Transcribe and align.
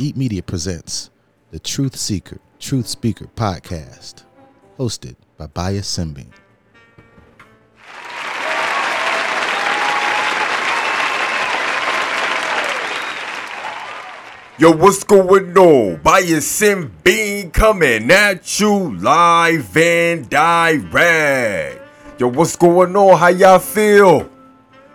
Eat 0.00 0.16
Media 0.16 0.42
presents 0.42 1.10
the 1.50 1.58
Truth 1.58 1.94
Seeker, 1.94 2.38
Truth 2.58 2.86
Speaker 2.88 3.26
podcast, 3.36 4.24
hosted 4.78 5.14
by 5.36 5.46
Bais 5.46 5.84
Semebene. 5.84 6.32
Yo, 14.58 14.72
what's 14.72 15.04
going 15.04 15.54
on? 15.58 16.00
Bias 16.02 16.46
Sim 16.46 16.90
Bean 17.04 17.50
coming 17.50 18.10
at 18.10 18.58
you 18.58 18.96
live 18.96 19.76
and 19.76 20.30
direct. 20.30 21.82
Yo, 22.18 22.28
what's 22.28 22.56
going 22.56 22.96
on? 22.96 23.18
How 23.18 23.28
y'all 23.28 23.58
feel? 23.58 24.30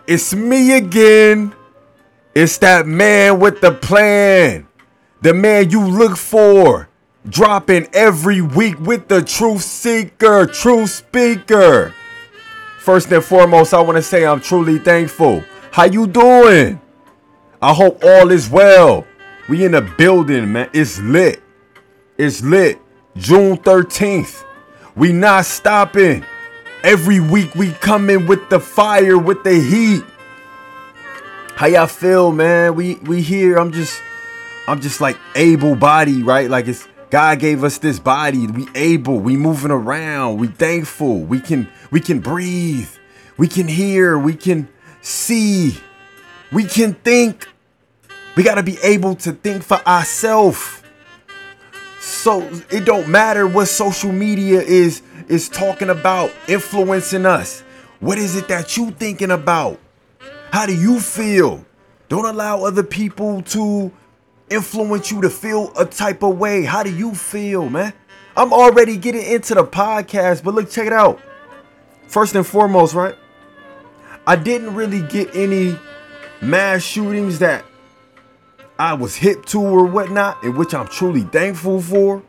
It's 0.07 0.33
me 0.33 0.75
again. 0.75 1.53
It's 2.33 2.57
that 2.57 2.87
man 2.87 3.39
with 3.39 3.61
the 3.61 3.71
plan. 3.71 4.67
The 5.25 5.33
man 5.33 5.71
you 5.71 5.83
look 5.83 6.17
for. 6.17 6.87
Dropping 7.27 7.87
every 7.93 8.41
week 8.41 8.79
with 8.79 9.07
the 9.07 9.23
truth 9.23 9.63
seeker, 9.63 10.45
truth 10.45 10.91
speaker. 10.91 11.95
First 12.77 13.11
and 13.11 13.25
foremost, 13.25 13.73
I 13.73 13.81
want 13.81 13.95
to 13.95 14.03
say 14.03 14.23
I'm 14.23 14.39
truly 14.39 14.77
thankful. 14.77 15.43
How 15.71 15.85
you 15.85 16.05
doing? 16.05 16.79
I 17.59 17.73
hope 17.73 18.03
all 18.03 18.29
is 18.29 18.47
well. 18.47 19.07
We 19.49 19.65
in 19.65 19.71
the 19.71 19.81
building, 19.81 20.53
man. 20.53 20.69
It's 20.73 20.99
lit. 20.99 21.41
It's 22.19 22.43
lit. 22.43 22.79
June 23.17 23.57
13th. 23.57 24.45
We 24.95 25.11
not 25.11 25.45
stopping. 25.45 26.23
Every 26.83 27.19
week 27.19 27.55
we 27.55 27.71
come 27.71 28.11
in 28.11 28.27
with 28.27 28.47
the 28.51 28.59
fire, 28.59 29.17
with 29.17 29.43
the 29.43 29.59
heat. 29.59 30.03
How 31.55 31.65
y'all 31.65 31.87
feel, 31.87 32.31
man? 32.31 32.75
We 32.75 32.97
we 32.97 33.23
here. 33.23 33.57
I'm 33.57 33.71
just 33.71 33.99
I'm 34.67 34.81
just 34.81 35.01
like 35.01 35.17
able 35.35 35.75
body, 35.75 36.23
right? 36.23 36.49
Like 36.49 36.67
it's 36.67 36.87
God 37.09 37.39
gave 37.39 37.63
us 37.63 37.77
this 37.77 37.99
body. 37.99 38.47
We 38.47 38.67
able. 38.75 39.19
We 39.19 39.37
moving 39.37 39.71
around. 39.71 40.37
We 40.37 40.47
thankful. 40.47 41.19
We 41.19 41.39
can 41.39 41.69
we 41.91 41.99
can 41.99 42.19
breathe. 42.19 42.89
We 43.37 43.47
can 43.47 43.67
hear. 43.67 44.17
We 44.17 44.33
can 44.33 44.67
see. 45.01 45.77
We 46.51 46.63
can 46.63 46.93
think. 46.93 47.47
We 48.35 48.43
got 48.43 48.55
to 48.55 48.63
be 48.63 48.77
able 48.83 49.15
to 49.17 49.31
think 49.31 49.63
for 49.63 49.77
ourselves. 49.87 50.81
So 51.99 52.41
it 52.69 52.85
don't 52.85 53.07
matter 53.07 53.47
what 53.47 53.67
social 53.67 54.11
media 54.11 54.61
is 54.61 55.01
is 55.27 55.47
talking 55.49 55.89
about, 55.89 56.31
influencing 56.47 57.25
us. 57.25 57.61
What 57.99 58.17
is 58.17 58.35
it 58.35 58.47
that 58.49 58.77
you 58.77 58.91
thinking 58.91 59.31
about? 59.31 59.79
How 60.51 60.65
do 60.65 60.75
you 60.75 60.99
feel? 60.99 61.65
Don't 62.09 62.25
allow 62.25 62.63
other 62.63 62.83
people 62.83 63.41
to 63.43 63.91
influence 64.49 65.11
you 65.11 65.21
to 65.21 65.29
feel 65.29 65.71
a 65.77 65.85
type 65.85 66.23
of 66.23 66.37
way. 66.37 66.63
How 66.63 66.83
do 66.83 66.93
you 66.93 67.13
feel, 67.13 67.69
man? 67.69 67.93
I'm 68.37 68.51
already 68.51 68.97
getting 68.97 69.25
into 69.25 69.55
the 69.55 69.63
podcast, 69.63 70.43
but 70.43 70.53
look, 70.53 70.69
check 70.69 70.87
it 70.87 70.93
out. 70.93 71.21
First 72.07 72.35
and 72.35 72.45
foremost, 72.45 72.93
right? 72.93 73.15
I 74.27 74.35
didn't 74.35 74.75
really 74.75 75.01
get 75.01 75.35
any 75.35 75.77
mass 76.41 76.83
shootings 76.83 77.39
that 77.39 77.65
I 78.77 78.93
was 78.93 79.15
hip 79.15 79.45
to 79.47 79.61
or 79.61 79.85
whatnot, 79.85 80.43
in 80.43 80.55
which 80.55 80.73
I'm 80.73 80.87
truly 80.87 81.21
thankful 81.21 81.81
for. 81.81 82.23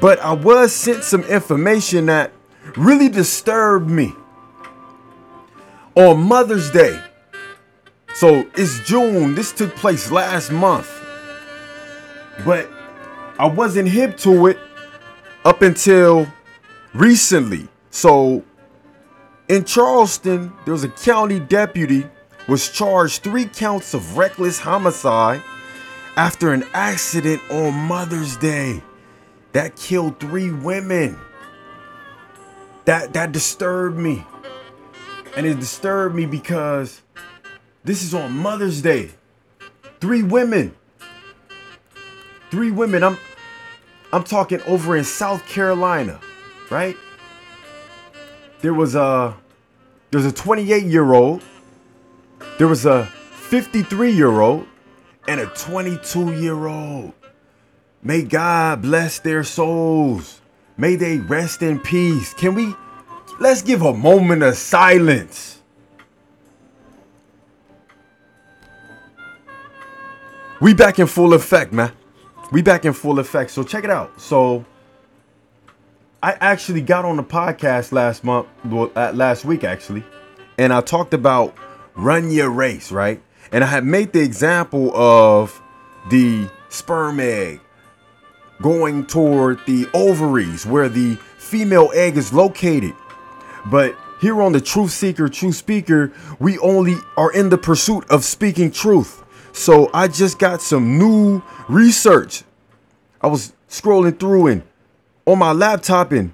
But 0.00 0.18
I 0.20 0.32
was 0.32 0.72
sent 0.72 1.04
some 1.04 1.22
information 1.24 2.06
that 2.06 2.32
really 2.76 3.08
disturbed 3.08 3.88
me. 3.88 4.14
On 5.94 6.20
Mother's 6.20 6.70
Day, 6.70 7.00
so 8.14 8.48
it's 8.56 8.80
June, 8.80 9.34
this 9.34 9.52
took 9.52 9.74
place 9.74 10.10
last 10.12 10.52
month. 10.52 10.97
But 12.44 12.70
I 13.38 13.46
wasn't 13.46 13.88
hip 13.88 14.16
to 14.18 14.46
it 14.46 14.58
up 15.44 15.62
until 15.62 16.26
recently. 16.94 17.68
So 17.90 18.44
in 19.48 19.64
Charleston, 19.64 20.52
there 20.64 20.72
was 20.72 20.84
a 20.84 20.88
county 20.88 21.40
deputy 21.40 22.06
was 22.48 22.70
charged 22.70 23.22
three 23.22 23.44
counts 23.44 23.92
of 23.92 24.16
reckless 24.16 24.58
homicide 24.58 25.42
after 26.16 26.52
an 26.52 26.64
accident 26.72 27.42
on 27.50 27.74
Mother's 27.74 28.36
Day 28.38 28.82
that 29.52 29.76
killed 29.76 30.18
three 30.18 30.50
women. 30.50 31.18
That 32.86 33.12
that 33.12 33.32
disturbed 33.32 33.98
me. 33.98 34.26
And 35.36 35.46
it 35.46 35.60
disturbed 35.60 36.14
me 36.14 36.24
because 36.24 37.02
this 37.84 38.02
is 38.02 38.14
on 38.14 38.32
Mother's 38.32 38.80
Day. 38.80 39.10
Three 40.00 40.22
women. 40.22 40.74
Three 42.50 42.70
women. 42.70 43.02
I'm 43.04 43.18
I'm 44.12 44.24
talking 44.24 44.62
over 44.62 44.96
in 44.96 45.04
South 45.04 45.46
Carolina, 45.46 46.18
right? 46.70 46.96
There 48.60 48.74
was 48.74 48.94
a 48.94 49.36
there 50.10 50.18
was 50.18 50.26
a 50.26 50.32
28 50.32 50.84
year 50.84 51.12
old, 51.12 51.42
there 52.58 52.66
was 52.66 52.86
a 52.86 53.04
53 53.04 54.10
year 54.10 54.40
old, 54.40 54.66
and 55.28 55.40
a 55.40 55.46
22 55.46 56.40
year 56.40 56.66
old. 56.66 57.12
May 58.02 58.22
God 58.22 58.80
bless 58.82 59.18
their 59.18 59.44
souls. 59.44 60.40
May 60.78 60.96
they 60.96 61.18
rest 61.18 61.62
in 61.62 61.78
peace. 61.78 62.32
Can 62.32 62.54
we 62.54 62.74
let's 63.40 63.60
give 63.60 63.82
a 63.82 63.92
moment 63.92 64.42
of 64.42 64.56
silence? 64.56 65.60
We 70.60 70.72
back 70.74 70.98
in 70.98 71.06
full 71.06 71.34
effect, 71.34 71.72
man. 71.72 71.92
We 72.50 72.62
back 72.62 72.84
in 72.84 72.92
full 72.92 73.18
effect. 73.18 73.50
So 73.50 73.62
check 73.62 73.84
it 73.84 73.90
out. 73.90 74.20
So 74.20 74.64
I 76.22 76.32
actually 76.40 76.80
got 76.80 77.04
on 77.04 77.16
the 77.16 77.22
podcast 77.22 77.92
last 77.92 78.24
month, 78.24 78.48
well, 78.64 78.90
uh, 78.96 79.12
last 79.14 79.44
week 79.44 79.64
actually, 79.64 80.02
and 80.58 80.72
I 80.72 80.80
talked 80.80 81.14
about 81.14 81.54
run 81.94 82.30
your 82.30 82.50
race, 82.50 82.90
right? 82.90 83.22
And 83.52 83.62
I 83.62 83.66
had 83.66 83.84
made 83.84 84.12
the 84.12 84.22
example 84.22 84.94
of 84.96 85.60
the 86.10 86.48
sperm 86.68 87.20
egg 87.20 87.60
going 88.60 89.06
toward 89.06 89.64
the 89.66 89.88
ovaries 89.94 90.66
where 90.66 90.88
the 90.88 91.16
female 91.38 91.90
egg 91.94 92.16
is 92.16 92.32
located. 92.32 92.94
But 93.66 93.96
here 94.20 94.42
on 94.42 94.52
the 94.52 94.60
Truth 94.60 94.90
Seeker, 94.90 95.28
Truth 95.28 95.56
Speaker, 95.56 96.12
we 96.40 96.58
only 96.58 96.96
are 97.16 97.32
in 97.32 97.50
the 97.50 97.58
pursuit 97.58 98.04
of 98.10 98.24
speaking 98.24 98.70
truth. 98.70 99.22
So 99.52 99.90
I 99.92 100.08
just 100.08 100.38
got 100.38 100.60
some 100.60 100.98
new 100.98 101.42
research. 101.68 102.44
I 103.20 103.26
was 103.26 103.52
scrolling 103.68 104.18
through 104.18 104.46
and 104.48 104.62
on 105.26 105.38
my 105.38 105.52
laptop 105.52 106.12
and 106.12 106.32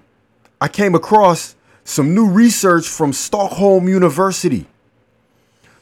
I 0.60 0.68
came 0.68 0.94
across 0.94 1.56
some 1.84 2.14
new 2.14 2.28
research 2.28 2.88
from 2.88 3.12
Stockholm 3.12 3.88
University. 3.88 4.66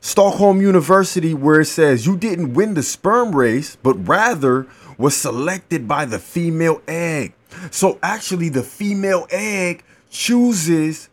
Stockholm 0.00 0.60
University, 0.60 1.32
where 1.32 1.60
it 1.60 1.66
says 1.66 2.06
you 2.06 2.16
didn't 2.16 2.54
win 2.54 2.74
the 2.74 2.82
sperm 2.82 3.34
race, 3.34 3.76
but 3.76 3.94
rather 4.08 4.66
was 4.98 5.16
selected 5.16 5.86
by 5.86 6.04
the 6.04 6.18
female 6.18 6.82
egg. 6.88 7.34
So 7.70 7.98
actually, 8.02 8.48
the 8.48 8.64
female 8.64 9.26
egg 9.30 9.84
chooses 10.10 11.08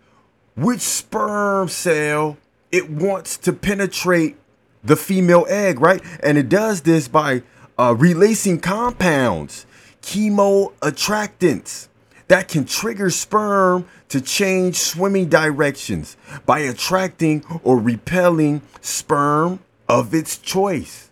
which 0.55 0.81
sperm 0.81 1.69
cell 1.69 2.37
it 2.71 2.89
wants 2.89 3.37
to 3.37 3.53
penetrate 3.53 4.37
the 4.83 4.95
female 4.95 5.45
egg, 5.49 5.79
right? 5.79 6.01
And 6.21 6.37
it 6.37 6.49
does 6.49 6.81
this 6.81 7.07
by 7.07 7.43
uh, 7.77 7.95
releasing 7.97 8.59
compounds, 8.59 9.65
chemoattractants 10.01 11.87
that 12.27 12.47
can 12.47 12.65
trigger 12.65 13.09
sperm 13.09 13.87
to 14.09 14.21
change 14.21 14.75
swimming 14.77 15.29
directions 15.29 16.15
by 16.45 16.59
attracting 16.59 17.43
or 17.63 17.77
repelling 17.79 18.61
sperm 18.81 19.59
of 19.87 20.13
its 20.13 20.37
choice. 20.37 21.09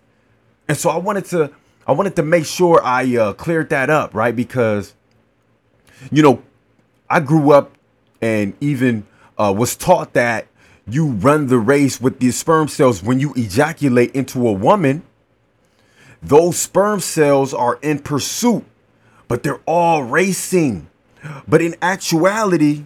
And 0.68 0.78
so 0.78 0.90
I 0.90 0.98
wanted 0.98 1.26
to 1.26 1.52
I 1.86 1.94
wanted 1.94 2.18
to 2.18 2.24
make 2.24 2.46
sure 2.46 2.82
I 2.84 3.16
uh, 3.16 3.34
cleared 3.34 3.70
that 3.70 3.90
up, 3.90 4.14
right? 4.14 4.36
Because 4.36 4.94
you 6.12 6.22
know, 6.22 6.44
I 7.10 7.20
grew 7.20 7.52
up 7.52 7.76
and 8.22 8.54
even 8.60 9.08
uh, 9.38 9.54
was 9.56 9.76
taught 9.76 10.14
that 10.14 10.48
you 10.88 11.08
run 11.08 11.48
the 11.48 11.60
race 11.60 12.00
with 12.00 12.20
the 12.20 12.32
sperm 12.32 12.68
cells 12.68 13.04
when 13.04 13.20
you 13.20 13.34
ejaculate 13.36 14.16
into 14.16 14.48
a 14.48 14.54
woman. 14.54 15.04
Those 16.22 16.58
sperm 16.58 17.00
cells 17.00 17.54
are 17.54 17.78
in 17.82 18.00
pursuit, 18.00 18.64
but 19.28 19.44
they're 19.44 19.62
all 19.66 20.04
racing. 20.04 20.88
But 21.48 21.62
in 21.62 21.76
actuality, 21.82 22.86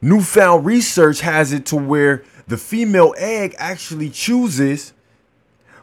newfound 0.00 0.64
research 0.64 1.20
has 1.20 1.52
it 1.52 1.66
to 1.66 1.76
where 1.76 2.24
the 2.46 2.56
female 2.56 3.14
egg 3.18 3.54
actually 3.58 4.10
chooses 4.10 4.92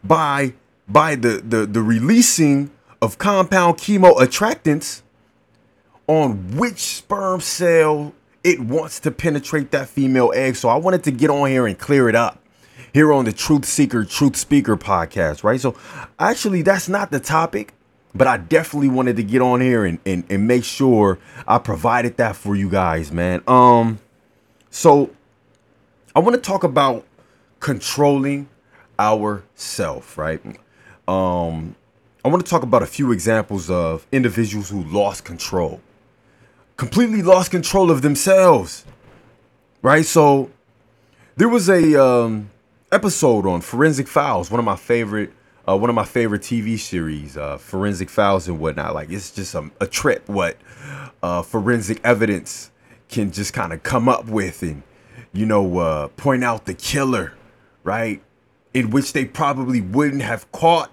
by 0.02 0.54
by 0.88 1.14
the 1.14 1.42
the, 1.44 1.66
the 1.66 1.82
releasing 1.82 2.70
of 3.00 3.18
compound 3.18 3.78
chemo 3.78 4.16
attractants 4.16 5.02
on 6.06 6.56
which 6.56 6.78
sperm 6.78 7.40
cell 7.40 8.12
it 8.44 8.60
wants 8.60 9.00
to 9.00 9.10
penetrate 9.10 9.70
that 9.70 9.88
female 9.88 10.32
egg. 10.34 10.56
So 10.56 10.68
I 10.68 10.76
wanted 10.76 11.04
to 11.04 11.10
get 11.12 11.30
on 11.30 11.48
here 11.48 11.66
and 11.66 11.78
clear 11.78 12.08
it 12.08 12.14
up 12.14 12.40
here 12.92 13.12
on 13.12 13.24
the 13.24 13.32
Truth 13.32 13.64
Seeker, 13.64 14.04
Truth 14.04 14.36
Speaker 14.36 14.76
podcast, 14.76 15.44
right? 15.44 15.60
So 15.60 15.76
actually, 16.18 16.62
that's 16.62 16.88
not 16.88 17.10
the 17.10 17.20
topic. 17.20 17.74
but 18.14 18.26
I 18.26 18.36
definitely 18.36 18.88
wanted 18.88 19.16
to 19.16 19.22
get 19.22 19.40
on 19.40 19.60
here 19.60 19.84
and, 19.84 19.98
and, 20.04 20.24
and 20.28 20.46
make 20.46 20.64
sure 20.64 21.18
I 21.46 21.58
provided 21.58 22.16
that 22.18 22.36
for 22.36 22.54
you 22.54 22.68
guys, 22.68 23.10
man. 23.10 23.42
Um, 23.46 24.00
so 24.70 25.10
I 26.14 26.20
want 26.20 26.34
to 26.34 26.40
talk 26.40 26.64
about 26.64 27.06
controlling 27.60 28.48
our 28.98 29.44
self, 29.54 30.18
right? 30.18 30.40
Um, 31.08 31.74
I 32.24 32.28
want 32.28 32.44
to 32.44 32.50
talk 32.50 32.62
about 32.62 32.82
a 32.82 32.86
few 32.86 33.12
examples 33.12 33.70
of 33.70 34.06
individuals 34.12 34.68
who 34.68 34.82
lost 34.84 35.24
control, 35.24 35.80
completely 36.76 37.22
lost 37.22 37.50
control 37.50 37.90
of 37.90 38.02
themselves, 38.02 38.84
right? 39.82 40.04
So 40.04 40.50
there 41.36 41.48
was 41.48 41.68
a 41.68 42.02
um, 42.02 42.50
episode 42.90 43.46
on 43.46 43.60
Forensic 43.60 44.08
Files, 44.08 44.50
one 44.50 44.58
of 44.58 44.64
my 44.64 44.76
favorite 44.76 45.32
uh, 45.68 45.76
one 45.76 45.88
of 45.88 45.94
my 45.94 46.04
favorite 46.04 46.42
TV 46.42 46.78
series, 46.78 47.36
uh, 47.36 47.56
Forensic 47.56 48.10
Files 48.10 48.48
and 48.48 48.58
whatnot. 48.58 48.94
Like 48.94 49.10
it's 49.10 49.30
just 49.30 49.54
a, 49.54 49.70
a 49.80 49.86
trip 49.86 50.28
what 50.28 50.56
uh, 51.22 51.42
forensic 51.42 52.00
evidence 52.04 52.70
can 53.08 53.30
just 53.30 53.52
kind 53.52 53.72
of 53.72 53.82
come 53.82 54.08
up 54.08 54.26
with 54.26 54.62
and 54.62 54.82
you 55.32 55.46
know 55.46 55.78
uh, 55.78 56.08
point 56.08 56.42
out 56.42 56.66
the 56.66 56.74
killer, 56.74 57.34
right? 57.84 58.22
In 58.74 58.90
which 58.90 59.12
they 59.12 59.24
probably 59.24 59.80
wouldn't 59.80 60.22
have 60.22 60.50
caught 60.52 60.90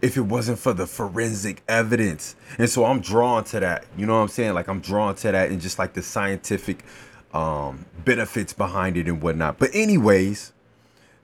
if 0.00 0.16
it 0.16 0.22
wasn't 0.22 0.58
for 0.58 0.72
the 0.72 0.86
forensic 0.86 1.62
evidence. 1.68 2.36
And 2.58 2.68
so 2.68 2.84
I'm 2.84 3.00
drawn 3.00 3.44
to 3.44 3.60
that. 3.60 3.84
You 3.96 4.06
know 4.06 4.14
what 4.14 4.20
I'm 4.20 4.28
saying? 4.28 4.54
Like 4.54 4.68
I'm 4.68 4.80
drawn 4.80 5.14
to 5.16 5.32
that 5.32 5.50
and 5.50 5.60
just 5.60 5.78
like 5.78 5.94
the 5.94 6.02
scientific 6.02 6.84
um, 7.32 7.84
benefits 8.04 8.52
behind 8.52 8.96
it 8.96 9.06
and 9.06 9.20
whatnot. 9.20 9.58
But 9.58 9.70
anyways, 9.74 10.52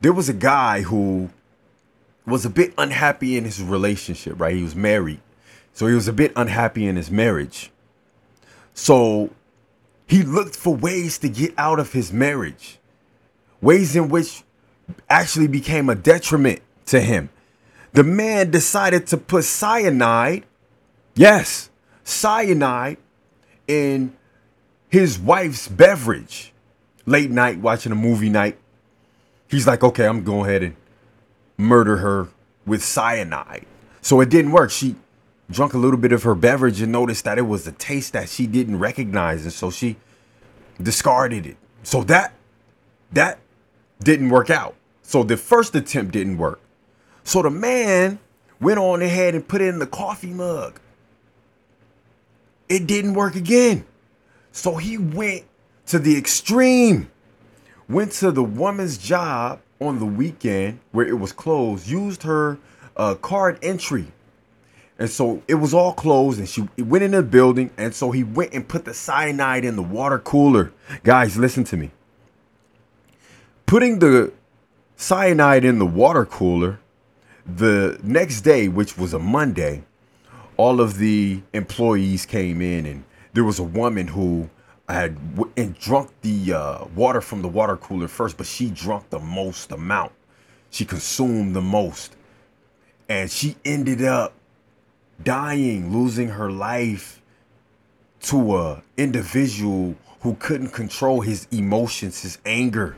there 0.01 0.13
was 0.13 0.29
a 0.29 0.35
guy 0.35 0.83
who 0.83 1.31
was 2.27 2.45
a 2.45 2.51
bit 2.51 2.75
unhappy 2.79 3.37
in 3.37 3.45
his 3.45 3.63
relationship, 3.63 4.39
right? 4.41 4.55
He 4.55 4.63
was 4.63 4.75
married. 4.75 5.21
So 5.73 5.87
he 5.87 5.95
was 5.95 6.09
a 6.09 6.13
bit 6.13 6.33
unhappy 6.37 6.87
in 6.87 6.97
his 6.97 7.11
marriage. 7.11 7.71
So 8.75 9.31
he 10.07 10.23
looked 10.23 10.57
for 10.57 10.75
ways 10.75 11.19
to 11.19 11.29
get 11.29 11.55
out 11.57 11.79
of 11.79 11.93
his 11.93 12.13
marriage, 12.13 12.79
ways 13.61 13.97
in 13.97 14.09
which 14.09 14.43
actually 15.09 15.49
became 15.49 15.89
a 15.89 15.95
detriment 15.95 16.61
to 16.87 17.01
him. 17.01 17.31
The 17.95 18.03
man 18.03 18.51
decided 18.51 19.07
to 19.09 19.17
put 19.17 19.45
cyanide, 19.45 20.45
yes, 21.15 21.71
cyanide, 22.03 22.99
in 23.69 24.17
his 24.89 25.19
wife's 25.19 25.69
beverage. 25.69 26.53
Late 27.07 27.31
night, 27.31 27.59
watching 27.59 27.93
a 27.93 27.95
movie 27.95 28.31
night. 28.31 28.59
He's 29.49 29.67
like, 29.67 29.85
okay, 29.85 30.07
I'm 30.07 30.25
going 30.25 30.49
ahead 30.49 30.63
and 30.65 30.77
murder 31.57 31.99
her 31.99 32.29
with 32.67 32.83
cyanide. 32.83 33.65
So 34.03 34.21
it 34.21 34.29
didn't 34.29 34.51
work. 34.51 34.73
She 34.73 34.97
drunk 35.49 35.75
a 35.75 35.79
little 35.79 35.99
bit 35.99 36.11
of 36.11 36.25
her 36.25 36.35
beverage 36.35 36.81
and 36.81 36.91
noticed 36.91 37.25
that 37.25 37.39
it 37.39 37.43
was 37.43 37.67
a 37.67 37.73
taste 37.73 38.15
that 38.15 38.29
she 38.29 38.47
didn't 38.47 38.79
recognize 38.79 39.45
and 39.45 39.53
so 39.53 39.71
she 39.71 39.97
discarded 40.83 41.47
it. 41.47 41.57
So 41.85 42.03
that 42.05 42.33
that 43.13 43.39
didn't 44.01 44.31
work 44.31 44.51
out. 44.51 44.75
So 45.03 45.23
the 45.23 45.37
first 45.37 45.75
attempt 45.77 46.13
didn't 46.13 46.39
work. 46.39 46.61
So 47.25 47.43
the 47.43 47.51
man 47.51 48.19
went 48.61 48.79
on 48.79 49.03
ahead 49.03 49.35
and 49.35 49.47
put 49.47 49.61
it 49.61 49.69
in 49.69 49.79
the 49.79 49.87
coffee 49.87 50.33
mug. 50.33 50.79
It 52.69 52.87
didn't 52.87 53.15
work 53.15 53.35
again. 53.35 53.85
So 54.53 54.77
he 54.77 54.99
went 54.99 55.45
to 55.87 55.99
the 55.99 56.17
extreme. 56.17 57.11
Went 57.89 58.13
to 58.13 58.31
the 58.31 58.43
woman's 58.43 58.97
job 58.97 59.61
on 59.81 59.99
the 59.99 60.07
weekend 60.07 60.81
where 60.93 61.07
it 61.07 61.19
was 61.19 61.33
closed, 61.33 61.89
used 61.89 62.23
her 62.23 62.59
uh, 62.97 63.15
card 63.17 63.59
entry. 63.63 64.07
And 64.99 65.11
so 65.11 65.43
it 65.49 65.57
was 65.57 65.75
all 65.75 65.93
closed 65.93 66.39
and 66.39 66.49
she 66.49 66.69
went 66.79 67.05
in 67.05 67.11
the 67.11 67.23
building. 67.23 67.71
And 67.77 67.95
so 67.95 68.11
he 68.11 68.23
went 68.23 68.53
and 68.55 68.67
put 68.67 68.85
the 68.85 68.95
cyanide 68.95 69.65
in 69.65 69.77
the 69.77 69.83
water 69.83 70.19
cooler. 70.19 70.73
Guys, 71.03 71.37
listen 71.37 71.65
to 71.65 71.77
me. 71.77 71.91
Putting 73.67 73.99
the 73.99 74.33
cyanide 74.97 75.65
in 75.65 75.79
the 75.79 75.87
water 75.87 76.25
cooler 76.25 76.79
the 77.47 77.99
next 78.03 78.43
day, 78.43 78.69
which 78.69 78.97
was 78.97 79.15
a 79.15 79.19
Monday, 79.19 79.85
all 80.57 80.81
of 80.81 80.99
the 80.99 81.43
employees 81.53 82.27
came 82.27 82.61
in 82.61 82.87
and 82.87 83.05
there 83.33 83.45
was 83.45 83.59
a 83.59 83.65
woman 83.65 84.09
who 84.09 84.49
had 84.89 85.17
and 85.57 85.79
drunk 85.79 86.11
the 86.21 86.53
uh, 86.53 86.85
water 86.95 87.21
from 87.21 87.43
the 87.43 87.49
water 87.49 87.77
cooler 87.77 88.09
first, 88.09 88.37
but 88.37 88.47
she 88.47 88.71
drunk 88.71 89.11
the 89.11 89.19
most 89.19 89.73
amount. 89.73 90.13
She 90.71 90.85
consumed 90.85 91.55
the 91.55 91.63
most, 91.63 92.17
and 93.09 93.31
she 93.31 93.57
ended 93.65 94.03
up 94.03 94.35
dying, 95.23 95.93
losing 95.93 96.29
her 96.29 96.51
life 96.51 97.23
to 98.23 98.57
a 98.57 98.83
individual 98.97 99.95
who 100.21 100.35
couldn't 100.35 100.71
control 100.71 101.21
his 101.21 101.47
emotions, 101.51 102.23
his 102.23 102.39
anger. 102.45 102.97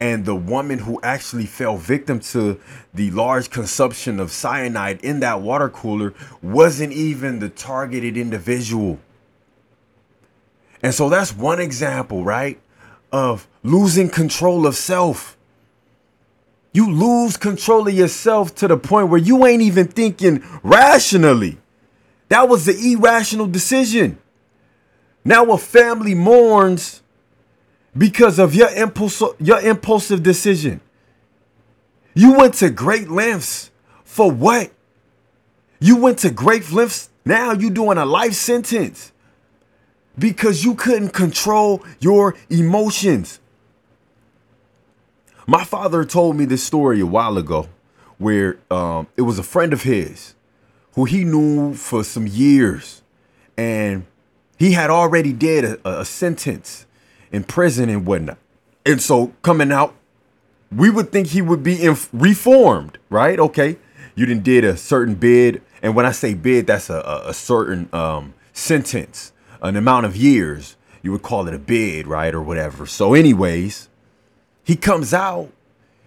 And 0.00 0.24
the 0.24 0.34
woman 0.34 0.80
who 0.80 1.00
actually 1.02 1.46
fell 1.46 1.76
victim 1.76 2.20
to 2.20 2.60
the 2.92 3.10
large 3.12 3.50
consumption 3.50 4.20
of 4.20 4.30
cyanide 4.30 5.00
in 5.02 5.20
that 5.20 5.40
water 5.40 5.68
cooler 5.68 6.12
wasn't 6.42 6.92
even 6.92 7.38
the 7.38 7.48
targeted 7.48 8.16
individual. 8.16 8.98
And 10.82 10.92
so 10.92 11.08
that's 11.08 11.34
one 11.34 11.60
example, 11.60 12.24
right? 12.24 12.60
Of 13.12 13.48
losing 13.62 14.10
control 14.10 14.66
of 14.66 14.74
self. 14.74 15.36
You 16.72 16.90
lose 16.90 17.36
control 17.36 17.86
of 17.86 17.94
yourself 17.94 18.54
to 18.56 18.68
the 18.68 18.76
point 18.76 19.08
where 19.08 19.20
you 19.20 19.46
ain't 19.46 19.62
even 19.62 19.86
thinking 19.86 20.44
rationally. 20.62 21.58
That 22.28 22.48
was 22.48 22.66
the 22.66 22.76
irrational 22.92 23.46
decision. 23.46 24.18
Now 25.24 25.52
a 25.52 25.56
family 25.56 26.14
mourns 26.14 27.00
because 27.96 28.38
of 28.38 28.54
your 28.54 28.70
impulse, 28.70 29.22
your 29.38 29.60
impulsive 29.60 30.22
decision. 30.22 30.80
You 32.14 32.34
went 32.34 32.54
to 32.54 32.70
great 32.70 33.08
lengths 33.08 33.70
for 34.04 34.30
what? 34.30 34.70
You 35.80 35.96
went 35.96 36.18
to 36.20 36.30
great 36.30 36.70
lengths. 36.70 37.10
Now 37.24 37.52
you're 37.52 37.70
doing 37.70 37.98
a 37.98 38.04
life 38.04 38.34
sentence 38.34 39.12
because 40.18 40.64
you 40.64 40.74
couldn't 40.74 41.10
control 41.10 41.84
your 41.98 42.36
emotions. 42.48 43.40
My 45.46 45.64
father 45.64 46.04
told 46.04 46.36
me 46.36 46.44
this 46.44 46.62
story 46.62 47.00
a 47.00 47.06
while 47.06 47.36
ago 47.36 47.68
where 48.18 48.58
um, 48.70 49.08
it 49.16 49.22
was 49.22 49.38
a 49.38 49.42
friend 49.42 49.72
of 49.72 49.82
his 49.82 50.34
who 50.94 51.04
he 51.04 51.24
knew 51.24 51.74
for 51.74 52.04
some 52.04 52.26
years 52.26 53.02
and 53.56 54.06
he 54.56 54.72
had 54.72 54.90
already 54.90 55.32
did 55.32 55.64
a, 55.64 56.00
a 56.00 56.04
sentence 56.04 56.86
in 57.34 57.44
prison 57.44 57.88
and 57.88 58.06
whatnot. 58.06 58.38
And 58.86 59.02
so 59.02 59.32
coming 59.42 59.72
out, 59.72 59.94
we 60.70 60.90
would 60.90 61.10
think 61.12 61.28
he 61.28 61.42
would 61.42 61.62
be 61.62 61.82
inf- 61.82 62.08
reformed, 62.12 62.98
right? 63.10 63.38
Okay, 63.38 63.78
you 64.14 64.26
didn't 64.26 64.44
did 64.44 64.64
a 64.64 64.76
certain 64.76 65.14
bid, 65.14 65.60
and 65.82 65.94
when 65.94 66.06
I 66.06 66.12
say 66.12 66.34
bid, 66.34 66.66
that's 66.66 66.90
a, 66.90 67.00
a, 67.00 67.30
a 67.30 67.34
certain 67.34 67.88
um, 67.92 68.34
sentence 68.52 69.32
an 69.64 69.76
amount 69.76 70.04
of 70.04 70.14
years, 70.14 70.76
you 71.02 71.10
would 71.10 71.22
call 71.22 71.48
it 71.48 71.54
a 71.54 71.58
bid, 71.58 72.06
right? 72.06 72.34
Or 72.34 72.42
whatever. 72.42 72.86
So, 72.86 73.14
anyways, 73.14 73.88
he 74.62 74.76
comes 74.76 75.14
out, 75.14 75.50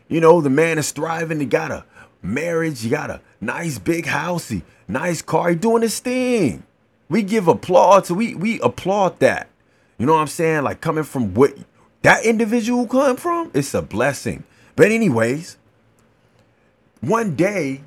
you 0.07 0.21
know, 0.21 0.41
the 0.41 0.49
man 0.49 0.77
is 0.77 0.91
thriving. 0.91 1.39
He 1.39 1.47
got 1.47 1.71
a 1.71 1.83
marriage, 2.21 2.81
he 2.81 2.89
got 2.89 3.09
a 3.09 3.19
nice 3.41 3.79
big 3.79 4.05
house, 4.05 4.49
he 4.49 4.61
nice 4.87 5.21
car, 5.23 5.49
he 5.49 5.55
doing 5.55 5.81
his 5.81 5.99
thing. 5.99 6.63
We 7.09 7.23
give 7.23 7.47
applause, 7.47 8.11
we 8.11 8.35
we 8.35 8.59
applaud 8.61 9.19
that. 9.19 9.49
You 9.97 10.05
know 10.05 10.13
what 10.13 10.21
I'm 10.21 10.27
saying? 10.27 10.63
Like 10.63 10.81
coming 10.81 11.03
from 11.03 11.33
what 11.33 11.57
that 12.03 12.23
individual 12.25 12.87
come 12.87 13.17
from, 13.17 13.51
it's 13.53 13.73
a 13.73 13.81
blessing. 13.81 14.43
But 14.75 14.91
anyways, 14.91 15.57
one 17.01 17.35
day 17.35 17.81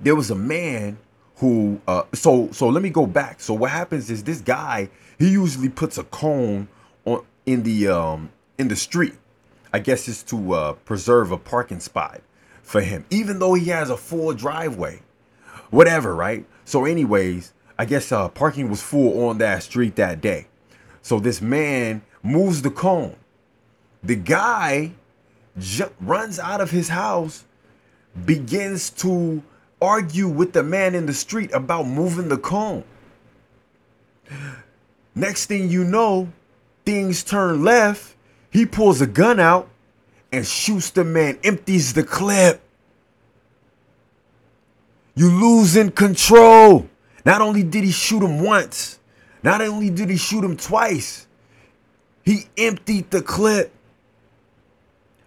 there 0.00 0.14
was 0.16 0.30
a 0.30 0.34
man 0.34 0.98
who 1.36 1.80
uh 1.86 2.04
so 2.14 2.50
so 2.52 2.68
let 2.68 2.82
me 2.82 2.90
go 2.90 3.06
back. 3.06 3.40
So 3.40 3.52
what 3.54 3.70
happens 3.70 4.10
is 4.10 4.24
this 4.24 4.40
guy 4.40 4.88
he 5.18 5.30
usually 5.30 5.68
puts 5.68 5.98
a 5.98 6.04
cone 6.04 6.68
on 7.04 7.24
in 7.44 7.62
the 7.62 7.88
um 7.88 8.30
in 8.58 8.68
the 8.68 8.76
street. 8.76 9.14
I 9.72 9.80
guess 9.80 10.08
it's 10.08 10.22
to 10.24 10.52
uh 10.54 10.72
preserve 10.72 11.30
a 11.30 11.36
parking 11.36 11.80
spot 11.80 12.22
for 12.62 12.80
him 12.80 13.04
even 13.10 13.38
though 13.38 13.54
he 13.54 13.66
has 13.66 13.90
a 13.90 13.96
full 13.96 14.32
driveway. 14.32 15.00
Whatever 15.70 16.14
right? 16.14 16.46
So 16.64 16.84
anyways 16.84 17.52
i 17.78 17.84
guess 17.84 18.10
uh 18.10 18.28
parking 18.28 18.70
was 18.70 18.82
full 18.82 19.28
on 19.28 19.38
that 19.38 19.62
street 19.62 19.96
that 19.96 20.20
day 20.20 20.46
so 21.06 21.20
this 21.20 21.40
man 21.40 22.02
moves 22.22 22.62
the 22.62 22.70
cone 22.70 23.14
the 24.02 24.16
guy 24.16 24.92
ju- 25.58 25.90
runs 26.00 26.38
out 26.38 26.60
of 26.60 26.70
his 26.70 26.88
house 26.88 27.44
begins 28.24 28.90
to 28.90 29.42
argue 29.80 30.28
with 30.28 30.52
the 30.52 30.62
man 30.62 30.94
in 30.94 31.06
the 31.06 31.12
street 31.12 31.50
about 31.52 31.86
moving 31.86 32.28
the 32.28 32.38
cone. 32.38 32.84
Next 35.14 35.46
thing 35.46 35.70
you 35.70 35.84
know, 35.84 36.28
things 36.84 37.22
turn 37.22 37.62
left. 37.62 38.14
He 38.50 38.64
pulls 38.64 39.00
a 39.00 39.06
gun 39.06 39.38
out 39.38 39.68
and 40.32 40.46
shoots 40.46 40.90
the 40.90 41.04
man, 41.04 41.38
empties 41.44 41.92
the 41.92 42.02
clip. 42.02 42.60
You 45.14 45.30
losing 45.30 45.90
control. 45.90 46.88
Not 47.24 47.40
only 47.40 47.62
did 47.62 47.84
he 47.84 47.90
shoot 47.90 48.22
him 48.22 48.40
once, 48.40 48.98
not 49.42 49.60
only 49.60 49.90
did 49.90 50.10
he 50.10 50.16
shoot 50.16 50.44
him 50.44 50.56
twice, 50.56 51.26
he 52.24 52.46
emptied 52.58 53.10
the 53.10 53.22
clip. 53.22 53.72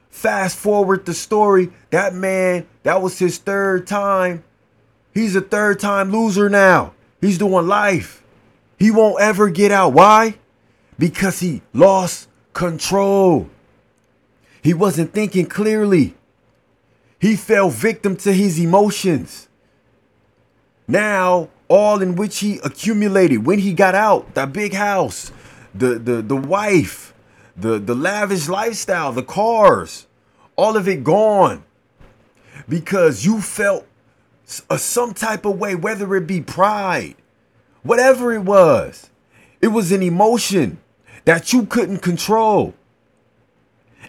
Fast 0.09 0.57
forward 0.57 1.05
the 1.05 1.13
story. 1.13 1.71
That 1.91 2.13
man, 2.13 2.67
that 2.83 3.01
was 3.01 3.19
his 3.19 3.37
third 3.37 3.87
time. 3.87 4.43
He's 5.13 5.35
a 5.35 5.41
third 5.41 5.79
time 5.79 6.11
loser 6.11 6.49
now. 6.49 6.93
He's 7.21 7.37
doing 7.37 7.67
life. 7.67 8.23
He 8.77 8.91
won't 8.91 9.21
ever 9.21 9.49
get 9.49 9.71
out. 9.71 9.93
Why? 9.93 10.35
Because 10.97 11.39
he 11.39 11.61
lost 11.73 12.27
control. 12.53 13.49
He 14.61 14.73
wasn't 14.73 15.13
thinking 15.13 15.45
clearly. 15.45 16.15
He 17.19 17.35
fell 17.35 17.69
victim 17.69 18.15
to 18.17 18.33
his 18.33 18.59
emotions. 18.59 19.47
Now, 20.87 21.49
all 21.69 22.01
in 22.01 22.15
which 22.15 22.39
he 22.39 22.59
accumulated 22.63 23.45
when 23.45 23.59
he 23.59 23.73
got 23.73 23.95
out, 23.95 24.33
that 24.33 24.51
big 24.51 24.73
house, 24.73 25.31
the 25.73 25.99
the 25.99 26.21
the 26.21 26.35
wife, 26.35 27.13
the 27.55 27.79
the 27.79 27.95
lavish 27.95 28.49
lifestyle, 28.49 29.13
the 29.13 29.23
cars, 29.23 30.07
all 30.55 30.75
of 30.75 30.87
it 30.87 31.03
gone. 31.03 31.63
Because 32.67 33.25
you 33.25 33.41
felt 33.41 33.87
a, 34.69 34.77
some 34.77 35.13
type 35.13 35.45
of 35.45 35.57
way, 35.59 35.75
whether 35.75 36.15
it 36.15 36.27
be 36.27 36.41
pride, 36.41 37.15
whatever 37.83 38.33
it 38.33 38.41
was. 38.41 39.09
It 39.61 39.67
was 39.67 39.91
an 39.91 40.01
emotion 40.01 40.79
that 41.25 41.51
you 41.51 41.65
couldn't 41.65 41.99
control. 41.99 42.73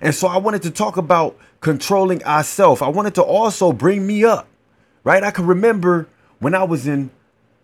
And 0.00 0.14
so 0.14 0.28
I 0.28 0.38
wanted 0.38 0.62
to 0.62 0.70
talk 0.70 0.96
about 0.96 1.36
controlling 1.60 2.24
ourselves. 2.24 2.80
I 2.80 2.88
wanted 2.88 3.14
to 3.16 3.22
also 3.22 3.72
bring 3.72 4.06
me 4.06 4.24
up, 4.24 4.46
right? 5.04 5.22
I 5.22 5.30
can 5.30 5.46
remember 5.46 6.08
when 6.38 6.54
I 6.54 6.64
was 6.64 6.86
in 6.86 7.10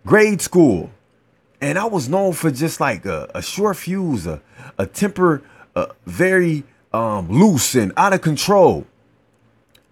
grade 0.07 0.41
school 0.41 0.91
and 1.61 1.79
I 1.79 1.85
was 1.85 2.09
known 2.09 2.33
for 2.33 2.51
just 2.51 2.81
like 2.81 3.05
a, 3.05 3.29
a 3.35 3.43
short 3.43 3.77
fuse, 3.77 4.27
a, 4.27 4.41
a 4.79 4.87
temper 4.87 5.43
uh, 5.75 5.87
very 6.07 6.65
um, 6.93 7.29
loose 7.29 7.75
and 7.75 7.93
out 7.97 8.13
of 8.13 8.23
control. 8.23 8.87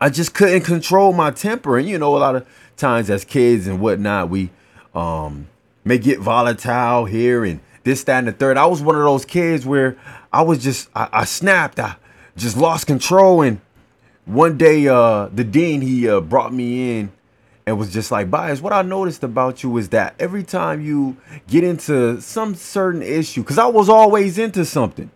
I 0.00 0.11
just 0.11 0.35
couldn't 0.35 0.62
control 0.62 1.12
my 1.12 1.30
temper. 1.30 1.78
And, 1.78 1.88
you 1.88 1.99
know, 1.99 2.16
a 2.16 2.18
lot 2.18 2.37
of 2.37 2.47
times 2.76 3.11
as 3.11 3.25
kids 3.25 3.66
and 3.66 3.80
whatnot, 3.80 4.28
we 4.28 4.50
um, 4.94 5.49
may 5.85 5.99
get 5.99 6.21
volatile 6.21 7.06
here 7.06 7.44
and 7.44 7.61
this, 7.83 8.04
that, 8.04 8.18
and 8.18 8.28
the 8.28 8.33
third. 8.33 8.56
I 8.56 8.66
was 8.66 8.80
one 8.83 8.97
of 8.97 9.02
those 9.02 9.25
kids 9.25 9.66
where 9.66 9.97
I 10.33 10.42
was 10.42 10.62
just, 10.62 10.88
I, 10.94 11.09
I 11.12 11.25
snapped, 11.25 11.78
I 11.80 11.97
just 12.37 12.56
lost 12.56 12.87
control. 12.87 13.42
And 13.42 13.61
one 14.26 14.56
day, 14.59 14.87
uh, 14.87 15.28
the 15.33 15.44
dean, 15.44 15.80
he 15.80 16.09
uh, 16.09 16.21
brought 16.21 16.52
me 16.52 16.99
in 16.99 17.12
and 17.66 17.78
was 17.78 17.92
just 17.92 18.11
like, 18.11 18.30
Bais, 18.30 18.61
what 18.61 18.73
I 18.73 18.83
noticed 18.83 19.23
about 19.23 19.62
you 19.62 19.76
is 19.78 19.88
that 19.90 20.14
every 20.18 20.42
time 20.42 20.80
you 20.80 21.16
get 21.49 21.64
into 21.64 22.21
some 22.21 22.54
certain 22.54 23.02
issue, 23.02 23.42
because 23.42 23.59
I 23.59 23.66
was 23.66 23.88
always 23.88 24.38
into 24.38 24.64
something. 24.64 25.11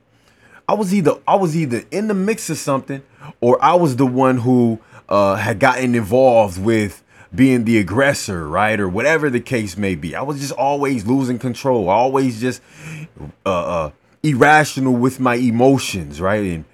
I 0.69 0.75
was 0.75 0.95
either 0.95 1.13
I 1.27 1.37
was 1.37 1.57
either 1.57 1.85
in 1.91 2.09
the 2.09 2.15
mix 2.15 2.51
of 2.51 2.59
something 2.59 3.03
or 3.41 3.63
I 3.63 3.75
was 3.75 3.97
the 3.97 4.07
one 4.07 4.39
who 4.39 4.81
uh, 5.09 5.37
had 5.37 5.59
gotten 5.59 5.95
involved 5.95 6.63
with 6.63 7.03
being 7.35 7.65
the 7.65 7.79
aggressor, 7.79 8.49
right? 8.49 8.79
Or 8.79 8.89
whatever 8.89 9.31
the 9.31 9.41
case 9.41 9.77
may 9.77 9.95
be. 9.95 10.15
I 10.15 10.23
was 10.23 10.41
just 10.41 10.53
always 10.53 11.07
losing 11.07 11.39
control, 11.39 11.89
always 11.89 12.41
just 12.41 12.63
uh, 13.47 13.85
uh, 13.87 13.91
irrational 14.23 14.95
with 14.95 15.21
my 15.21 15.37
emotions, 15.37 16.21
right? 16.21 16.45
And 16.45 16.65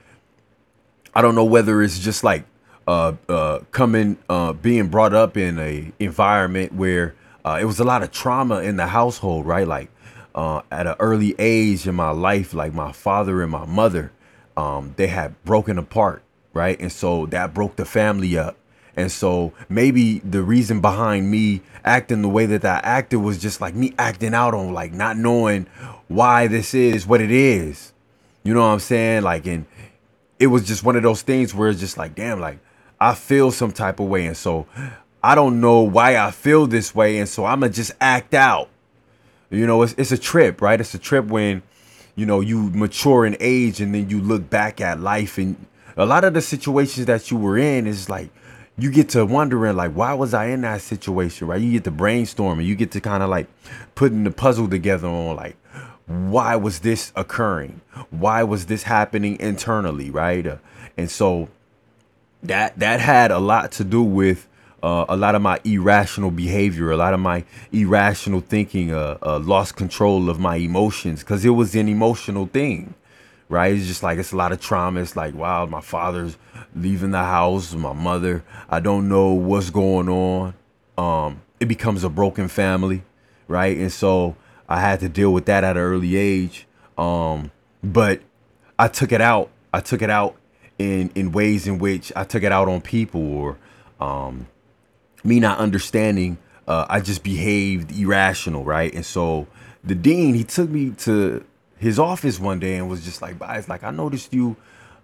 I 1.15 1.23
don't 1.23 1.35
know 1.35 1.45
whether 1.45 1.83
it's 1.83 1.99
just 1.99 2.25
like 2.25 2.45
uh, 2.87 3.13
uh, 3.29 3.61
coming, 3.71 4.19
uh, 4.29 4.53
being 4.53 4.89
brought 4.89 5.15
up 5.15 5.37
in 5.37 5.59
a 5.59 5.93
environment 5.99 6.75
where 6.75 7.15
uh, 7.45 7.59
it 7.61 7.65
was 7.65 7.79
a 7.79 7.85
lot 7.85 8.03
of 8.03 8.11
trauma 8.11 8.61
in 8.61 8.77
the 8.77 8.87
household, 8.89 9.47
right? 9.47 9.67
Like 9.67 9.91
uh, 10.35 10.63
at 10.71 10.87
an 10.87 10.97
early 10.99 11.35
age 11.39 11.87
in 11.87 11.95
my 11.95 12.11
life, 12.11 12.55
like 12.55 12.73
my 12.75 12.93
father 12.93 13.43
and 13.43 13.51
my 13.51 13.65
mother, 13.67 14.13
um, 14.57 14.95
they 14.97 15.07
had 15.07 15.43
broken 15.45 15.79
apart, 15.79 16.23
right? 16.53 16.79
And 16.81 16.93
so 16.93 17.27
that 17.27 17.55
broke 17.55 17.77
the 17.77 17.85
family 17.85 18.37
up. 18.37 18.57
And 18.97 19.11
so 19.11 19.53
maybe 19.69 20.21
the 20.21 20.43
reason 20.43 20.81
behind 20.81 21.31
me 21.31 21.63
acting 21.85 22.23
the 22.23 22.29
way 22.29 22.47
that 22.47 22.65
I 22.65 22.81
acted 22.85 23.17
was 23.19 23.39
just 23.39 23.61
like 23.61 23.75
me 23.75 23.93
acting 23.99 24.35
out 24.35 24.55
on 24.55 24.73
like 24.73 24.93
not 24.93 25.17
knowing 25.17 25.67
why 26.09 26.47
this 26.47 26.75
is 26.75 27.07
what 27.07 27.21
it 27.21 27.33
is. 27.33 27.93
You 28.45 28.55
know 28.55 28.61
what 28.61 28.67
I'm 28.67 28.79
saying? 28.79 29.23
Like, 29.23 29.47
and 29.47 29.67
it 30.39 30.47
was 30.49 30.65
just 30.65 30.85
one 30.85 30.97
of 30.97 31.03
those 31.03 31.23
things 31.23 31.55
where 31.55 31.71
it's 31.71 31.81
just 31.81 31.99
like, 31.99 32.15
damn, 32.15 32.41
like 32.41 32.59
I 33.01 33.15
feel 33.15 33.51
some 33.51 33.73
type 33.73 34.01
of 34.01 34.07
way. 34.07 34.27
And 34.27 34.37
so 34.37 34.67
I 35.23 35.35
don't 35.35 35.61
know 35.61 35.81
why 35.81 36.17
I 36.17 36.31
feel 36.31 36.67
this 36.67 36.95
way. 36.95 37.19
And 37.19 37.29
so 37.29 37.45
I'm 37.45 37.61
going 37.61 37.73
to 37.73 37.77
just 37.77 37.93
act 38.01 38.35
out. 38.35 38.69
You 39.51 39.67
know, 39.67 39.83
it's, 39.83 39.95
it's 39.97 40.13
a 40.13 40.19
trip, 40.19 40.61
right? 40.61 40.81
It's 40.81 40.95
a 40.95 40.99
trip 40.99 41.27
when, 41.27 41.63
you 42.17 42.27
know, 42.27 42.41
you 42.41 42.71
mature 42.71 43.25
in 43.25 43.37
age 43.41 43.81
and 43.81 43.95
then 43.95 44.11
you 44.11 44.21
look 44.21 44.49
back 44.51 44.81
at 44.81 45.01
life 45.01 45.39
and 45.39 45.67
a 45.97 46.07
lot 46.07 46.25
of 46.25 46.35
the 46.35 46.41
situations 46.41 47.07
that 47.07 47.31
you 47.31 47.37
were 47.37 47.57
in 47.57 47.87
is 47.87 48.09
like, 48.09 48.31
you 48.77 48.91
get 48.91 49.11
to 49.11 49.25
wondering 49.25 49.77
like 49.77 49.93
why 49.93 50.13
was 50.13 50.35
i 50.35 50.47
in 50.47 50.63
that 50.63 50.81
situation 50.81 51.47
right 51.47 51.61
you 51.61 51.73
get 51.73 51.85
to 51.85 51.93
brainstorming 51.93 52.65
you 52.65 52.75
get 52.75 52.91
to 52.91 53.01
kind 53.01 53.23
of 53.23 53.31
like 53.31 53.47
putting 53.95 54.25
the 54.25 54.31
puzzle 54.31 54.69
together 54.69 55.07
on 55.07 55.37
like 55.37 55.57
why 56.07 56.57
was 56.57 56.81
this 56.81 57.13
occurring 57.17 57.81
why 58.11 58.43
was 58.43 58.67
this 58.67 58.83
happening 58.83 59.39
internally 59.41 60.11
right 60.11 60.47
uh, 60.47 60.57
and 60.97 61.11
so 61.11 61.49
that 62.45 62.79
that 62.79 63.01
had 63.01 63.31
a 63.31 63.39
lot 63.39 63.73
to 63.73 63.85
do 63.85 64.03
with 64.03 64.47
uh, 64.83 65.07
a 65.09 65.17
lot 65.17 65.35
of 65.35 65.41
my 65.41 65.59
irrational 65.65 66.31
behavior, 66.31 66.91
a 66.91 66.97
lot 66.97 67.15
of 67.15 67.21
my 67.21 67.43
irrational 67.73 68.41
thinking, 68.41 68.93
uh, 68.93 69.17
uh, 69.23 69.39
lost 69.39 69.77
control 69.77 70.29
of 70.29 70.39
my 70.39 70.57
emotions 70.57 71.21
because 71.21 71.43
it 71.45 71.51
was 71.51 71.75
an 71.75 71.89
emotional 71.89 72.47
thing, 72.47 72.93
right? 73.49 73.75
It's 73.75 73.87
just 73.87 74.03
like 74.03 74.19
it's 74.19 74.33
a 74.33 74.37
lot 74.37 74.53
of 74.53 74.61
trauma. 74.61 75.01
It's 75.01 75.17
like, 75.17 75.35
wow, 75.35 75.65
my 75.65 75.81
father's 75.81 76.37
leaving 76.77 77.13
the 77.13 77.25
house, 77.25 77.73
my 77.75 77.95
mother, 77.95 78.45
I 78.69 78.81
don't 78.81 79.09
know 79.09 79.33
what's 79.33 79.71
going 79.71 80.11
on. 80.11 80.55
Um, 80.99 81.41
it 81.61 81.67
becomes 81.67 82.05
a 82.05 82.11
broken 82.11 82.49
family, 82.49 83.05
right? 83.49 83.79
And 83.79 83.91
so 83.91 84.37
I 84.69 84.81
had 84.81 85.01
to 85.01 85.09
deal 85.09 85.33
with 85.33 85.47
that 85.47 85.65
at 85.65 85.79
an 85.79 85.83
early 85.83 86.17
age. 86.17 86.67
Um, 86.99 87.53
but 87.83 88.21
I 88.79 88.89
took 88.89 89.13
it 89.13 89.23
out. 89.23 89.51
I 89.73 89.81
took 89.81 90.03
it 90.03 90.11
out 90.11 90.37
in 90.79 91.11
in 91.15 91.33
ways 91.33 91.67
in 91.67 91.79
which 91.79 92.13
I 92.17 92.25
took 92.25 92.43
it 92.43 92.53
out 92.53 92.69
on 92.69 92.81
people 92.81 93.21
or 93.21 93.59
um, 94.01 94.47
me 95.23 95.41
not 95.41 95.59
understanding. 95.59 96.39
Uh, 96.67 96.87
I 96.89 97.01
just 97.01 97.23
behaved 97.23 97.97
irrational, 97.97 98.65
right? 98.65 98.93
And 98.95 99.05
so 99.05 99.47
the 99.83 99.95
dean 99.95 100.35
he 100.35 100.45
took 100.45 100.71
me 100.71 100.91
to 100.99 101.45
his 101.77 101.99
office 101.99 102.41
one 102.41 102.59
day 102.59 102.77
and 102.77 102.89
was 102.89 103.05
just 103.05 103.21
like, 103.23 103.37
"It's 103.41 103.69
like 103.69 103.85
I 103.85 103.91
noticed 103.91 104.33
you." 104.33 104.57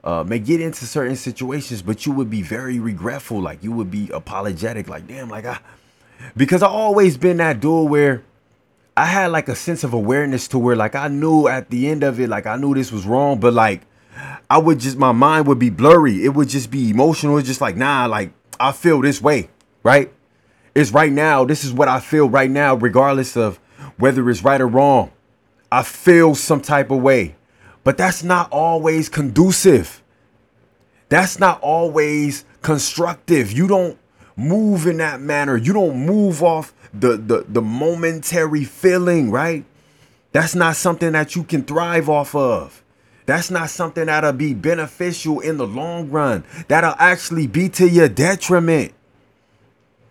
Uh, 0.03 0.25
may 0.25 0.39
get 0.39 0.62
into 0.62 0.87
certain 0.87 1.15
situations, 1.15 1.83
but 1.83 2.07
you 2.07 2.12
would 2.12 2.31
be 2.31 2.41
very 2.41 2.79
regretful. 2.79 3.39
Like 3.39 3.62
you 3.62 3.71
would 3.73 3.91
be 3.91 4.09
apologetic. 4.15 4.89
Like 4.89 5.07
damn, 5.07 5.29
like 5.29 5.45
I, 5.45 5.59
because 6.35 6.62
I 6.62 6.69
always 6.69 7.19
been 7.19 7.37
that 7.37 7.61
dude 7.61 7.91
where 7.91 8.23
I 8.97 9.05
had 9.05 9.27
like 9.27 9.49
a 9.49 9.55
sense 9.55 9.85
of 9.85 9.93
awareness 9.93 10.49
to 10.49 10.59
where 10.59 10.77
like 10.77 10.95
I 10.95 11.09
knew 11.09 11.49
at 11.49 11.71
the 11.71 11.89
end 11.89 12.03
of 12.03 12.19
it, 12.19 12.29
like 12.29 12.47
I 12.47 12.57
knew 12.57 12.75
this 12.75 12.91
was 12.91 13.07
wrong, 13.07 13.41
but 13.41 13.53
like 13.53 13.83
I 14.49 14.59
would 14.59 14.81
just 14.81 14.97
my 14.97 15.12
mind 15.12 15.47
would 15.47 15.59
be 15.59 15.71
blurry. 15.71 16.25
It 16.25 16.35
would 16.35 16.49
just 16.49 16.71
be 16.71 16.91
emotional. 16.91 17.39
It's 17.39 17.49
just 17.49 17.61
like, 17.61 17.77
nah, 17.77 18.07
like 18.07 18.33
I 18.59 18.73
feel 18.73 19.00
this 19.00 19.23
way, 19.23 19.49
right? 19.83 20.12
It's 20.75 20.91
right 20.91 21.12
now. 21.12 21.45
This 21.45 21.65
is 21.65 21.73
what 21.73 21.89
I 21.89 22.00
feel 22.00 22.29
right 22.29 22.50
now, 22.50 22.75
regardless 22.75 23.37
of 23.37 23.59
whether 23.97 24.29
it's 24.29 24.43
right 24.43 24.61
or 24.61 24.67
wrong. 24.67 25.11
I 25.71 25.83
feel 25.83 26.35
some 26.35 26.61
type 26.61 26.91
of 26.91 27.00
way. 27.00 27.37
But 27.85 27.97
that's 27.97 28.23
not 28.23 28.50
always 28.53 29.09
conducive. 29.09 30.03
That's 31.09 31.39
not 31.39 31.61
always 31.61 32.45
constructive. 32.62 33.53
You 33.53 33.67
don't 33.67 33.99
move 34.37 34.87
in 34.87 34.99
that 34.99 35.21
manner. 35.21 35.57
You 35.57 35.73
don't 35.73 36.05
move 36.05 36.43
off 36.43 36.75
the 36.93 37.17
the, 37.17 37.45
the 37.49 37.62
momentary 37.62 38.65
feeling, 38.65 39.31
right? 39.31 39.65
That's 40.33 40.55
not 40.55 40.77
something 40.77 41.12
that 41.12 41.35
you 41.35 41.43
can 41.45 41.65
thrive 41.65 42.09
off 42.09 42.35
of. 42.35 42.85
That's 43.30 43.49
not 43.49 43.70
something 43.70 44.06
that'll 44.06 44.32
be 44.32 44.54
beneficial 44.54 45.38
in 45.38 45.56
the 45.56 45.64
long 45.64 46.10
run. 46.10 46.42
That'll 46.66 46.96
actually 46.99 47.46
be 47.46 47.68
to 47.68 47.88
your 47.88 48.08
detriment. 48.08 48.92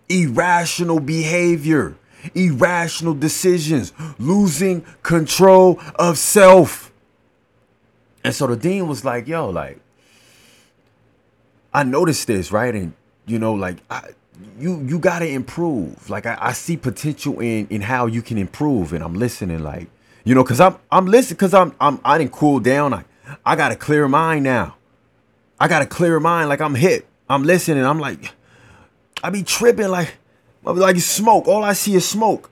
Irrational 0.08 1.02
behavior, 1.02 1.98
irrational 2.34 3.14
decisions, 3.14 3.92
losing 4.20 4.86
control 5.04 5.82
of 5.96 6.18
self. 6.18 6.94
And 8.24 8.34
so 8.34 8.48
the 8.48 8.56
dean 8.56 8.88
was 8.88 9.04
like, 9.04 9.28
yo, 9.28 9.50
like, 9.50 9.82
I 11.74 11.84
noticed 11.84 12.26
this, 12.28 12.54
right? 12.54 12.74
And 12.74 12.94
you 13.26 13.38
know, 13.38 13.54
like 13.54 13.80
I, 13.92 14.12
you 14.58 14.82
you 14.88 14.98
gotta 14.98 15.28
improve. 15.28 16.10
Like 16.10 16.26
I, 16.26 16.38
I 16.40 16.54
see 16.54 16.78
potential 16.78 17.42
in 17.42 17.68
in 17.68 17.82
how 17.82 18.06
you 18.06 18.22
can 18.22 18.38
improve. 18.38 18.94
And 18.94 19.04
I'm 19.04 19.16
listening, 19.16 19.62
like, 19.62 19.90
you 20.24 20.36
know, 20.36 20.44
cause 20.46 20.62
I'm 20.62 20.78
I'm 20.90 21.06
listening 21.06 21.36
because 21.36 21.54
I'm 21.54 21.76
I'm 21.82 22.00
I 22.06 22.18
didn't 22.18 22.32
cool 22.32 22.62
down. 22.62 22.94
I 22.94 23.04
I 23.46 23.56
got 23.56 23.72
a 23.72 23.76
clear 23.76 24.08
mind 24.08 24.44
now. 24.44 24.76
I 25.60 25.68
got 25.68 25.82
a 25.82 25.86
clear 25.86 26.20
mind. 26.20 26.50
Like 26.50 26.62
I'm 26.62 26.76
hit. 26.76 27.08
I'm 27.30 27.44
listening. 27.44 27.86
I'm 27.86 28.00
like, 28.00 28.32
I 29.24 29.30
be 29.30 29.44
tripping. 29.44 29.90
Like, 29.90 30.16
like 30.64 30.98
smoke. 30.98 31.48
All 31.48 31.64
I 31.64 31.74
see 31.74 31.96
is 31.96 32.08
smoke. 32.08 32.50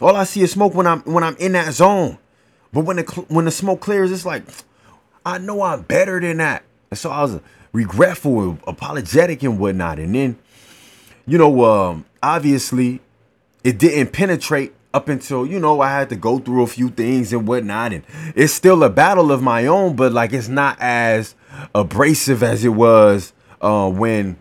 All 0.00 0.16
I 0.16 0.24
see 0.24 0.42
is 0.42 0.52
smoke 0.52 0.74
when 0.74 0.86
I'm 0.86 1.00
when 1.00 1.24
I'm 1.24 1.36
in 1.36 1.52
that 1.52 1.72
zone. 1.72 2.18
But 2.72 2.84
when 2.84 2.96
the 2.96 3.02
when 3.28 3.44
the 3.44 3.50
smoke 3.50 3.80
clears, 3.80 4.12
it's 4.12 4.24
like 4.24 4.44
I 5.24 5.38
know 5.38 5.62
I'm 5.62 5.82
better 5.82 6.20
than 6.20 6.38
that. 6.38 6.64
And 6.90 6.98
so 6.98 7.10
I 7.10 7.22
was 7.22 7.40
regretful 7.72 8.58
apologetic 8.66 9.42
and 9.42 9.58
whatnot. 9.58 9.98
And 9.98 10.14
then, 10.14 10.38
you 11.26 11.38
know, 11.38 11.64
um, 11.64 12.04
obviously, 12.22 13.00
it 13.62 13.78
didn't 13.78 14.12
penetrate 14.12 14.72
up 14.92 15.08
until 15.08 15.46
you 15.46 15.58
know 15.60 15.80
I 15.80 15.90
had 15.90 16.08
to 16.10 16.16
go 16.16 16.38
through 16.38 16.62
a 16.62 16.66
few 16.66 16.90
things 16.90 17.32
and 17.32 17.46
whatnot. 17.46 17.92
And 17.92 18.04
it's 18.34 18.52
still 18.52 18.82
a 18.84 18.90
battle 18.90 19.30
of 19.32 19.42
my 19.42 19.66
own, 19.66 19.96
but 19.96 20.12
like 20.12 20.32
it's 20.32 20.48
not 20.48 20.76
as 20.80 21.34
abrasive 21.74 22.42
as 22.42 22.64
it 22.64 22.70
was 22.70 23.32
uh, 23.60 23.90
when 23.90 24.36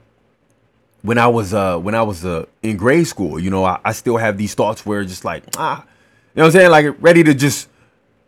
when 1.01 1.17
I 1.17 1.27
was 1.27 1.53
uh 1.53 1.77
when 1.77 1.95
I 1.95 2.03
was 2.03 2.25
uh 2.25 2.45
in 2.61 2.77
grade 2.77 3.07
school, 3.07 3.39
you 3.39 3.49
know, 3.49 3.63
I, 3.63 3.79
I 3.85 3.91
still 3.91 4.17
have 4.17 4.37
these 4.37 4.53
thoughts 4.53 4.85
where 4.85 5.03
just 5.03 5.25
like 5.25 5.43
ah, 5.57 5.83
you 5.83 6.41
know 6.41 6.43
what 6.43 6.45
I'm 6.47 6.51
saying, 6.51 6.71
like 6.71 6.95
ready 6.99 7.23
to 7.23 7.33
just 7.33 7.69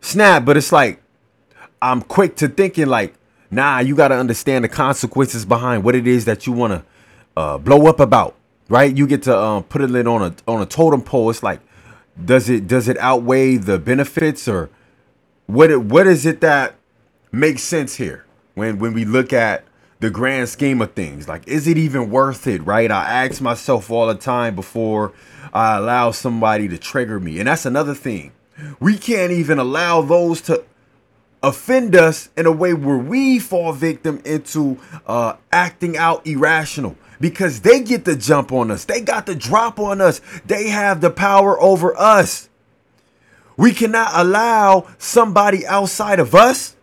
snap, 0.02 0.46
but 0.46 0.58
it's 0.58 0.72
like 0.72 1.02
I'm 1.82 2.02
quick 2.02 2.36
to 2.38 2.48
thinking 2.48 2.88
like, 2.88 3.16
nah, 3.50 3.80
you 3.80 3.96
got 3.96 4.10
to 4.10 4.16
understand 4.16 4.64
the 4.64 4.70
consequences 4.70 5.46
behind 5.46 5.84
what 5.84 5.96
it 5.96 6.06
is 6.06 6.26
that 6.26 6.46
you 6.46 6.54
want 6.54 6.74
to 6.74 6.84
uh, 7.36 7.58
blow 7.58 7.88
up 7.88 8.00
about, 8.00 8.36
right? 8.70 8.96
You 8.96 9.08
get 9.08 9.24
to 9.24 9.38
um, 9.38 9.64
put 9.64 9.82
it 9.82 10.08
on 10.08 10.22
a 10.22 10.36
on 10.48 10.62
a 10.62 10.66
totem 10.66 11.02
pole. 11.02 11.30
It's 11.30 11.42
like, 11.42 11.60
does 12.24 12.50
it 12.50 12.68
does 12.68 12.88
it 12.88 12.98
outweigh 12.98 13.58
the 13.58 13.80
benefits 13.80 14.48
or 14.48 14.70
what? 15.48 15.72
It, 15.72 15.82
what 15.84 16.08
is 16.08 16.26
it 16.26 16.42
that 16.42 16.76
makes 17.32 17.64
sense 17.64 17.96
here 17.96 18.26
when 18.56 18.80
when 18.80 18.94
we 18.94 19.06
look 19.06 19.34
at 19.34 19.66
the 20.02 20.10
grand 20.10 20.50
scheme 20.50 20.82
of 20.82 20.92
things. 20.94 21.30
Like, 21.30 21.48
is 21.48 21.68
it 21.68 21.78
even 21.78 22.10
worth 22.10 22.48
it, 22.48 22.66
right? 22.66 22.92
I 22.92 23.26
ask 23.26 23.40
myself 23.40 23.90
all 23.90 24.08
the 24.08 24.16
time 24.16 24.56
before 24.56 25.14
I 25.54 25.78
allow 25.78 26.12
somebody 26.12 26.68
to 26.68 26.78
trigger 26.78 27.20
me. 27.20 27.40
And 27.40 27.48
that's 27.48 27.66
another 27.66 27.94
thing. 27.94 28.32
We 28.80 28.98
can't 28.98 29.32
even 29.32 29.60
allow 29.60 30.02
those 30.02 30.42
to 30.42 30.64
offend 31.44 31.96
us 31.96 32.30
in 32.36 32.46
a 32.48 32.52
way 32.52 32.74
where 32.74 32.98
we 32.98 33.40
fall 33.40 33.74
victim 33.74 34.22
into 34.26 34.80
uh, 35.06 35.36
acting 35.52 35.98
out 35.98 36.26
irrational 36.26 36.96
because 37.22 37.62
they 37.62 37.80
get 37.80 38.04
the 38.04 38.16
jump 38.16 38.52
on 38.52 38.72
us. 38.72 38.84
They 38.84 39.00
got 39.00 39.28
the 39.28 39.36
drop 39.36 39.80
on 39.80 40.02
us. 40.02 40.20
They 40.46 40.70
have 40.70 41.00
the 41.00 41.12
power 41.12 41.62
over 41.62 41.96
us. 41.98 42.50
We 43.56 43.72
cannot 43.74 44.10
allow 44.14 44.88
somebody 44.98 45.66
outside 45.68 46.20
of 46.20 46.34
us 46.34 46.76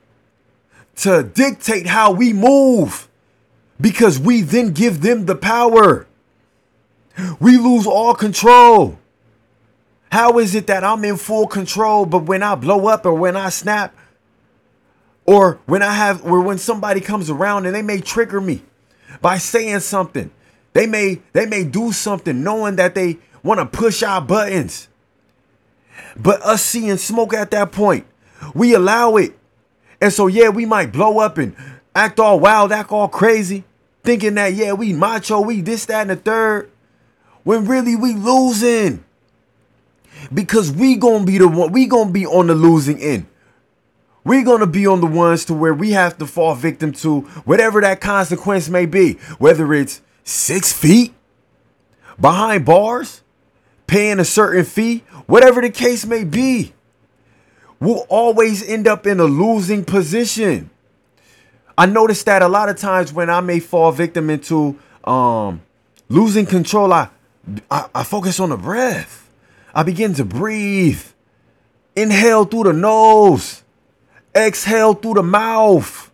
to 0.97 1.25
dictate 1.25 1.87
how 1.87 2.12
we 2.12 2.33
move 2.33 3.09
because 3.80 4.18
we 4.18 4.40
then 4.42 4.71
give 4.73 5.00
them 5.00 5.26
the 5.26 5.35
power. 5.35 6.07
We 7.40 7.59
lose 7.59 7.87
all 7.87 8.14
control. 8.14 8.99
How 10.12 10.38
is 10.38 10.54
it 10.54 10.68
that 10.68 10.85
I'm 10.85 11.04
in 11.04 11.16
full 11.16 11.49
control, 11.49 12.07
but 12.07 12.25
when 12.25 12.42
I 12.42 12.54
blow 12.54 12.87
up 12.87 13.04
or 13.04 13.12
when 13.12 13.37
I 13.37 13.49
snap, 13.49 13.95
or 15.26 15.59
when 15.66 15.83
I 15.83 15.92
have, 15.92 16.25
or 16.25 16.40
when 16.40 16.57
somebody 16.57 17.00
comes 17.02 17.28
around 17.28 17.66
and 17.66 17.75
they 17.75 17.83
may 17.83 18.00
trigger 18.00 18.40
me 18.40 18.62
by 19.20 19.38
saying 19.38 19.80
something, 19.80 20.30
they 20.72 20.87
may 20.87 21.20
they 21.32 21.46
may 21.46 21.64
do 21.64 21.92
something 21.92 22.42
knowing 22.42 22.76
that 22.76 22.94
they 22.94 23.18
want 23.42 23.60
to 23.60 23.66
push 23.66 24.02
our 24.02 24.20
buttons. 24.20 24.88
But 26.16 26.42
us 26.42 26.62
seeing 26.62 26.96
smoke 26.96 27.34
at 27.34 27.50
that 27.52 27.72
point, 27.72 28.06
we 28.54 28.75
allow 28.75 29.16
it. 29.16 29.32
And 30.00 30.12
so 30.12 30.26
yeah, 30.26 30.48
we 30.48 30.66
might 30.66 30.92
blow 30.92 31.18
up 31.18 31.38
and 31.38 31.56
act 31.94 32.20
all 32.20 32.38
wild, 32.38 32.72
act 32.72 32.92
all 32.92 33.08
crazy 33.08 33.64
thinking 34.08 34.37
that 34.37 34.54
yeah 34.54 34.72
we 34.72 34.94
macho 34.94 35.38
we 35.38 35.60
this 35.60 35.84
that 35.84 36.00
and 36.00 36.08
the 36.10 36.16
third 36.16 36.70
when 37.44 37.66
really 37.66 37.94
we 37.94 38.14
losing 38.14 39.04
because 40.32 40.72
we 40.72 40.96
gonna 40.96 41.25
be 41.25 41.37
the 41.37 41.46
one 41.46 41.70
we 41.72 41.87
gonna 41.87 42.10
be 42.10 42.25
on 42.25 42.46
the 42.46 42.54
losing 42.54 42.98
end 43.00 43.26
we 44.29 44.43
gonna 44.43 44.67
be 44.67 44.87
on 44.87 45.01
the 45.01 45.07
ones 45.07 45.45
to 45.47 45.55
where 45.55 45.75
we 45.75 45.93
have 45.93 46.19
to 46.19 46.27
fall 46.27 46.55
victim 46.55 46.93
to 46.93 47.21
whatever 47.45 47.81
that 47.81 48.01
consequence 48.01 48.69
may 48.69 48.87
be 48.87 49.14
whether 49.38 49.73
it's 49.75 50.01
six 50.23 50.73
feet 50.73 51.14
behind 52.21 52.64
bars 52.64 53.23
paying 53.87 54.21
a 54.21 54.25
certain 54.25 54.64
fee 54.64 54.99
whatever 55.27 55.61
the 55.61 55.71
case 55.71 56.07
may 56.07 56.23
be 56.23 56.73
we'll 57.81 58.07
always 58.09 58.67
end 58.69 58.87
up 58.87 59.07
in 59.07 59.19
a 59.19 59.25
losing 59.25 59.85
position 59.85 60.71
I 61.79 61.87
noticed 61.87 62.27
that 62.27 62.43
a 62.43 62.49
lot 62.49 62.69
of 62.69 62.77
times 62.77 63.12
when 63.12 63.31
I 63.31 63.41
may 63.41 63.61
fall 63.61 63.93
victim 63.93 64.31
into 64.31 64.77
um, 65.05 65.62
losing 66.09 66.45
control, 66.45 66.93
I, 66.93 67.09
I, 67.71 67.88
I 67.95 68.03
focus 68.03 68.41
on 68.41 68.51
the 68.51 68.57
breath. 68.57 69.31
I 69.73 69.85
begin 69.85 70.12
to 70.14 70.25
breathe. 70.25 71.01
Inhale 71.95 72.47
through 72.47 72.64
the 72.64 72.73
nose. 72.73 73.62
Exhale 74.35 74.95
through 74.95 75.14
the 75.14 75.23
mouth. 75.23 76.11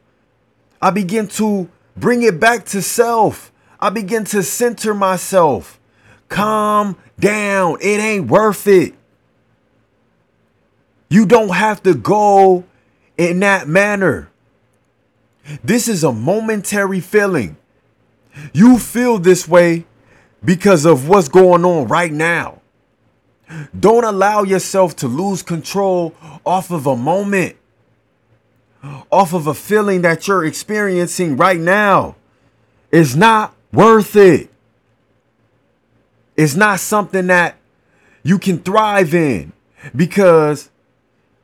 I 0.80 0.90
begin 0.90 1.28
to 1.28 1.68
bring 1.96 2.22
it 2.22 2.40
back 2.40 2.64
to 2.66 2.82
self. 2.82 3.52
I 3.80 3.90
begin 3.90 4.24
to 4.24 4.42
center 4.42 4.94
myself. 4.94 5.80
Calm 6.28 6.96
down. 7.18 7.78
It 7.80 8.00
ain't 8.00 8.28
worth 8.28 8.66
it. 8.66 8.94
You 11.08 11.26
don't 11.26 11.54
have 11.54 11.82
to 11.84 11.94
go 11.94 12.64
in 13.16 13.40
that 13.40 13.68
manner. 13.68 14.30
This 15.62 15.88
is 15.88 16.02
a 16.02 16.12
momentary 16.12 17.00
feeling. 17.00 17.56
You 18.52 18.78
feel 18.78 19.18
this 19.18 19.46
way 19.46 19.86
because 20.44 20.84
of 20.84 21.08
what's 21.08 21.28
going 21.28 21.64
on 21.64 21.86
right 21.86 22.12
now. 22.12 22.60
Don't 23.78 24.04
allow 24.04 24.42
yourself 24.42 24.96
to 24.96 25.08
lose 25.08 25.42
control 25.42 26.14
off 26.44 26.70
of 26.70 26.86
a 26.86 26.96
moment, 26.96 27.56
off 29.10 29.32
of 29.32 29.46
a 29.46 29.54
feeling 29.54 30.02
that 30.02 30.26
you're 30.28 30.44
experiencing 30.44 31.36
right 31.36 31.60
now. 31.60 32.16
is 32.90 33.16
not 33.16 33.54
worth 33.72 34.14
it. 34.14 34.50
It's 36.36 36.54
not 36.54 36.80
something 36.80 37.26
that 37.28 37.56
you 38.22 38.38
can 38.38 38.58
thrive 38.58 39.14
in 39.14 39.52
because 39.94 40.70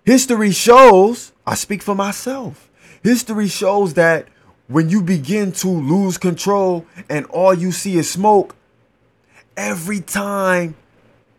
history 0.04 0.52
shows, 0.52 1.32
I 1.46 1.54
speak 1.54 1.82
for 1.82 1.94
myself 1.94 2.70
History 3.02 3.48
shows 3.48 3.94
that 3.94 4.26
when 4.68 4.90
you 4.90 5.02
begin 5.02 5.52
to 5.52 5.68
lose 5.68 6.18
control 6.18 6.86
and 7.08 7.24
all 7.26 7.54
you 7.54 7.72
see 7.72 7.96
is 7.96 8.10
smoke, 8.10 8.54
every 9.56 10.00
time 10.00 10.76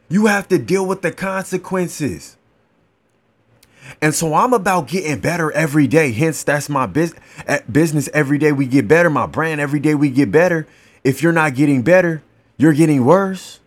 you 0.09 0.25
have 0.25 0.47
to 0.49 0.57
deal 0.57 0.85
with 0.85 1.01
the 1.01 1.11
consequences. 1.11 2.35
And 4.01 4.13
so 4.13 4.33
I'm 4.33 4.53
about 4.53 4.87
getting 4.87 5.19
better 5.19 5.51
every 5.51 5.87
day. 5.87 6.11
Hence, 6.11 6.43
that's 6.43 6.69
my 6.69 6.85
biz- 6.85 7.15
eh, 7.47 7.59
business. 7.71 8.09
Every 8.13 8.37
day 8.37 8.51
we 8.51 8.67
get 8.67 8.87
better. 8.87 9.09
My 9.09 9.25
brand, 9.25 9.59
every 9.59 9.79
day 9.79 9.95
we 9.95 10.09
get 10.09 10.31
better. 10.31 10.67
If 11.03 11.23
you're 11.23 11.33
not 11.33 11.55
getting 11.55 11.81
better, 11.81 12.21
you're 12.57 12.73
getting 12.73 13.05
worse. 13.05 13.59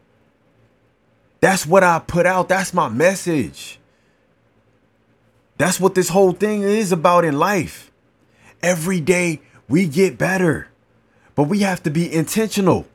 That's 1.41 1.67
what 1.67 1.83
I 1.83 1.99
put 1.99 2.27
out. 2.27 2.49
That's 2.49 2.73
my 2.73 2.89
message. 2.89 3.79
That's 5.59 5.79
what 5.79 5.95
this 5.95 6.09
whole 6.09 6.33
thing 6.33 6.63
is 6.63 6.93
about 6.93 7.25
in 7.25 7.39
life. 7.39 7.91
Every 8.63 9.01
day 9.01 9.41
we 9.69 9.87
get 9.87 10.17
better, 10.17 10.69
but 11.35 11.45
we 11.45 11.61
have 11.61 11.83
to 11.83 11.91
be 11.91 12.13
intentional. 12.13 12.87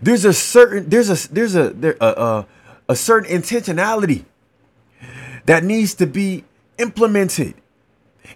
There's 0.00 0.24
a 0.24 0.32
certain 0.32 0.88
there's 0.88 1.08
a 1.08 1.32
there's 1.32 1.54
a 1.54 1.70
there, 1.70 1.96
a, 2.00 2.06
a, 2.06 2.46
a 2.88 2.96
certain 2.96 3.30
intentionality 3.30 4.24
that 5.46 5.64
needs 5.64 5.94
to 5.94 6.06
be 6.06 6.44
implemented 6.78 7.54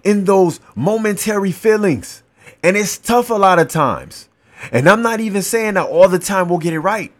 in 0.04 0.24
those 0.24 0.60
momentary 0.74 1.52
feelings. 1.52 2.22
And 2.62 2.76
it's 2.76 2.98
tough 2.98 3.30
a 3.30 3.34
lot 3.34 3.58
of 3.58 3.68
times. 3.68 4.28
And 4.72 4.88
I'm 4.88 5.02
not 5.02 5.20
even 5.20 5.42
saying 5.42 5.74
that 5.74 5.86
all 5.86 6.08
the 6.08 6.18
time 6.18 6.48
we'll 6.48 6.58
get 6.58 6.72
it 6.72 6.80
right. 6.80 7.12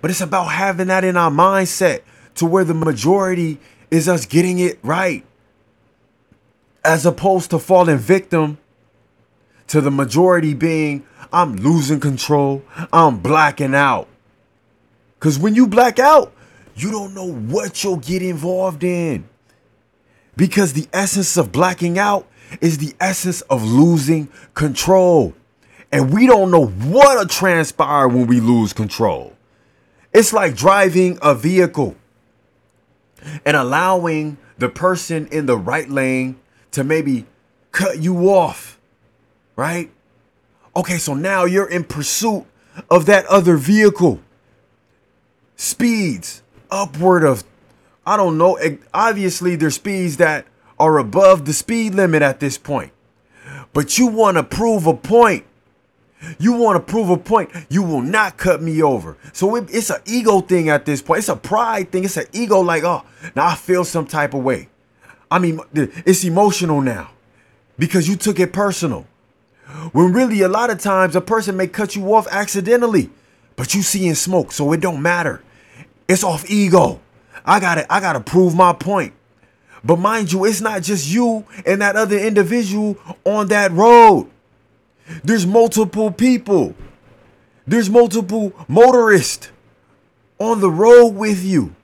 But 0.00 0.10
it's 0.10 0.20
about 0.20 0.44
having 0.44 0.88
that 0.88 1.04
in 1.04 1.16
our 1.16 1.30
mindset 1.30 2.02
to 2.36 2.46
where 2.46 2.64
the 2.64 2.74
majority 2.74 3.58
is 3.90 4.08
us 4.08 4.26
getting 4.26 4.58
it 4.58 4.78
right 4.82 5.24
as 6.84 7.04
opposed 7.06 7.50
to 7.50 7.58
falling 7.58 7.98
victim 7.98 8.58
to 9.68 9.80
the 9.80 9.90
majority 9.90 10.54
being 10.54 11.04
I'm 11.32 11.56
losing 11.56 11.98
control, 11.98 12.62
I'm 12.92 13.18
blacking 13.18 13.74
out. 13.74 14.08
Because 15.18 15.38
when 15.38 15.54
you 15.54 15.66
black 15.66 15.98
out, 15.98 16.32
you 16.76 16.90
don't 16.90 17.14
know 17.14 17.32
what 17.32 17.82
you'll 17.82 17.96
get 17.96 18.22
involved 18.22 18.84
in. 18.84 19.28
Because 20.36 20.74
the 20.74 20.86
essence 20.92 21.36
of 21.38 21.50
blacking 21.50 21.98
out 21.98 22.28
is 22.60 22.78
the 22.78 22.94
essence 23.00 23.40
of 23.42 23.64
losing 23.64 24.28
control. 24.54 25.34
And 25.90 26.12
we 26.12 26.26
don't 26.26 26.50
know 26.50 26.66
what'll 26.66 27.26
transpire 27.26 28.06
when 28.06 28.26
we 28.26 28.40
lose 28.40 28.74
control. 28.74 29.32
It's 30.12 30.32
like 30.32 30.54
driving 30.54 31.18
a 31.22 31.34
vehicle 31.34 31.96
and 33.44 33.56
allowing 33.56 34.36
the 34.58 34.68
person 34.68 35.26
in 35.28 35.46
the 35.46 35.56
right 35.56 35.88
lane 35.88 36.38
to 36.72 36.84
maybe 36.84 37.26
cut 37.72 37.98
you 37.98 38.28
off, 38.30 38.78
right? 39.56 39.90
Okay, 40.74 40.98
so 40.98 41.14
now 41.14 41.46
you're 41.46 41.68
in 41.68 41.84
pursuit 41.84 42.44
of 42.90 43.06
that 43.06 43.24
other 43.26 43.56
vehicle. 43.56 44.20
speeds 45.56 46.42
upward 46.70 47.24
of, 47.24 47.44
I 48.04 48.16
don't 48.16 48.38
know, 48.38 48.58
obviously 48.94 49.56
there's 49.56 49.74
speeds 49.74 50.16
that 50.18 50.46
are 50.78 50.98
above 50.98 51.44
the 51.44 51.52
speed 51.52 51.94
limit 51.94 52.22
at 52.22 52.40
this 52.40 52.58
point. 52.58 52.92
But 53.72 53.98
you 53.98 54.06
want 54.06 54.36
to 54.36 54.42
prove 54.42 54.86
a 54.86 54.94
point. 54.94 55.44
You 56.38 56.54
want 56.54 56.76
to 56.76 56.92
prove 56.92 57.10
a 57.10 57.16
point. 57.16 57.50
You 57.68 57.82
will 57.82 58.00
not 58.00 58.36
cut 58.36 58.62
me 58.62 58.82
over. 58.82 59.16
So 59.32 59.54
it, 59.56 59.68
it's 59.70 59.90
an 59.90 60.00
ego 60.06 60.40
thing 60.40 60.68
at 60.68 60.86
this 60.86 61.02
point. 61.02 61.18
It's 61.18 61.28
a 61.28 61.36
pride 61.36 61.92
thing. 61.92 62.04
It's 62.04 62.16
an 62.16 62.26
ego 62.32 62.60
like, 62.60 62.84
oh, 62.84 63.04
now 63.34 63.46
I 63.46 63.54
feel 63.54 63.84
some 63.84 64.06
type 64.06 64.34
of 64.34 64.42
way. 64.42 64.68
I 65.30 65.38
mean, 65.38 65.60
it's 65.74 66.24
emotional 66.24 66.80
now 66.80 67.10
because 67.78 68.08
you 68.08 68.16
took 68.16 68.40
it 68.40 68.52
personal. 68.52 69.06
When 69.92 70.12
really 70.12 70.42
a 70.42 70.48
lot 70.48 70.70
of 70.70 70.78
times 70.78 71.16
a 71.16 71.20
person 71.20 71.56
may 71.56 71.66
cut 71.66 71.96
you 71.96 72.14
off 72.14 72.26
accidentally, 72.30 73.10
but 73.56 73.74
you 73.74 73.82
see 73.82 74.06
in 74.06 74.14
smoke, 74.14 74.52
so 74.52 74.72
it 74.72 74.80
don't 74.80 75.02
matter. 75.02 75.42
It's 76.08 76.24
off 76.24 76.48
ego. 76.50 77.00
I 77.44 77.60
gotta, 77.60 77.92
I 77.92 78.00
gotta 78.00 78.20
prove 78.20 78.54
my 78.54 78.72
point. 78.72 79.14
But 79.84 79.98
mind 79.98 80.32
you, 80.32 80.44
it's 80.44 80.60
not 80.60 80.82
just 80.82 81.08
you 81.08 81.44
and 81.64 81.80
that 81.80 81.96
other 81.96 82.18
individual 82.18 82.98
on 83.24 83.48
that 83.48 83.70
road. 83.72 84.28
There's 85.22 85.46
multiple 85.46 86.10
people. 86.10 86.74
There's 87.66 87.88
multiple 87.88 88.52
motorists 88.68 89.50
on 90.38 90.60
the 90.60 90.70
road 90.70 91.08
with 91.10 91.44
you. 91.44 91.74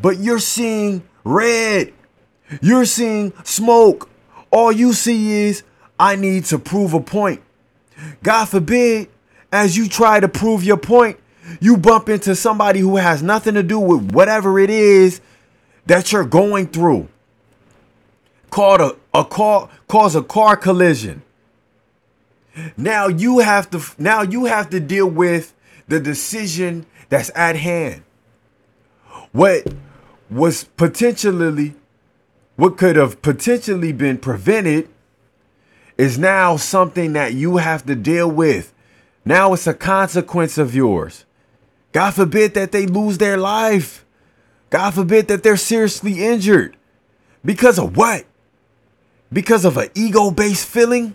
But 0.00 0.18
you're 0.18 0.38
seeing 0.38 1.02
red. 1.24 1.92
You're 2.60 2.84
seeing 2.84 3.32
smoke. 3.44 4.08
All 4.50 4.70
you 4.72 4.92
see 4.92 5.32
is, 5.32 5.62
I 5.98 6.16
need 6.16 6.44
to 6.46 6.58
prove 6.58 6.94
a 6.94 7.00
point. 7.00 7.42
God 8.22 8.46
forbid, 8.46 9.08
as 9.50 9.76
you 9.76 9.88
try 9.88 10.20
to 10.20 10.28
prove 10.28 10.62
your 10.62 10.76
point, 10.76 11.18
you 11.60 11.76
bump 11.76 12.08
into 12.08 12.34
somebody 12.34 12.80
who 12.80 12.96
has 12.96 13.22
nothing 13.22 13.54
to 13.54 13.62
do 13.62 13.78
with 13.78 14.12
whatever 14.12 14.58
it 14.58 14.70
is 14.70 15.20
that 15.86 16.12
you're 16.12 16.24
going 16.24 16.68
through. 16.68 17.08
Called 18.50 18.80
a, 18.80 18.96
a 19.18 19.24
car 19.24 19.68
cause 19.88 20.14
a 20.14 20.22
car 20.22 20.56
collision. 20.56 21.22
Now 22.76 23.08
you 23.08 23.40
have 23.40 23.70
to 23.70 23.82
now 23.98 24.22
you 24.22 24.46
have 24.46 24.70
to 24.70 24.80
deal 24.80 25.08
with 25.08 25.54
the 25.86 26.00
decision 26.00 26.86
that's 27.08 27.30
at 27.34 27.56
hand. 27.56 28.02
What 29.32 29.74
was 30.30 30.64
potentially 30.64 31.74
what 32.56 32.76
could 32.76 32.96
have 32.96 33.22
potentially 33.22 33.92
been 33.92 34.18
prevented 34.18 34.88
is 35.96 36.18
now 36.18 36.56
something 36.56 37.12
that 37.12 37.34
you 37.34 37.58
have 37.58 37.84
to 37.86 37.94
deal 37.94 38.30
with. 38.30 38.72
Now 39.24 39.52
it's 39.52 39.66
a 39.66 39.74
consequence 39.74 40.58
of 40.58 40.74
yours. 40.74 41.24
God 41.92 42.12
forbid 42.12 42.54
that 42.54 42.72
they 42.72 42.86
lose 42.86 43.18
their 43.18 43.36
life. 43.36 44.04
God 44.70 44.92
forbid 44.92 45.28
that 45.28 45.42
they're 45.42 45.56
seriously 45.56 46.24
injured. 46.24 46.76
Because 47.44 47.78
of 47.78 47.96
what? 47.96 48.26
Because 49.32 49.64
of 49.64 49.76
an 49.76 49.88
ego 49.94 50.30
based 50.30 50.66
feeling? 50.66 51.14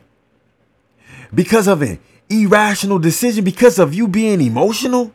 Because 1.34 1.68
of 1.68 1.82
an 1.82 2.00
irrational 2.30 3.00
decision? 3.00 3.44
Because 3.44 3.80
of 3.80 3.94
you 3.94 4.08
being 4.08 4.42
emotional? 4.42 5.14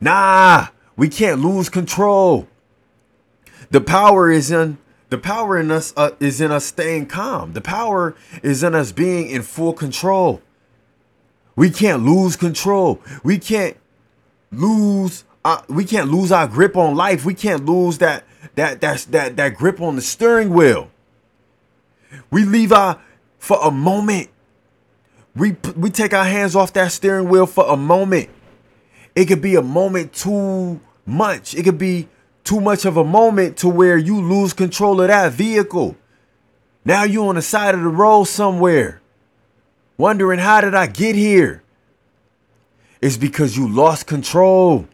Nah, 0.00 0.68
we 0.96 1.08
can't 1.08 1.40
lose 1.40 1.68
control. 1.68 2.48
The 3.70 3.80
power 3.80 4.30
is 4.30 4.50
in 4.50 4.78
the 5.10 5.18
power 5.18 5.58
in 5.58 5.70
us 5.70 5.92
uh, 5.96 6.10
is 6.20 6.40
in 6.40 6.50
us 6.50 6.64
staying 6.64 7.06
calm. 7.06 7.52
The 7.52 7.60
power 7.60 8.16
is 8.42 8.62
in 8.62 8.74
us 8.74 8.92
being 8.92 9.28
in 9.28 9.42
full 9.42 9.72
control. 9.72 10.40
We 11.56 11.70
can't 11.70 12.04
lose 12.04 12.36
control. 12.36 13.00
We 13.22 13.38
can't 13.38 13.76
lose 14.52 15.24
uh, 15.44 15.62
we 15.68 15.84
can't 15.84 16.10
lose 16.10 16.32
our 16.32 16.46
grip 16.46 16.76
on 16.76 16.94
life. 16.94 17.24
We 17.24 17.34
can't 17.34 17.64
lose 17.64 17.98
that 17.98 18.24
that 18.56 18.80
that 18.80 19.06
that 19.10 19.36
that 19.36 19.54
grip 19.54 19.80
on 19.80 19.96
the 19.96 20.02
steering 20.02 20.50
wheel. 20.50 20.90
We 22.30 22.44
leave 22.44 22.72
our 22.72 23.00
for 23.38 23.58
a 23.62 23.70
moment. 23.70 24.28
We 25.34 25.56
we 25.76 25.90
take 25.90 26.12
our 26.12 26.24
hands 26.24 26.54
off 26.54 26.72
that 26.74 26.92
steering 26.92 27.28
wheel 27.28 27.46
for 27.46 27.64
a 27.66 27.76
moment. 27.76 28.28
It 29.14 29.26
could 29.26 29.40
be 29.40 29.54
a 29.54 29.62
moment 29.62 30.12
too 30.12 30.80
much. 31.06 31.54
It 31.54 31.64
could 31.64 31.78
be 31.78 32.08
too 32.44 32.60
much 32.60 32.84
of 32.84 32.96
a 32.96 33.04
moment 33.04 33.56
to 33.58 33.68
where 33.68 33.96
you 33.96 34.20
lose 34.20 34.52
control 34.52 35.00
of 35.00 35.08
that 35.08 35.32
vehicle. 35.32 35.96
Now 36.84 37.04
you're 37.04 37.28
on 37.28 37.34
the 37.34 37.42
side 37.42 37.74
of 37.74 37.82
the 37.82 37.88
road 37.88 38.24
somewhere, 38.24 39.00
wondering 39.96 40.38
how 40.38 40.60
did 40.60 40.74
I 40.74 40.86
get 40.86 41.14
here? 41.14 41.62
It's 43.00 43.16
because 43.16 43.56
you 43.56 43.68
lost 43.68 44.06
control. 44.06 44.86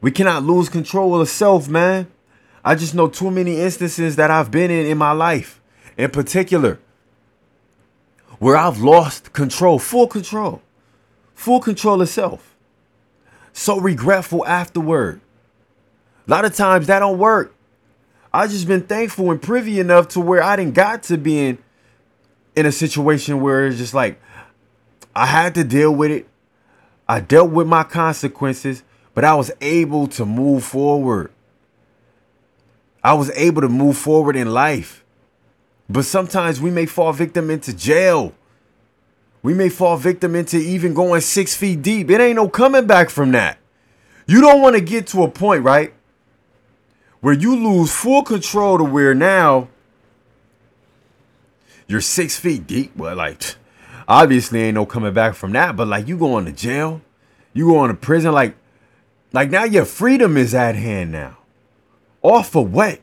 We 0.00 0.10
cannot 0.10 0.42
lose 0.42 0.68
control 0.68 1.20
of 1.20 1.28
self, 1.28 1.68
man. 1.68 2.08
I 2.64 2.74
just 2.74 2.94
know 2.94 3.08
too 3.08 3.30
many 3.30 3.60
instances 3.60 4.16
that 4.16 4.30
I've 4.30 4.50
been 4.50 4.70
in 4.70 4.86
in 4.86 4.98
my 4.98 5.12
life, 5.12 5.60
in 5.96 6.10
particular, 6.10 6.78
where 8.38 8.56
I've 8.56 8.78
lost 8.78 9.32
control, 9.32 9.78
full 9.78 10.06
control, 10.06 10.62
full 11.34 11.60
control 11.60 12.02
of 12.02 12.08
self. 12.08 12.54
So 13.52 13.80
regretful 13.80 14.46
afterward. 14.46 15.20
A 16.26 16.30
lot 16.30 16.44
of 16.44 16.54
times 16.54 16.86
that 16.88 16.98
don't 16.98 17.18
work. 17.18 17.54
I 18.32 18.46
just 18.46 18.68
been 18.68 18.82
thankful 18.82 19.30
and 19.30 19.40
privy 19.40 19.80
enough 19.80 20.08
to 20.08 20.20
where 20.20 20.42
I 20.42 20.56
didn't 20.56 20.74
got 20.74 21.04
to 21.04 21.16
being 21.16 21.58
in 22.54 22.66
a 22.66 22.72
situation 22.72 23.40
where 23.40 23.66
it's 23.66 23.78
just 23.78 23.94
like 23.94 24.20
I 25.16 25.26
had 25.26 25.54
to 25.54 25.64
deal 25.64 25.94
with 25.94 26.10
it. 26.10 26.28
I 27.08 27.20
dealt 27.20 27.50
with 27.50 27.66
my 27.66 27.84
consequences, 27.84 28.82
but 29.14 29.24
I 29.24 29.34
was 29.34 29.50
able 29.60 30.06
to 30.08 30.24
move 30.24 30.64
forward. 30.64 31.32
I 33.02 33.14
was 33.14 33.30
able 33.30 33.62
to 33.62 33.68
move 33.68 33.96
forward 33.96 34.36
in 34.36 34.52
life. 34.52 35.04
But 35.88 36.04
sometimes 36.04 36.60
we 36.60 36.70
may 36.70 36.84
fall 36.84 37.12
victim 37.12 37.50
into 37.50 37.72
jail. 37.72 38.34
We 39.42 39.54
may 39.54 39.70
fall 39.70 39.96
victim 39.96 40.34
into 40.34 40.58
even 40.58 40.92
going 40.92 41.22
six 41.22 41.54
feet 41.54 41.80
deep. 41.80 42.10
It 42.10 42.20
ain't 42.20 42.36
no 42.36 42.48
coming 42.48 42.86
back 42.86 43.08
from 43.08 43.32
that. 43.32 43.58
You 44.26 44.42
don't 44.42 44.60
want 44.60 44.76
to 44.76 44.82
get 44.82 45.06
to 45.08 45.22
a 45.22 45.30
point, 45.30 45.62
right? 45.62 45.94
where 47.20 47.34
you 47.34 47.56
lose 47.56 47.92
full 47.92 48.22
control 48.22 48.78
to 48.78 48.84
where 48.84 49.14
now 49.14 49.68
you're 51.86 52.00
six 52.00 52.38
feet 52.38 52.66
deep. 52.66 52.96
Well, 52.96 53.16
like 53.16 53.56
obviously 54.08 54.62
ain't 54.62 54.74
no 54.74 54.86
coming 54.86 55.12
back 55.12 55.34
from 55.34 55.52
that, 55.52 55.76
but 55.76 55.86
like 55.86 56.08
you 56.08 56.16
going 56.16 56.46
to 56.46 56.52
jail, 56.52 57.02
you 57.52 57.68
going 57.68 57.88
to 57.90 57.94
prison, 57.94 58.32
like 58.32 58.56
like 59.32 59.50
now 59.50 59.64
your 59.64 59.84
freedom 59.84 60.36
is 60.36 60.54
at 60.54 60.74
hand 60.74 61.12
now. 61.12 61.36
Off 62.22 62.48
for 62.48 62.66
what? 62.66 63.00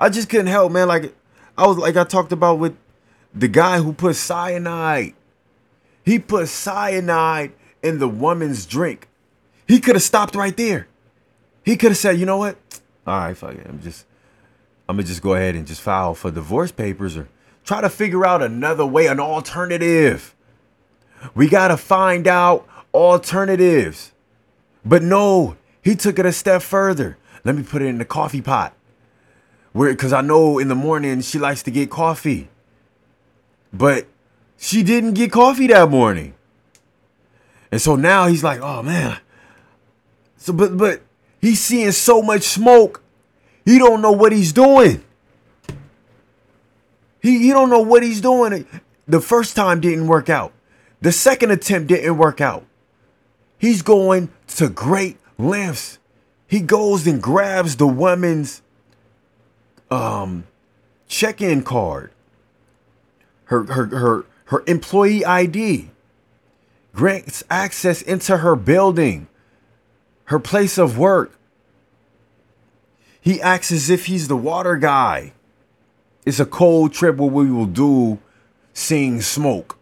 I 0.00 0.08
just 0.08 0.28
couldn't 0.28 0.46
help, 0.46 0.72
man. 0.72 0.88
Like 0.88 1.14
I 1.56 1.66
was 1.66 1.76
like 1.76 1.96
I 1.96 2.04
talked 2.04 2.32
about 2.32 2.58
with 2.58 2.76
the 3.34 3.48
guy 3.48 3.78
who 3.78 3.92
put 3.92 4.16
cyanide. 4.16 5.14
He 6.04 6.18
put 6.18 6.48
cyanide 6.48 7.52
in 7.82 7.98
the 7.98 8.08
woman's 8.08 8.66
drink. 8.66 9.08
He 9.68 9.80
could 9.80 9.94
have 9.94 10.02
stopped 10.02 10.34
right 10.34 10.56
there. 10.56 10.88
He 11.64 11.76
could 11.76 11.92
have 11.92 11.98
said, 11.98 12.18
you 12.18 12.26
know 12.26 12.38
what? 12.38 12.56
All 13.06 13.18
right, 13.18 13.36
fuck 13.36 13.54
it. 13.54 13.66
I'm 13.68 13.80
just, 13.80 14.04
I'm 14.88 14.96
gonna 14.96 15.06
just 15.06 15.22
go 15.22 15.34
ahead 15.34 15.54
and 15.54 15.66
just 15.66 15.80
file 15.80 16.14
for 16.14 16.30
divorce 16.30 16.72
papers 16.72 17.16
or 17.16 17.28
try 17.64 17.80
to 17.80 17.88
figure 17.88 18.24
out 18.24 18.42
another 18.42 18.86
way, 18.86 19.06
an 19.06 19.20
alternative. 19.20 20.34
We 21.34 21.48
gotta 21.48 21.76
find 21.76 22.26
out 22.26 22.66
alternatives. 22.92 24.12
But 24.84 25.02
no, 25.02 25.56
he 25.80 25.94
took 25.94 26.18
it 26.18 26.26
a 26.26 26.32
step 26.32 26.62
further. 26.62 27.16
Let 27.44 27.54
me 27.54 27.62
put 27.62 27.82
it 27.82 27.86
in 27.86 27.98
the 27.98 28.04
coffee 28.04 28.42
pot. 28.42 28.74
Where, 29.72 29.94
cause 29.94 30.12
I 30.12 30.20
know 30.20 30.58
in 30.58 30.68
the 30.68 30.74
morning 30.74 31.20
she 31.20 31.38
likes 31.38 31.62
to 31.64 31.70
get 31.70 31.90
coffee. 31.90 32.48
But 33.72 34.06
she 34.58 34.82
didn't 34.82 35.14
get 35.14 35.32
coffee 35.32 35.66
that 35.68 35.88
morning. 35.88 36.34
And 37.70 37.80
so 37.80 37.96
now 37.96 38.26
he's 38.26 38.44
like, 38.44 38.60
oh 38.60 38.82
man. 38.82 39.18
So 40.36 40.52
but 40.52 40.76
but 40.76 41.02
He's 41.42 41.60
seeing 41.60 41.90
so 41.90 42.22
much 42.22 42.42
smoke. 42.42 43.02
He 43.64 43.76
don't 43.76 44.00
know 44.00 44.12
what 44.12 44.30
he's 44.30 44.52
doing. 44.52 45.02
He, 47.22 47.38
he 47.38 47.48
don't 47.50 47.70
know 47.70 47.80
what 47.80 48.02
he's 48.02 48.20
doing. 48.20 48.66
The 49.06 49.20
first 49.20 49.54
time 49.56 49.80
didn't 49.80 50.08
work 50.08 50.28
out. 50.28 50.52
The 51.00 51.12
second 51.12 51.52
attempt 51.52 51.88
didn't 51.88 52.18
work 52.18 52.40
out. 52.40 52.64
He's 53.58 53.82
going 53.82 54.30
to 54.48 54.68
great 54.68 55.18
lengths. 55.38 55.98
He 56.46 56.60
goes 56.60 57.06
and 57.06 57.22
grabs 57.22 57.76
the 57.76 57.86
woman's 57.86 58.60
um 59.90 60.44
check-in 61.06 61.62
card. 61.62 62.10
Her 63.44 63.64
her 63.64 63.86
her 63.86 64.26
her 64.46 64.64
employee 64.66 65.24
ID. 65.24 65.90
Grants 66.92 67.42
access 67.48 68.02
into 68.02 68.38
her 68.38 68.56
building 68.56 69.28
her 70.24 70.38
place 70.38 70.78
of 70.78 70.98
work. 70.98 71.38
He 73.20 73.40
acts 73.40 73.70
as 73.70 73.90
if 73.90 74.06
he's 74.06 74.28
the 74.28 74.36
water 74.36 74.76
guy. 74.76 75.32
It's 76.24 76.40
a 76.40 76.46
cold 76.46 76.92
trip 76.92 77.16
what 77.16 77.32
we 77.32 77.50
will 77.50 77.66
do 77.66 78.18
seeing 78.72 79.20
smoke. 79.20 79.78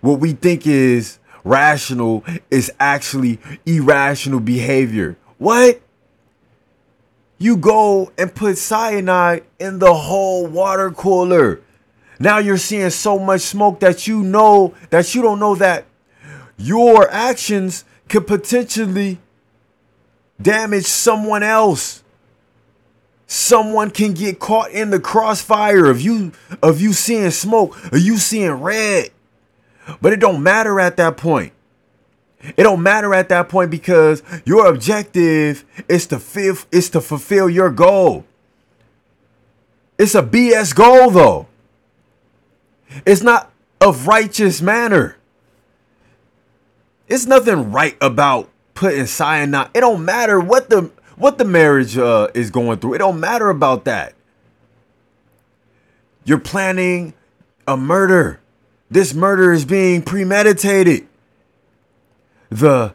What 0.00 0.20
we 0.20 0.32
think 0.32 0.66
is 0.66 1.18
rational 1.44 2.24
is 2.50 2.72
actually 2.80 3.38
irrational 3.66 4.40
behavior. 4.40 5.16
What? 5.38 5.80
You 7.38 7.56
go 7.56 8.12
and 8.16 8.34
put 8.34 8.58
cyanide 8.58 9.44
in 9.58 9.78
the 9.78 9.92
whole 9.92 10.46
water 10.46 10.90
cooler. 10.90 11.60
Now 12.18 12.38
you're 12.38 12.56
seeing 12.58 12.90
so 12.90 13.18
much 13.18 13.42
smoke 13.42 13.80
that 13.80 14.06
you 14.06 14.22
know 14.22 14.74
that 14.90 15.14
you 15.14 15.22
don't 15.22 15.40
know 15.40 15.54
that 15.56 15.84
your 16.56 17.10
actions 17.10 17.84
could 18.08 18.26
potentially 18.26 19.18
damage 20.40 20.84
someone 20.84 21.42
else. 21.42 22.03
Someone 23.26 23.90
can 23.90 24.12
get 24.12 24.38
caught 24.38 24.70
in 24.70 24.90
the 24.90 25.00
crossfire 25.00 25.86
of 25.86 26.00
you 26.00 26.32
of 26.62 26.80
you 26.80 26.92
seeing 26.92 27.30
smoke 27.30 27.76
or 27.92 27.98
you 27.98 28.18
seeing 28.18 28.52
red. 28.52 29.10
But 30.00 30.12
it 30.12 30.20
don't 30.20 30.42
matter 30.42 30.78
at 30.80 30.96
that 30.98 31.16
point. 31.16 31.52
It 32.56 32.62
don't 32.62 32.82
matter 32.82 33.14
at 33.14 33.30
that 33.30 33.48
point 33.48 33.70
because 33.70 34.22
your 34.44 34.66
objective 34.66 35.64
is 35.88 36.06
to 36.08 36.18
fif- 36.18 36.66
is 36.70 36.90
to 36.90 37.00
fulfill 37.00 37.48
your 37.48 37.70
goal. 37.70 38.24
It's 39.98 40.14
a 40.14 40.22
BS 40.22 40.74
goal 40.74 41.10
though. 41.10 41.46
It's 43.06 43.22
not 43.22 43.50
of 43.80 44.06
righteous 44.06 44.60
manner. 44.60 45.16
It's 47.08 47.26
nothing 47.26 47.72
right 47.72 47.96
about 48.00 48.50
putting 48.74 49.06
cyanide. 49.06 49.70
It 49.74 49.80
don't 49.80 50.04
matter 50.04 50.40
what 50.40 50.68
the 50.70 50.90
what 51.16 51.38
the 51.38 51.44
marriage 51.44 51.96
uh, 51.96 52.28
is 52.34 52.50
going 52.50 52.78
through. 52.78 52.94
It 52.94 52.98
don't 52.98 53.20
matter 53.20 53.50
about 53.50 53.84
that. 53.84 54.14
You're 56.24 56.38
planning 56.38 57.14
a 57.66 57.76
murder. 57.76 58.40
This 58.90 59.14
murder 59.14 59.52
is 59.52 59.64
being 59.64 60.02
premeditated. 60.02 61.06
The 62.50 62.94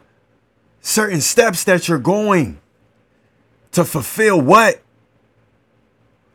certain 0.80 1.20
steps 1.20 1.64
that 1.64 1.88
you're 1.88 1.98
going 1.98 2.60
to 3.72 3.84
fulfill 3.84 4.40
what? 4.40 4.80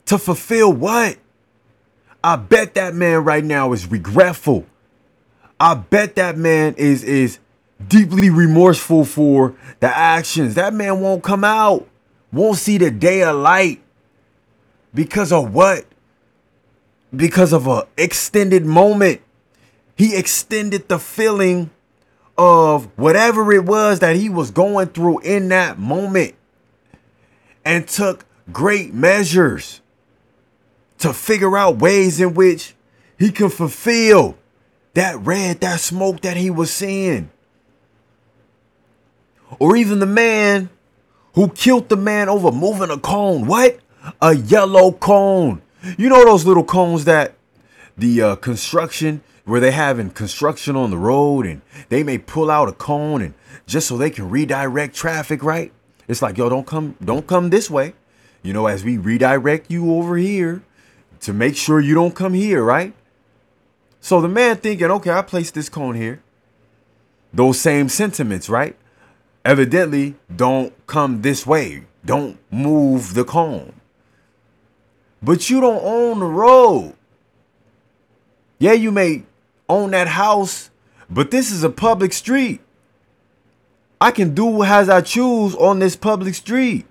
To 0.05 0.17
fulfill 0.17 0.71
what? 0.71 1.17
I 2.23 2.35
bet 2.37 2.75
that 2.75 2.93
man 2.93 3.23
right 3.23 3.43
now 3.43 3.73
is 3.73 3.87
regretful. 3.87 4.65
I 5.59 5.75
bet 5.75 6.15
that 6.15 6.37
man 6.37 6.75
is 6.77 7.03
is 7.03 7.39
deeply 7.87 8.29
remorseful 8.29 9.05
for 9.05 9.55
the 9.79 9.95
actions. 9.95 10.55
That 10.55 10.73
man 10.73 11.01
won't 11.01 11.23
come 11.23 11.43
out, 11.43 11.87
won't 12.31 12.57
see 12.57 12.77
the 12.77 12.91
day 12.91 13.23
of 13.23 13.35
light 13.35 13.81
because 14.93 15.31
of 15.31 15.53
what? 15.53 15.85
Because 17.15 17.53
of 17.53 17.67
a 17.67 17.87
extended 17.97 18.65
moment. 18.65 19.21
He 19.97 20.15
extended 20.15 20.89
the 20.89 20.99
feeling 20.99 21.69
of 22.37 22.85
whatever 22.97 23.51
it 23.53 23.65
was 23.65 23.99
that 23.99 24.15
he 24.15 24.27
was 24.27 24.51
going 24.51 24.87
through 24.87 25.19
in 25.19 25.47
that 25.49 25.79
moment 25.79 26.35
and 27.63 27.87
took 27.87 28.25
great 28.51 28.93
measures 28.93 29.81
to 30.97 31.13
figure 31.13 31.57
out 31.57 31.77
ways 31.77 32.19
in 32.19 32.33
which 32.33 32.75
he 33.17 33.31
can 33.31 33.49
fulfill 33.49 34.37
that 34.93 35.17
red, 35.19 35.61
that 35.61 35.79
smoke 35.79 36.21
that 36.21 36.37
he 36.37 36.49
was 36.49 36.71
seeing. 36.71 37.29
Or 39.59 39.75
even 39.75 39.99
the 39.99 40.05
man 40.05 40.69
who 41.33 41.49
killed 41.49 41.89
the 41.89 41.97
man 41.97 42.29
over 42.29 42.51
moving 42.51 42.89
a 42.89 42.97
cone. 42.97 43.45
What? 43.45 43.79
A 44.21 44.35
yellow 44.35 44.91
cone. 44.91 45.61
You 45.97 46.09
know 46.09 46.23
those 46.25 46.45
little 46.45 46.63
cones 46.63 47.05
that 47.05 47.35
the 47.97 48.21
uh, 48.21 48.35
construction, 48.37 49.21
where 49.45 49.59
they 49.59 49.71
having 49.71 50.09
construction 50.09 50.75
on 50.75 50.89
the 50.89 50.97
road 50.97 51.45
and 51.45 51.61
they 51.89 52.03
may 52.03 52.17
pull 52.17 52.49
out 52.49 52.67
a 52.67 52.73
cone 52.73 53.21
and 53.21 53.33
just 53.67 53.87
so 53.87 53.97
they 53.97 54.09
can 54.09 54.29
redirect 54.29 54.95
traffic, 54.95 55.43
right? 55.43 55.71
It's 56.07 56.21
like, 56.21 56.37
yo, 56.37 56.49
don't 56.49 56.67
come, 56.67 56.95
don't 57.03 57.27
come 57.27 57.49
this 57.49 57.69
way. 57.69 57.93
You 58.41 58.53
know, 58.53 58.67
as 58.67 58.83
we 58.83 58.97
redirect 58.97 59.71
you 59.71 59.93
over 59.93 60.17
here 60.17 60.63
to 61.21 61.33
make 61.33 61.55
sure 61.55 61.79
you 61.79 61.95
don't 61.95 62.15
come 62.15 62.33
here, 62.33 62.63
right? 62.63 62.93
So 64.01 64.21
the 64.21 64.27
man 64.27 64.57
thinking, 64.57 64.91
okay, 64.91 65.09
I 65.09 65.21
placed 65.23 65.55
this 65.55 65.69
cone 65.69 65.95
here. 65.95 66.21
Those 67.33 67.59
same 67.59 67.89
sentiments, 67.89 68.49
right? 68.49 68.75
Evidently, 69.45 70.15
don't 70.35 70.73
come 70.87 71.21
this 71.21 71.45
way. 71.45 71.83
Don't 72.03 72.39
move 72.51 73.13
the 73.13 73.23
cone. 73.23 73.79
But 75.21 75.51
you 75.51 75.61
don't 75.61 75.83
own 75.83 76.19
the 76.19 76.25
road. 76.25 76.95
Yeah, 78.57 78.73
you 78.73 78.91
may 78.91 79.23
own 79.69 79.91
that 79.91 80.07
house, 80.07 80.71
but 81.09 81.29
this 81.29 81.51
is 81.51 81.63
a 81.63 81.69
public 81.69 82.11
street. 82.11 82.59
I 84.01 84.09
can 84.09 84.33
do 84.33 84.63
as 84.63 84.89
I 84.89 85.01
choose 85.01 85.53
on 85.55 85.77
this 85.77 85.95
public 85.95 86.33
street. 86.33 86.87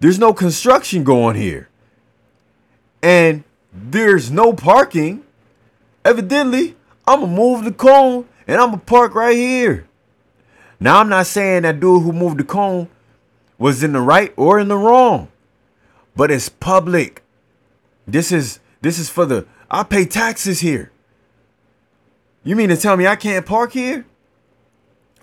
There's 0.00 0.18
no 0.18 0.32
construction 0.32 1.04
going 1.04 1.36
here. 1.36 1.68
And 3.02 3.44
there's 3.72 4.30
no 4.30 4.54
parking. 4.54 5.22
Evidently, 6.04 6.76
I'm 7.06 7.20
gonna 7.20 7.32
move 7.32 7.64
the 7.64 7.72
cone 7.72 8.26
and 8.46 8.58
I'm 8.58 8.70
gonna 8.70 8.78
park 8.78 9.14
right 9.14 9.36
here. 9.36 9.86
Now, 10.80 11.00
I'm 11.00 11.08
not 11.08 11.26
saying 11.26 11.62
that 11.62 11.78
dude 11.78 12.02
who 12.02 12.12
moved 12.12 12.38
the 12.38 12.44
cone 12.44 12.88
was 13.58 13.82
in 13.82 13.92
the 13.92 14.00
right 14.00 14.32
or 14.36 14.58
in 14.58 14.68
the 14.68 14.76
wrong, 14.76 15.28
but 16.16 16.30
it's 16.30 16.48
public. 16.48 17.22
This 18.06 18.32
is 18.32 18.60
this 18.80 18.98
is 18.98 19.10
for 19.10 19.26
the 19.26 19.46
I 19.70 19.82
pay 19.82 20.06
taxes 20.06 20.60
here. 20.60 20.90
You 22.42 22.56
mean 22.56 22.70
to 22.70 22.76
tell 22.76 22.96
me 22.96 23.06
I 23.06 23.16
can't 23.16 23.44
park 23.44 23.72
here? 23.72 24.06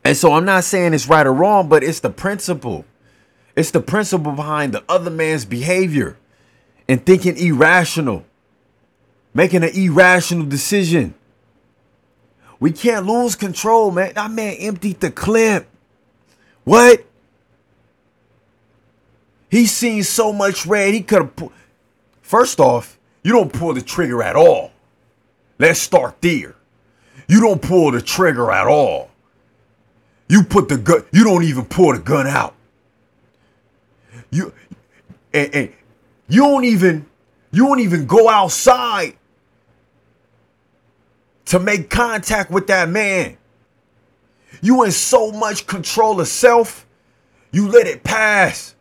And 0.03 0.15
so 0.15 0.33
I'm 0.33 0.45
not 0.45 0.63
saying 0.63 0.93
it's 0.93 1.09
right 1.09 1.25
or 1.25 1.33
wrong, 1.33 1.67
but 1.67 1.83
it's 1.83 1.99
the 1.99 2.11
principle. 2.11 2.85
It's 3.55 3.71
the 3.71 3.81
principle 3.81 4.33
behind 4.33 4.73
the 4.73 4.83
other 4.87 5.09
man's 5.09 5.43
behavior 5.43 6.15
and 6.87 7.03
thinking 7.03 7.35
irrational 7.35 8.23
making 9.37 9.63
an 9.63 9.69
irrational 9.69 10.47
decision. 10.47 11.13
We 12.59 12.71
can't 12.71 13.05
lose 13.05 13.35
control, 13.35 13.91
man. 13.91 14.13
That 14.15 14.31
man 14.31 14.55
emptied 14.59 14.99
the 14.99 15.11
clip. 15.11 15.67
What? 16.63 17.05
He's 19.49 19.71
seen 19.71 20.03
so 20.03 20.33
much 20.33 20.65
red. 20.65 20.93
He 20.93 21.01
could 21.01 21.21
have. 21.21 21.35
Pu- 21.35 21.51
First 22.21 22.59
off, 22.59 22.99
you 23.23 23.31
don't 23.31 23.53
pull 23.53 23.73
the 23.73 23.81
trigger 23.81 24.21
at 24.21 24.35
all. 24.35 24.71
Let's 25.59 25.79
start 25.79 26.21
there. 26.21 26.55
You 27.29 27.39
don't 27.41 27.61
pull 27.61 27.91
the 27.91 28.01
trigger 28.01 28.51
at 28.51 28.67
all. 28.67 29.11
You 30.27 30.43
put 30.43 30.67
the 30.67 30.77
gun. 30.77 31.05
You 31.11 31.23
don't 31.23 31.43
even 31.43 31.65
pull 31.65 31.93
the 31.93 31.99
gun 31.99 32.27
out. 32.27 32.53
You 34.29 34.53
and, 35.33 35.55
and 35.55 35.73
you 36.27 36.41
don't 36.41 36.65
even 36.65 37.05
you 37.51 37.65
don't 37.65 37.79
even 37.79 38.05
go 38.07 38.27
outside 38.27 39.15
to 41.47 41.59
make 41.59 41.89
contact 41.89 42.51
with 42.51 42.67
that 42.67 42.89
man. 42.89 43.37
You 44.61 44.83
in 44.83 44.91
so 44.91 45.31
much 45.31 45.65
control 45.65 46.19
of 46.19 46.27
self, 46.27 46.85
you 47.51 47.69
let 47.69 47.87
it 47.87 48.03
pass. 48.03 48.75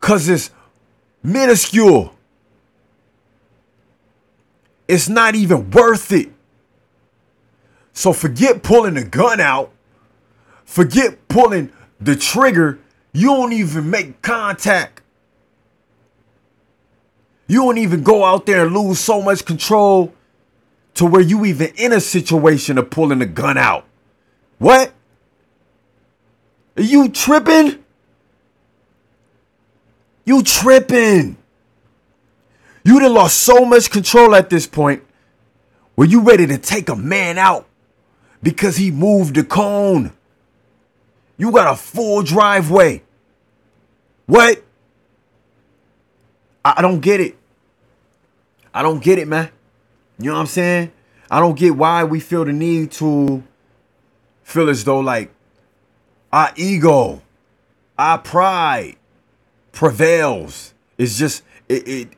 Cause 0.00 0.28
it's 0.28 0.50
minuscule. 1.22 2.14
It's 4.88 5.08
not 5.08 5.34
even 5.34 5.70
worth 5.70 6.12
it. 6.12 6.30
So 7.92 8.12
forget 8.12 8.62
pulling 8.62 8.94
the 8.94 9.04
gun 9.04 9.40
out. 9.40 9.70
Forget 10.64 11.28
pulling 11.28 11.72
the 12.00 12.16
trigger. 12.16 12.80
You 13.12 13.28
don't 13.28 13.52
even 13.52 13.88
make 13.88 14.20
contact. 14.20 15.00
You 17.46 17.62
don't 17.62 17.78
even 17.78 18.02
go 18.02 18.24
out 18.24 18.46
there 18.46 18.66
and 18.66 18.74
lose 18.74 18.98
so 18.98 19.22
much 19.22 19.44
control 19.44 20.12
to 20.94 21.06
where 21.06 21.22
you 21.22 21.44
even 21.44 21.72
in 21.76 21.92
a 21.92 22.00
situation 22.00 22.78
of 22.78 22.90
pulling 22.90 23.20
a 23.22 23.26
gun 23.26 23.58
out. 23.58 23.84
What? 24.58 24.92
Are 26.76 26.82
you 26.82 27.08
tripping? 27.08 27.84
You 30.24 30.42
tripping. 30.42 31.36
You 32.84 33.00
done 33.00 33.14
lost 33.14 33.40
so 33.40 33.64
much 33.64 33.90
control 33.90 34.34
at 34.34 34.50
this 34.50 34.66
point 34.66 35.02
Were 35.96 36.04
you 36.04 36.20
ready 36.20 36.46
to 36.46 36.58
take 36.58 36.88
a 36.88 36.96
man 36.96 37.38
out 37.38 37.66
because 38.44 38.76
he 38.76 38.90
moved 38.90 39.34
the 39.34 39.42
cone. 39.42 40.12
You 41.38 41.50
got 41.50 41.72
a 41.72 41.76
full 41.76 42.22
driveway. 42.22 43.02
What? 44.26 44.62
I 46.64 46.80
don't 46.82 47.00
get 47.00 47.20
it. 47.20 47.36
I 48.72 48.82
don't 48.82 49.02
get 49.02 49.18
it, 49.18 49.26
man. 49.26 49.50
You 50.18 50.26
know 50.26 50.34
what 50.34 50.40
I'm 50.40 50.46
saying? 50.46 50.92
I 51.30 51.40
don't 51.40 51.58
get 51.58 51.76
why 51.76 52.04
we 52.04 52.20
feel 52.20 52.44
the 52.44 52.52
need 52.52 52.92
to 52.92 53.42
feel 54.42 54.68
as 54.68 54.84
though 54.84 55.00
like 55.00 55.30
our 56.32 56.52
ego, 56.56 57.22
our 57.98 58.18
pride 58.18 58.96
prevails. 59.72 60.74
It's 60.98 61.18
just 61.18 61.42
it, 61.68 61.88
it 61.88 62.08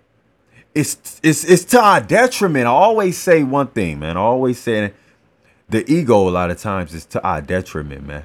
it's 0.74 1.20
it's 1.22 1.44
it's 1.44 1.64
to 1.66 1.80
our 1.80 2.00
detriment. 2.00 2.66
I 2.66 2.70
always 2.70 3.16
say 3.16 3.42
one 3.42 3.68
thing, 3.68 4.00
man. 4.00 4.16
I 4.16 4.20
always 4.20 4.58
say 4.58 4.92
the 5.68 5.90
ego 5.90 6.28
a 6.28 6.30
lot 6.30 6.50
of 6.50 6.58
times 6.58 6.94
is 6.94 7.06
to 7.06 7.22
our 7.22 7.40
detriment, 7.40 8.06
man. 8.06 8.24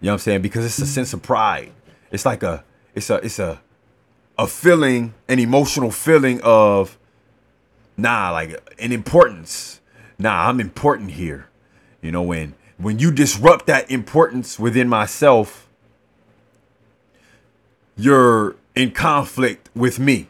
You 0.00 0.06
know 0.06 0.12
what 0.12 0.14
I'm 0.14 0.18
saying? 0.20 0.42
Because 0.42 0.64
it's 0.64 0.78
a 0.78 0.82
mm-hmm. 0.82 0.90
sense 0.90 1.12
of 1.12 1.22
pride. 1.22 1.72
It's 2.10 2.24
like 2.24 2.42
a 2.42 2.64
it's 2.94 3.10
a 3.10 3.16
it's 3.16 3.38
a 3.38 3.60
a 4.38 4.46
feeling, 4.46 5.14
an 5.28 5.38
emotional 5.38 5.90
feeling 5.90 6.40
of 6.42 6.98
nah, 8.02 8.30
like 8.30 8.74
an 8.78 8.92
importance. 8.92 9.80
Nah, 10.18 10.48
I'm 10.48 10.60
important 10.60 11.12
here. 11.12 11.48
You 12.00 12.12
know, 12.12 12.22
when 12.22 12.54
when 12.76 12.98
you 12.98 13.12
disrupt 13.12 13.66
that 13.66 13.90
importance 13.90 14.58
within 14.58 14.88
myself, 14.88 15.68
you're 17.96 18.56
in 18.74 18.90
conflict 18.90 19.70
with 19.74 19.98
me. 19.98 20.28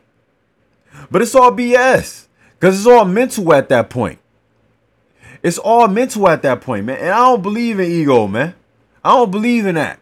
But 1.11 1.23
it's 1.23 1.35
all 1.35 1.51
BS. 1.51 2.27
Because 2.59 2.79
it's 2.79 2.87
all 2.87 3.05
mental 3.05 3.53
at 3.55 3.69
that 3.71 3.91
point. 3.91 4.19
It's 5.43 5.59
all 5.59 5.89
mental 5.89 6.29
at 6.29 6.43
that 6.43 6.61
point, 6.61 6.87
man. 6.87 6.99
And 6.99 7.11
I 7.11 7.19
don't 7.19 7.43
believe 7.43 7.81
in 7.81 7.91
ego, 7.91 8.29
man. 8.29 8.55
I 9.05 9.11
don't 9.11 9.31
believe 9.31 9.67
in 9.67 9.75
that. 9.75 9.99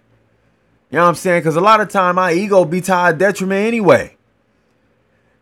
You 0.90 0.96
know 0.96 1.04
what 1.04 1.09
I'm 1.11 1.14
saying? 1.14 1.40
Because 1.40 1.56
a 1.56 1.61
lot 1.61 1.80
of 1.80 1.88
time 1.88 2.16
my 2.16 2.33
ego 2.33 2.64
be 2.64 2.83
our 2.90 3.14
detriment 3.14 3.66
anyway. 3.66 4.16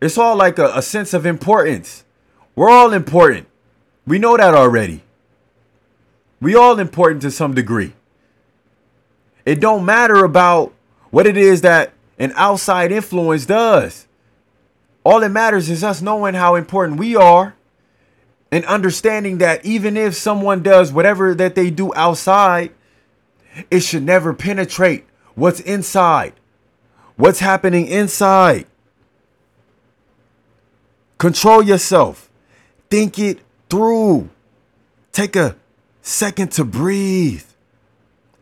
It's 0.01 0.17
all 0.17 0.37
like 0.37 0.57
a, 0.59 0.71
a 0.75 0.81
sense 0.81 1.13
of 1.13 1.25
importance. 1.25 2.05
We're 2.59 2.69
all 2.69 2.91
important. 2.91 3.47
We 4.05 4.19
know 4.19 4.35
that 4.35 4.53
already. 4.53 5.01
We 6.41 6.55
all 6.55 6.77
important 6.77 7.21
to 7.21 7.31
some 7.31 7.53
degree. 7.53 7.93
It 9.45 9.61
don't 9.61 9.85
matter 9.85 10.25
about 10.25 10.73
what 11.09 11.25
it 11.25 11.37
is 11.37 11.61
that 11.61 11.93
an 12.17 12.33
outside 12.35 12.91
influence 12.91 13.45
does. 13.45 14.07
All 15.05 15.21
that 15.21 15.29
matters 15.29 15.69
is 15.69 15.85
us 15.85 16.01
knowing 16.01 16.33
how 16.33 16.55
important 16.55 16.99
we 16.99 17.15
are 17.15 17.55
and 18.51 18.65
understanding 18.65 19.37
that 19.37 19.63
even 19.63 19.95
if 19.95 20.15
someone 20.15 20.61
does 20.61 20.91
whatever 20.91 21.33
that 21.33 21.55
they 21.55 21.69
do 21.69 21.93
outside, 21.95 22.73
it 23.71 23.83
should 23.83 24.03
never 24.03 24.33
penetrate 24.33 25.05
what's 25.33 25.61
inside. 25.61 26.33
What's 27.15 27.39
happening 27.39 27.87
inside? 27.87 28.67
Control 31.19 31.63
yourself. 31.63 32.28
Think 32.89 33.19
it 33.19 33.39
through. 33.69 34.29
Take 35.11 35.35
a 35.35 35.55
second 36.01 36.51
to 36.53 36.63
breathe. 36.63 37.43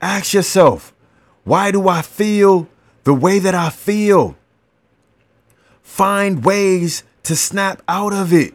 Ask 0.02 0.34
yourself, 0.34 0.94
why 1.44 1.72
do 1.72 1.88
I 1.88 2.02
feel 2.02 2.68
the 3.04 3.14
way 3.14 3.40
that 3.40 3.56
I 3.56 3.70
feel? 3.70 4.38
Find 5.82 6.46
ways 6.46 7.04
to 7.24 7.36
snap 7.36 7.82
out 7.88 8.14
of 8.14 8.32
it. 8.32 8.54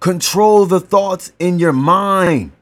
Control 0.00 0.66
the 0.66 0.80
thoughts 0.80 1.32
in 1.38 1.58
your 1.58 1.72
mind. 1.72 2.52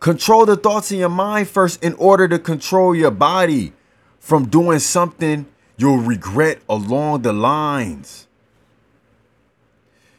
Control 0.00 0.46
the 0.46 0.56
thoughts 0.56 0.90
in 0.90 0.98
your 0.98 1.08
mind 1.08 1.48
first 1.48 1.82
in 1.84 1.94
order 1.94 2.26
to 2.26 2.38
control 2.38 2.94
your 2.94 3.10
body 3.10 3.72
from 4.18 4.48
doing 4.48 4.78
something 4.78 5.46
you'll 5.76 5.98
regret 5.98 6.58
along 6.68 7.22
the 7.22 7.32
lines. 7.32 8.26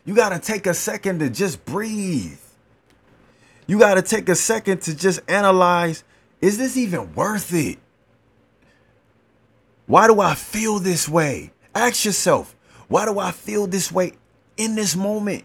You 0.05 0.15
got 0.15 0.29
to 0.29 0.39
take 0.39 0.65
a 0.65 0.73
second 0.73 1.19
to 1.19 1.29
just 1.29 1.63
breathe. 1.65 2.39
You 3.67 3.79
got 3.79 3.95
to 3.95 4.01
take 4.01 4.29
a 4.29 4.35
second 4.35 4.81
to 4.83 4.95
just 4.95 5.21
analyze 5.27 6.03
is 6.41 6.57
this 6.57 6.75
even 6.75 7.13
worth 7.13 7.53
it? 7.53 7.77
Why 9.85 10.07
do 10.07 10.19
I 10.19 10.33
feel 10.33 10.79
this 10.79 11.07
way? 11.07 11.51
Ask 11.75 12.03
yourself, 12.03 12.55
why 12.87 13.05
do 13.05 13.19
I 13.19 13.31
feel 13.31 13.67
this 13.67 13.91
way 13.91 14.13
in 14.57 14.75
this 14.75 14.95
moment? 14.95 15.43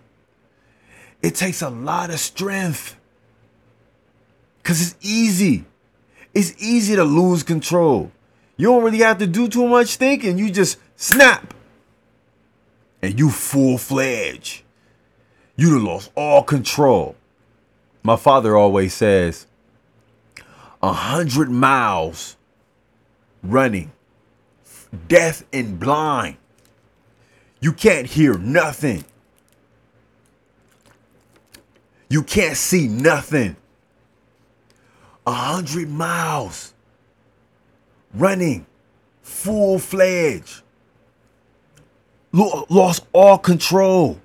It 1.22 1.34
takes 1.34 1.62
a 1.62 1.68
lot 1.68 2.10
of 2.10 2.18
strength 2.18 2.96
because 4.62 4.80
it's 4.80 4.96
easy. 5.06 5.64
It's 6.32 6.54
easy 6.62 6.96
to 6.96 7.04
lose 7.04 7.42
control. 7.42 8.10
You 8.56 8.68
don't 8.68 8.84
really 8.84 8.98
have 8.98 9.18
to 9.18 9.26
do 9.26 9.48
too 9.48 9.66
much 9.66 9.96
thinking. 9.96 10.38
You 10.38 10.50
just 10.50 10.78
snap 10.96 11.54
and 13.06 13.18
you 13.18 13.30
full 13.30 13.78
fledged. 13.78 14.62
You 15.54 15.70
done 15.70 15.84
lost 15.84 16.10
all 16.16 16.42
control. 16.42 17.14
My 18.02 18.16
father 18.16 18.56
always 18.56 18.94
says, 18.94 19.46
a 20.82 20.92
hundred 20.92 21.50
miles 21.50 22.36
running, 23.42 23.92
deaf 25.08 25.44
and 25.52 25.78
blind. 25.78 26.36
You 27.60 27.72
can't 27.72 28.06
hear 28.06 28.36
nothing. 28.36 29.04
You 32.08 32.22
can't 32.22 32.56
see 32.56 32.88
nothing. 32.88 33.56
A 35.26 35.32
hundred 35.32 35.88
miles 35.88 36.74
running, 38.14 38.66
full 39.22 39.78
fledged, 39.78 40.62
lost 42.32 43.06
all 43.12 43.38
control 43.38 44.20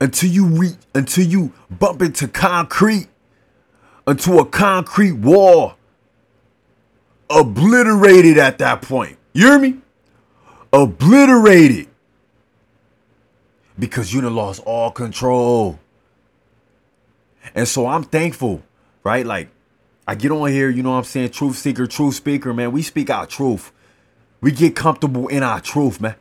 until 0.00 0.30
you 0.30 0.46
reach, 0.46 0.76
until 0.94 1.24
you 1.24 1.52
bump 1.70 2.02
into 2.02 2.28
concrete, 2.28 3.08
into 4.06 4.38
a 4.38 4.44
concrete 4.44 5.12
wall, 5.12 5.74
obliterated 7.30 8.38
at 8.38 8.58
that 8.58 8.82
point. 8.82 9.16
You 9.32 9.46
hear 9.46 9.58
me? 9.58 9.78
Obliterated 10.72 11.88
because 13.78 14.12
you 14.12 14.20
done 14.20 14.34
lost 14.34 14.62
all 14.64 14.90
control. 14.90 15.78
And 17.54 17.66
so 17.66 17.86
I'm 17.86 18.02
thankful, 18.04 18.62
right? 19.04 19.24
Like 19.24 19.48
I 20.06 20.14
get 20.14 20.32
on 20.32 20.50
here, 20.50 20.68
you 20.68 20.82
know 20.82 20.90
what 20.90 20.98
I'm 20.98 21.04
saying? 21.04 21.30
Truth 21.30 21.56
seeker, 21.56 21.86
truth 21.86 22.14
speaker, 22.14 22.52
man. 22.52 22.72
We 22.72 22.82
speak 22.82 23.10
our 23.10 23.26
truth. 23.26 23.72
We 24.40 24.52
get 24.52 24.76
comfortable 24.76 25.28
in 25.28 25.42
our 25.42 25.60
truth, 25.60 26.00
man. 26.00 26.14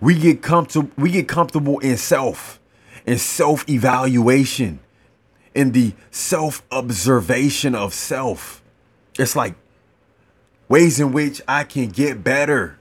We 0.00 0.18
get 0.18 0.42
comfortable, 0.42 0.90
we 0.96 1.10
get 1.10 1.28
comfortable 1.28 1.78
in 1.78 1.96
self, 1.96 2.60
in 3.06 3.18
self-evaluation, 3.18 4.80
in 5.54 5.72
the 5.72 5.94
self-observation 6.10 7.74
of 7.74 7.94
self. 7.94 8.62
It's 9.18 9.34
like 9.34 9.54
ways 10.68 11.00
in 11.00 11.12
which 11.12 11.40
I 11.48 11.64
can 11.64 11.88
get 11.88 12.22
better 12.22 12.78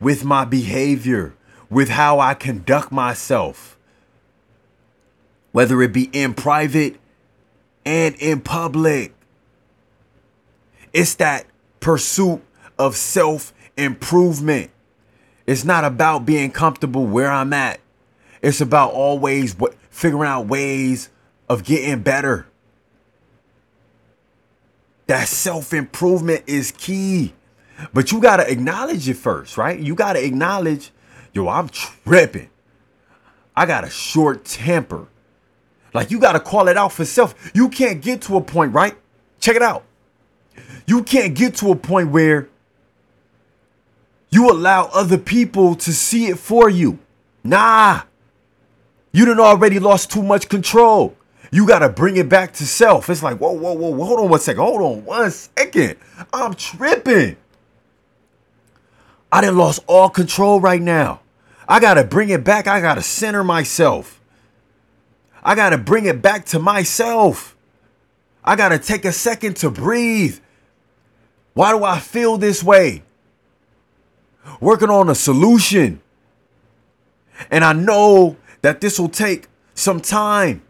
with 0.00 0.24
my 0.24 0.44
behavior, 0.44 1.34
with 1.68 1.90
how 1.90 2.20
I 2.20 2.34
conduct 2.34 2.90
myself 2.90 3.76
whether 5.52 5.82
it 5.82 5.92
be 5.92 6.04
in 6.12 6.34
private 6.34 6.96
and 7.84 8.14
in 8.16 8.40
public. 8.40 9.14
It's 10.92 11.14
that 11.16 11.46
pursuit 11.80 12.42
of 12.78 12.96
self 12.96 13.52
improvement. 13.76 14.70
It's 15.50 15.64
not 15.64 15.84
about 15.84 16.24
being 16.24 16.52
comfortable 16.52 17.04
where 17.04 17.28
I'm 17.28 17.52
at. 17.52 17.80
It's 18.40 18.60
about 18.60 18.92
always 18.92 19.56
figuring 19.90 20.28
out 20.28 20.46
ways 20.46 21.10
of 21.48 21.64
getting 21.64 22.02
better. 22.02 22.46
That 25.08 25.26
self 25.26 25.74
improvement 25.74 26.44
is 26.46 26.70
key. 26.70 27.34
But 27.92 28.12
you 28.12 28.20
got 28.20 28.36
to 28.36 28.48
acknowledge 28.48 29.08
it 29.08 29.16
first, 29.16 29.56
right? 29.56 29.76
You 29.76 29.96
got 29.96 30.12
to 30.12 30.24
acknowledge, 30.24 30.92
yo, 31.32 31.48
I'm 31.48 31.68
tripping. 31.68 32.50
I 33.56 33.66
got 33.66 33.82
a 33.82 33.90
short 33.90 34.44
temper. 34.44 35.08
Like 35.92 36.12
you 36.12 36.20
got 36.20 36.34
to 36.34 36.40
call 36.40 36.68
it 36.68 36.76
out 36.76 36.92
for 36.92 37.04
self. 37.04 37.50
You 37.54 37.70
can't 37.70 38.00
get 38.00 38.22
to 38.22 38.36
a 38.36 38.40
point, 38.40 38.72
right? 38.72 38.96
Check 39.40 39.56
it 39.56 39.62
out. 39.62 39.82
You 40.86 41.02
can't 41.02 41.34
get 41.34 41.56
to 41.56 41.72
a 41.72 41.76
point 41.76 42.10
where 42.10 42.48
you 44.30 44.50
allow 44.50 44.86
other 44.92 45.18
people 45.18 45.74
to 45.76 45.92
see 45.92 46.26
it 46.26 46.38
for 46.38 46.68
you. 46.68 46.98
Nah. 47.42 48.02
You 49.12 49.24
done 49.24 49.40
already 49.40 49.78
lost 49.78 50.10
too 50.10 50.22
much 50.22 50.48
control. 50.48 51.16
You 51.50 51.66
got 51.66 51.80
to 51.80 51.88
bring 51.88 52.16
it 52.16 52.28
back 52.28 52.52
to 52.54 52.66
self. 52.66 53.10
It's 53.10 53.22
like, 53.22 53.38
whoa, 53.38 53.52
whoa, 53.52 53.72
whoa, 53.72 54.04
hold 54.04 54.20
on 54.20 54.30
one 54.30 54.38
second. 54.38 54.62
Hold 54.62 54.82
on 54.82 55.04
one 55.04 55.30
second. 55.30 55.96
I'm 56.32 56.54
tripping. 56.54 57.36
I 59.32 59.40
done 59.40 59.56
lost 59.56 59.82
all 59.88 60.08
control 60.10 60.60
right 60.60 60.80
now. 60.80 61.20
I 61.68 61.80
got 61.80 61.94
to 61.94 62.04
bring 62.04 62.30
it 62.30 62.44
back. 62.44 62.66
I 62.68 62.80
got 62.80 62.94
to 62.94 63.02
center 63.02 63.42
myself. 63.42 64.20
I 65.42 65.54
got 65.54 65.70
to 65.70 65.78
bring 65.78 66.06
it 66.06 66.22
back 66.22 66.46
to 66.46 66.58
myself. 66.58 67.56
I 68.44 68.54
got 68.54 68.70
to 68.70 68.78
take 68.78 69.04
a 69.04 69.12
second 69.12 69.56
to 69.58 69.70
breathe. 69.70 70.38
Why 71.54 71.72
do 71.72 71.84
I 71.84 71.98
feel 71.98 72.36
this 72.36 72.62
way? 72.62 73.02
Working 74.60 74.90
on 74.90 75.08
a 75.08 75.14
solution. 75.14 76.00
And 77.50 77.64
I 77.64 77.72
know 77.72 78.36
that 78.62 78.80
this 78.80 78.98
will 78.98 79.08
take 79.08 79.48
some 79.74 80.00
time 80.00 80.62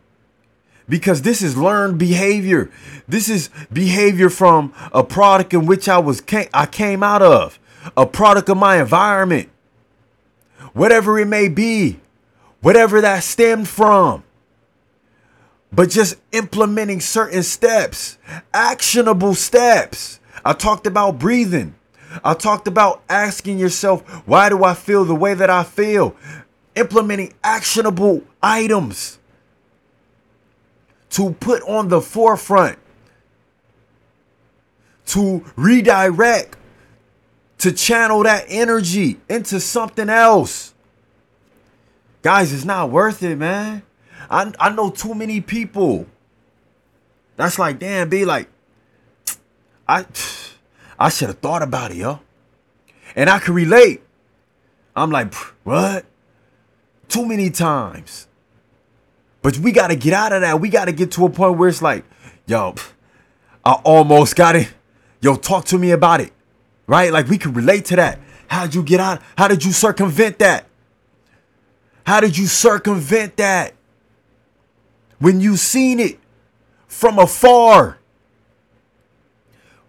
because 0.89 1.23
this 1.23 1.43
is 1.43 1.57
learned 1.57 1.99
behavior. 1.99 2.71
This 3.09 3.29
is 3.29 3.51
behavior 3.73 4.31
from 4.31 4.73
a 4.93 5.03
product 5.03 5.55
in 5.55 5.67
which 5.67 5.89
I 5.89 5.99
was 5.99 6.23
I 6.53 6.67
came 6.67 7.03
out 7.03 7.23
of, 7.23 7.59
a 7.97 8.07
product 8.07 8.49
of 8.49 8.57
my 8.57 8.81
environment. 8.81 9.49
Whatever 10.73 11.19
it 11.19 11.27
may 11.27 11.49
be, 11.49 12.01
whatever 12.61 13.01
that 13.01 13.25
stemmed 13.25 13.69
from 13.69 14.23
but 15.73 15.91
just 15.91 16.17
implementing 16.33 17.01
certain 17.01 17.43
steps, 17.43 18.19
actionable 18.53 19.35
steps. 19.35 20.21
I 20.45 20.53
talked 20.53 20.87
about 20.87 21.19
breathing. 21.19 21.75
I 22.25 22.35
talked 22.35 22.67
about 22.67 23.03
asking 23.09 23.59
yourself, 23.59 24.03
why 24.27 24.49
do 24.49 24.65
I 24.65 24.75
feel 24.75 25.05
the 25.05 25.15
way 25.15 25.35
that 25.35 25.51
I 25.51 25.63
feel? 25.63 26.17
Implementing 26.75 27.35
actionable 27.43 28.23
items 28.43 29.19
to 31.11 31.33
put 31.35 31.63
on 31.63 31.89
the 31.89 32.01
forefront, 32.01 32.79
to 35.07 35.45
redirect, 35.57 36.57
to 37.59 37.73
channel 37.73 38.23
that 38.23 38.45
energy 38.49 39.21
into 39.29 39.61
something 39.61 40.09
else. 40.09 40.73
Guys, 42.23 42.53
it's 42.53 42.65
not 42.65 42.91
worth 42.91 43.23
it, 43.23 43.37
man. 43.37 43.83
I, 44.31 44.53
I 44.59 44.71
know 44.71 44.91
too 44.91 45.15
many 45.15 45.41
people. 45.41 46.07
That's 47.37 47.59
like, 47.59 47.79
damn, 47.79 48.09
be 48.09 48.25
like, 48.25 48.49
I 49.89 50.05
I 51.01 51.09
should 51.09 51.29
have 51.29 51.39
thought 51.39 51.63
about 51.63 51.93
it, 51.93 51.97
yo. 51.97 52.21
And 53.17 53.31
I 53.31 53.39
can 53.39 53.55
relate. 53.55 54.03
I'm 54.95 55.11
like, 55.11 55.33
what? 55.65 56.05
Too 57.09 57.25
many 57.25 57.49
times. 57.49 58.29
But 59.41 59.57
we 59.59 59.73
got 59.73 59.89
to 59.89 59.97
get 59.97 60.13
out 60.13 60.35
of 60.35 60.43
that. 60.43 60.61
We 60.61 60.69
got 60.69 60.85
to 60.85 60.93
get 60.93 61.11
to 61.13 61.25
a 61.25 61.31
point 61.31 61.57
where 61.57 61.71
it's 61.71 61.81
like, 61.81 62.05
yo, 62.47 62.75
I 63.65 63.73
almost 63.83 64.37
got 64.37 64.57
it. 64.57 64.73
Yo, 65.23 65.37
talk 65.37 65.65
to 65.67 65.79
me 65.79 65.91
about 65.91 66.21
it. 66.21 66.33
Right? 66.87 67.11
Like 67.11 67.29
we 67.29 67.39
can 67.39 67.55
relate 67.55 67.87
to 67.87 67.97
that. 67.97 68.19
How'd 68.49 68.75
you 68.75 68.83
get 68.83 69.01
out? 69.01 69.23
How 69.39 69.49
did 69.49 69.65
you 69.65 69.73
circumvent 69.73 70.39
that? 70.41 70.67
How 72.05 72.21
did 72.21 72.37
you 72.37 72.47
circumvent 72.47 73.39
that? 73.39 73.75
When 75.19 75.41
you 75.41 75.57
seen 75.57 75.99
it 76.01 76.19
from 76.89 77.19
afar, 77.19 78.00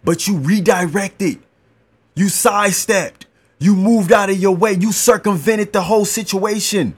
but 0.04 0.26
you 0.26 0.38
redirected, 0.38 1.40
you 2.14 2.28
sidestepped, 2.28 3.26
you 3.58 3.76
moved 3.76 4.12
out 4.12 4.30
of 4.30 4.38
your 4.38 4.54
way, 4.56 4.72
you 4.72 4.92
circumvented 4.92 5.72
the 5.72 5.82
whole 5.82 6.04
situation. 6.04 6.96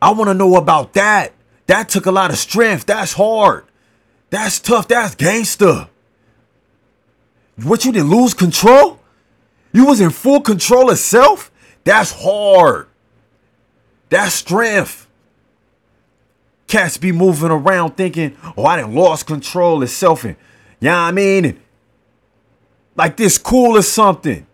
I 0.00 0.10
want 0.12 0.28
to 0.28 0.34
know 0.34 0.56
about 0.56 0.92
that. 0.94 1.32
That 1.66 1.88
took 1.88 2.06
a 2.06 2.12
lot 2.12 2.30
of 2.30 2.38
strength. 2.38 2.86
That's 2.86 3.12
hard. 3.14 3.64
That's 4.30 4.58
tough. 4.58 4.88
That's 4.88 5.14
gangster. 5.14 5.88
What 7.62 7.84
you 7.84 7.92
didn't 7.92 8.10
lose 8.10 8.34
control? 8.34 9.00
You 9.72 9.86
was 9.86 10.00
in 10.00 10.10
full 10.10 10.40
control 10.40 10.90
of 10.90 10.98
self? 10.98 11.50
That's 11.84 12.12
hard. 12.12 12.88
That's 14.08 14.34
strength. 14.34 15.06
Cats 16.66 16.96
be 16.96 17.12
moving 17.12 17.50
around 17.50 17.96
thinking, 17.96 18.36
oh, 18.56 18.64
I 18.64 18.76
didn't 18.76 18.94
lost 18.94 19.26
control 19.26 19.82
of 19.82 19.90
self 19.90 20.24
and 20.24 20.36
yeah, 20.80 20.90
you 20.90 20.96
know 20.96 20.98
I 20.98 21.10
mean, 21.12 21.60
like 22.96 23.16
this 23.16 23.38
cool 23.38 23.76
or 23.76 23.82
something. 23.82 24.46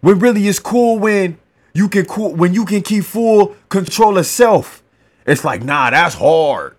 When 0.00 0.18
really 0.18 0.46
it's 0.48 0.58
cool 0.58 0.98
when 0.98 1.38
you 1.72 1.88
can 1.88 2.06
cool 2.06 2.34
when 2.34 2.54
you 2.54 2.64
can 2.64 2.82
keep 2.82 3.04
full 3.04 3.56
control 3.68 4.18
of 4.18 4.26
self. 4.26 4.82
It's 5.26 5.44
like, 5.44 5.62
nah, 5.62 5.90
that's 5.90 6.14
hard. 6.14 6.76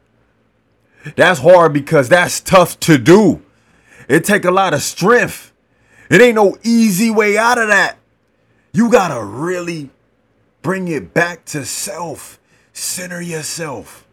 That's 1.16 1.40
hard 1.40 1.74
because 1.74 2.10
that's 2.10 2.40
tough 2.40 2.80
to 2.82 2.98
do. 2.98 3.42
It 4.08 4.24
take 4.24 4.46
a 4.46 4.52
lot 4.52 4.74
of 4.74 4.82
strength. 4.82 5.52
It 6.10 6.22
ain't 6.22 6.36
no 6.36 6.58
easy 6.64 7.10
way 7.12 7.38
out 7.38 7.58
of 7.58 7.68
that. 7.68 7.98
You 8.72 8.90
gotta 8.90 9.24
really 9.24 9.90
bring 10.62 10.88
it 10.88 11.14
back 11.14 11.46
to 11.46 11.66
self. 11.66 12.40
Center 12.72 13.22
yourself. 13.22 14.08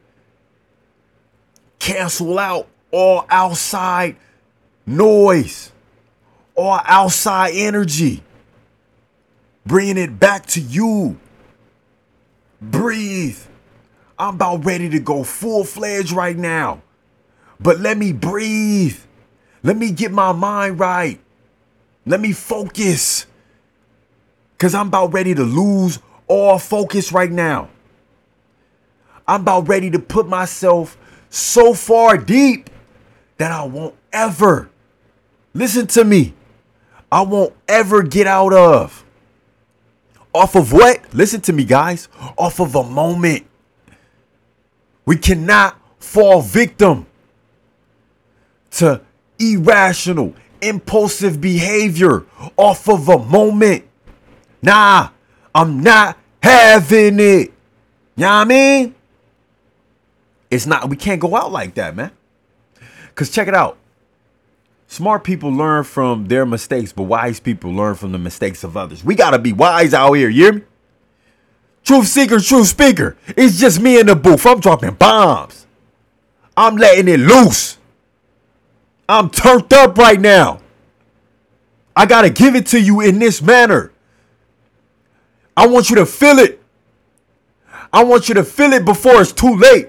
Cancel 1.79 2.39
out 2.39 2.69
all 2.91 3.27
outside 3.29 4.17
noise, 4.87 5.73
all 6.55 6.81
outside 6.85 7.53
energy 7.55 8.23
bringing 9.67 9.97
it 9.97 10.19
back 10.19 10.47
to 10.47 10.61
you. 10.61 11.19
Breathe. 12.61 13.39
I'm 14.19 14.35
about 14.35 14.65
ready 14.65 14.89
to 14.91 15.01
go 15.01 15.25
full 15.25 15.65
fledged 15.65 16.13
right 16.13 16.37
now. 16.37 16.83
But 17.61 17.81
let 17.81 17.97
me 17.97 18.13
breathe. 18.13 18.99
Let 19.63 19.77
me 19.77 19.91
get 19.91 20.13
my 20.13 20.33
mind 20.33 20.79
right. 20.79 21.21
Let 22.07 22.21
me 22.21 22.33
focus. 22.33 23.27
Because 24.53 24.75
I'm 24.75 24.89
about 24.89 25.13
ready 25.13 25.35
to 25.35 25.43
lose 25.43 25.99
all 26.27 26.59
focus 26.59 27.13
right 27.13 27.31
now. 27.31 27.71
I'm 29.27 29.41
about 29.41 29.69
ready 29.69 29.91
to 29.91 29.99
put 29.99 30.29
myself 30.29 30.99
so 31.31 31.75
far 31.75 32.17
deep 32.17 32.71
that 33.39 33.51
I 33.51 33.65
won't 33.65 33.95
ever, 34.13 34.71
listen 35.55 35.87
to 35.89 36.05
me, 36.05 36.35
I 37.15 37.23
won't 37.23 37.55
ever 37.69 38.03
get 38.03 38.27
out 38.27 38.53
of. 38.53 39.05
Off 40.35 40.57
of 40.57 40.73
what? 40.73 41.15
Listen 41.15 41.41
to 41.43 41.53
me, 41.53 41.63
guys. 41.63 42.09
Off 42.37 42.59
of 42.59 42.75
a 42.75 42.83
moment. 42.83 43.47
We 45.07 45.17
cannot 45.17 45.79
fall 46.01 46.43
victim 46.43 47.07
to 48.73 49.01
irrational, 49.39 50.35
impulsive 50.61 51.41
behavior 51.41 52.25
off 52.57 52.89
of 52.89 53.09
a 53.09 53.21
moment. 53.21 53.85
Nah, 54.61 55.11
I'm 55.55 55.85
not 55.85 56.19
having 56.43 57.21
it. 57.21 57.53
You 58.17 58.23
know 58.23 58.27
what 58.27 58.33
I 58.33 58.45
mean? 58.45 58.95
It's 60.51 60.67
not, 60.67 60.91
we 60.91 60.97
can't 60.97 61.21
go 61.21 61.37
out 61.37 61.53
like 61.53 61.75
that, 61.75 61.95
man. 61.95 62.11
Because 63.11 63.31
check 63.31 63.47
it 63.47 63.55
out. 63.55 63.79
Smart 64.95 65.25
people 65.25 65.51
learn 65.51 65.83
from 65.83 66.29
their 66.29 66.47
mistakes, 66.47 66.93
but 66.93 67.03
wise 67.03 67.41
people 67.41 67.73
learn 67.73 67.97
from 67.97 68.13
the 68.13 68.19
mistakes 68.19 68.63
of 68.63 68.77
others. 68.77 69.03
We 69.03 69.17
gotta 69.17 69.41
be 69.41 69.53
wise 69.53 69.93
out 69.93 70.13
here, 70.13 70.29
you 70.29 70.45
hear 70.45 70.53
me? 70.53 70.63
Truth 71.83 72.07
seeker, 72.07 72.39
truth 72.39 72.69
speaker. 72.69 73.17
It's 73.37 73.59
just 73.59 73.81
me 73.81 73.99
in 73.99 74.07
the 74.07 74.15
booth. 74.15 74.47
I'm 74.47 74.61
dropping 74.61 74.95
bombs. 74.95 75.67
I'm 76.57 76.77
letting 76.77 77.09
it 77.09 77.19
loose. 77.19 77.77
I'm 79.09 79.31
turned 79.31 79.73
up 79.73 79.99
right 79.99 80.21
now. 80.21 80.61
I 81.97 82.07
gotta 82.07 82.31
give 82.31 82.55
it 82.55 82.67
to 82.67 82.81
you 82.81 83.01
in 83.01 83.19
this 83.19 83.43
manner. 83.43 83.91
I 85.57 85.67
want 85.67 85.91
you 85.91 85.97
to 85.97 86.07
feel 86.07 86.39
it. 86.39 86.63
I 87.93 88.05
want 88.05 88.29
you 88.29 88.37
to 88.37 88.45
feel 88.45 88.73
it 88.73 88.85
before 88.85 89.21
it's 89.21 89.33
too 89.33 89.57
late. 89.57 89.89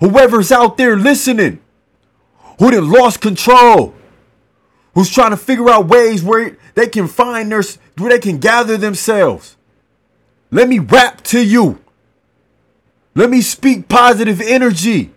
Whoever's 0.00 0.52
out 0.52 0.76
there 0.76 0.94
listening, 0.94 1.62
who 2.60 2.70
then 2.70 2.90
lost 2.90 3.22
control, 3.22 3.94
who's 4.94 5.10
trying 5.10 5.30
to 5.30 5.36
figure 5.36 5.68
out 5.70 5.88
ways 5.88 6.22
where 6.22 6.58
they 6.74 6.86
can 6.86 7.08
find 7.08 7.50
their, 7.50 7.62
where 7.96 8.10
they 8.10 8.18
can 8.18 8.38
gather 8.38 8.76
themselves. 8.76 9.56
Let 10.50 10.68
me 10.68 10.78
rap 10.78 11.22
to 11.24 11.44
you. 11.44 11.80
Let 13.14 13.30
me 13.30 13.40
speak 13.40 13.88
positive 13.88 14.42
energy. 14.42 15.10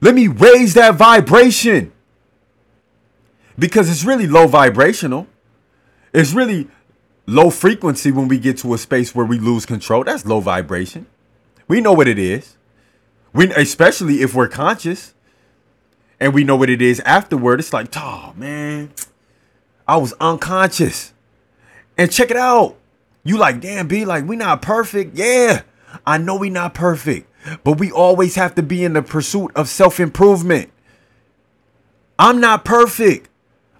Let 0.00 0.14
me 0.14 0.26
raise 0.26 0.72
that 0.74 0.94
vibration. 0.94 1.92
Because 3.58 3.90
it's 3.90 4.04
really 4.04 4.26
low 4.26 4.46
vibrational. 4.46 5.26
It's 6.14 6.32
really 6.32 6.68
low 7.26 7.50
frequency 7.50 8.10
when 8.10 8.28
we 8.28 8.38
get 8.38 8.56
to 8.58 8.72
a 8.72 8.78
space 8.78 9.14
where 9.14 9.26
we 9.26 9.38
lose 9.38 9.66
control. 9.66 10.04
That's 10.04 10.24
low 10.24 10.40
vibration. 10.40 11.06
We 11.68 11.82
know 11.82 11.92
what 11.92 12.08
it 12.08 12.18
is. 12.18 12.56
We 13.34 13.52
especially 13.52 14.22
if 14.22 14.34
we're 14.34 14.48
conscious 14.48 15.13
and 16.24 16.32
we 16.32 16.42
know 16.42 16.56
what 16.56 16.70
it 16.70 16.80
is 16.80 17.00
afterward. 17.00 17.60
It's 17.60 17.74
like, 17.74 17.88
oh 17.96 18.32
man, 18.34 18.94
I 19.86 19.98
was 19.98 20.14
unconscious. 20.14 21.12
And 21.98 22.10
check 22.10 22.30
it 22.30 22.36
out. 22.38 22.76
You 23.24 23.36
like, 23.36 23.60
damn, 23.60 23.88
be 23.88 24.06
like, 24.06 24.26
we 24.26 24.34
not 24.34 24.62
perfect. 24.62 25.18
Yeah, 25.18 25.62
I 26.06 26.16
know 26.16 26.36
we 26.36 26.48
not 26.48 26.72
perfect, 26.72 27.30
but 27.62 27.78
we 27.78 27.92
always 27.92 28.36
have 28.36 28.54
to 28.54 28.62
be 28.62 28.84
in 28.84 28.94
the 28.94 29.02
pursuit 29.02 29.52
of 29.54 29.68
self-improvement. 29.68 30.72
I'm 32.18 32.40
not 32.40 32.64
perfect. 32.64 33.28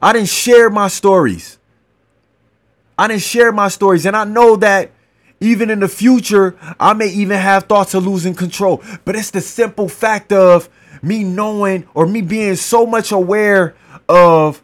I 0.02 0.12
didn't 0.12 0.28
share 0.28 0.68
my 0.68 0.88
stories. 0.88 1.58
I 2.98 3.08
didn't 3.08 3.22
share 3.22 3.52
my 3.52 3.68
stories. 3.68 4.04
And 4.04 4.14
I 4.14 4.24
know 4.24 4.56
that 4.56 4.90
even 5.40 5.70
in 5.70 5.80
the 5.80 5.88
future, 5.88 6.58
I 6.78 6.92
may 6.92 7.08
even 7.08 7.38
have 7.38 7.64
thoughts 7.64 7.94
of 7.94 8.06
losing 8.06 8.34
control. 8.34 8.82
But 9.06 9.16
it's 9.16 9.30
the 9.30 9.40
simple 9.40 9.88
fact 9.88 10.30
of 10.30 10.68
me 11.04 11.22
knowing 11.24 11.86
or 11.94 12.06
me 12.06 12.22
being 12.22 12.56
so 12.56 12.86
much 12.86 13.12
aware 13.12 13.74
of 14.08 14.62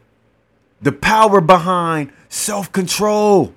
the 0.81 0.93
power 0.93 1.41
behind 1.41 2.13
self 2.29 2.73
control 2.73 3.55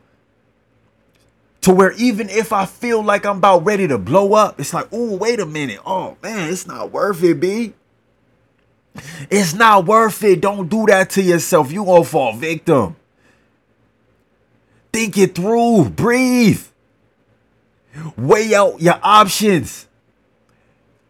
to 1.61 1.73
where 1.73 1.93
even 1.93 2.29
if 2.29 2.51
I 2.51 2.65
feel 2.65 3.01
like 3.01 3.25
I'm 3.25 3.37
about 3.37 3.65
ready 3.65 3.87
to 3.87 3.97
blow 3.97 4.33
up, 4.33 4.59
it's 4.59 4.73
like, 4.73 4.87
oh, 4.91 5.15
wait 5.15 5.39
a 5.39 5.45
minute. 5.45 5.79
Oh, 5.85 6.17
man, 6.21 6.51
it's 6.51 6.67
not 6.67 6.91
worth 6.91 7.23
it, 7.23 7.39
B. 7.39 7.73
It's 9.29 9.53
not 9.53 9.85
worth 9.85 10.23
it. 10.23 10.41
Don't 10.41 10.67
do 10.67 10.85
that 10.87 11.09
to 11.11 11.21
yourself. 11.21 11.71
You 11.71 11.85
gonna 11.85 12.03
fall 12.03 12.33
victim. 12.33 12.95
Think 14.91 15.17
it 15.17 15.35
through. 15.35 15.89
Breathe. 15.89 16.61
Weigh 18.17 18.53
out 18.53 18.81
your 18.81 18.99
options. 19.01 19.87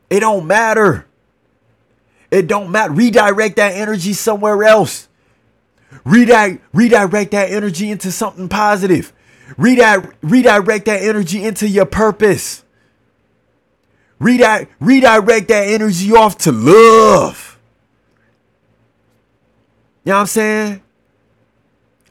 It 0.09 0.19
don't 0.19 0.45
matter. 0.45 1.07
It 2.33 2.47
don't 2.47 2.71
matter. 2.71 2.91
Redirect 2.91 3.57
that 3.57 3.75
energy 3.75 4.13
somewhere 4.13 4.63
else. 4.63 5.07
Redirect, 6.03 6.63
redirect 6.73 7.29
that 7.29 7.51
energy 7.51 7.91
into 7.91 8.11
something 8.11 8.49
positive. 8.49 9.13
Redirect, 9.55 10.15
redirect 10.23 10.85
that 10.85 11.03
energy 11.03 11.43
into 11.43 11.67
your 11.69 11.85
purpose. 11.85 12.63
Redirect, 14.17 14.71
redirect 14.79 15.47
that 15.49 15.67
energy 15.67 16.11
off 16.11 16.39
to 16.39 16.51
love. 16.51 17.59
You 20.03 20.09
know 20.09 20.15
what 20.15 20.21
I'm 20.21 20.25
saying? 20.25 20.81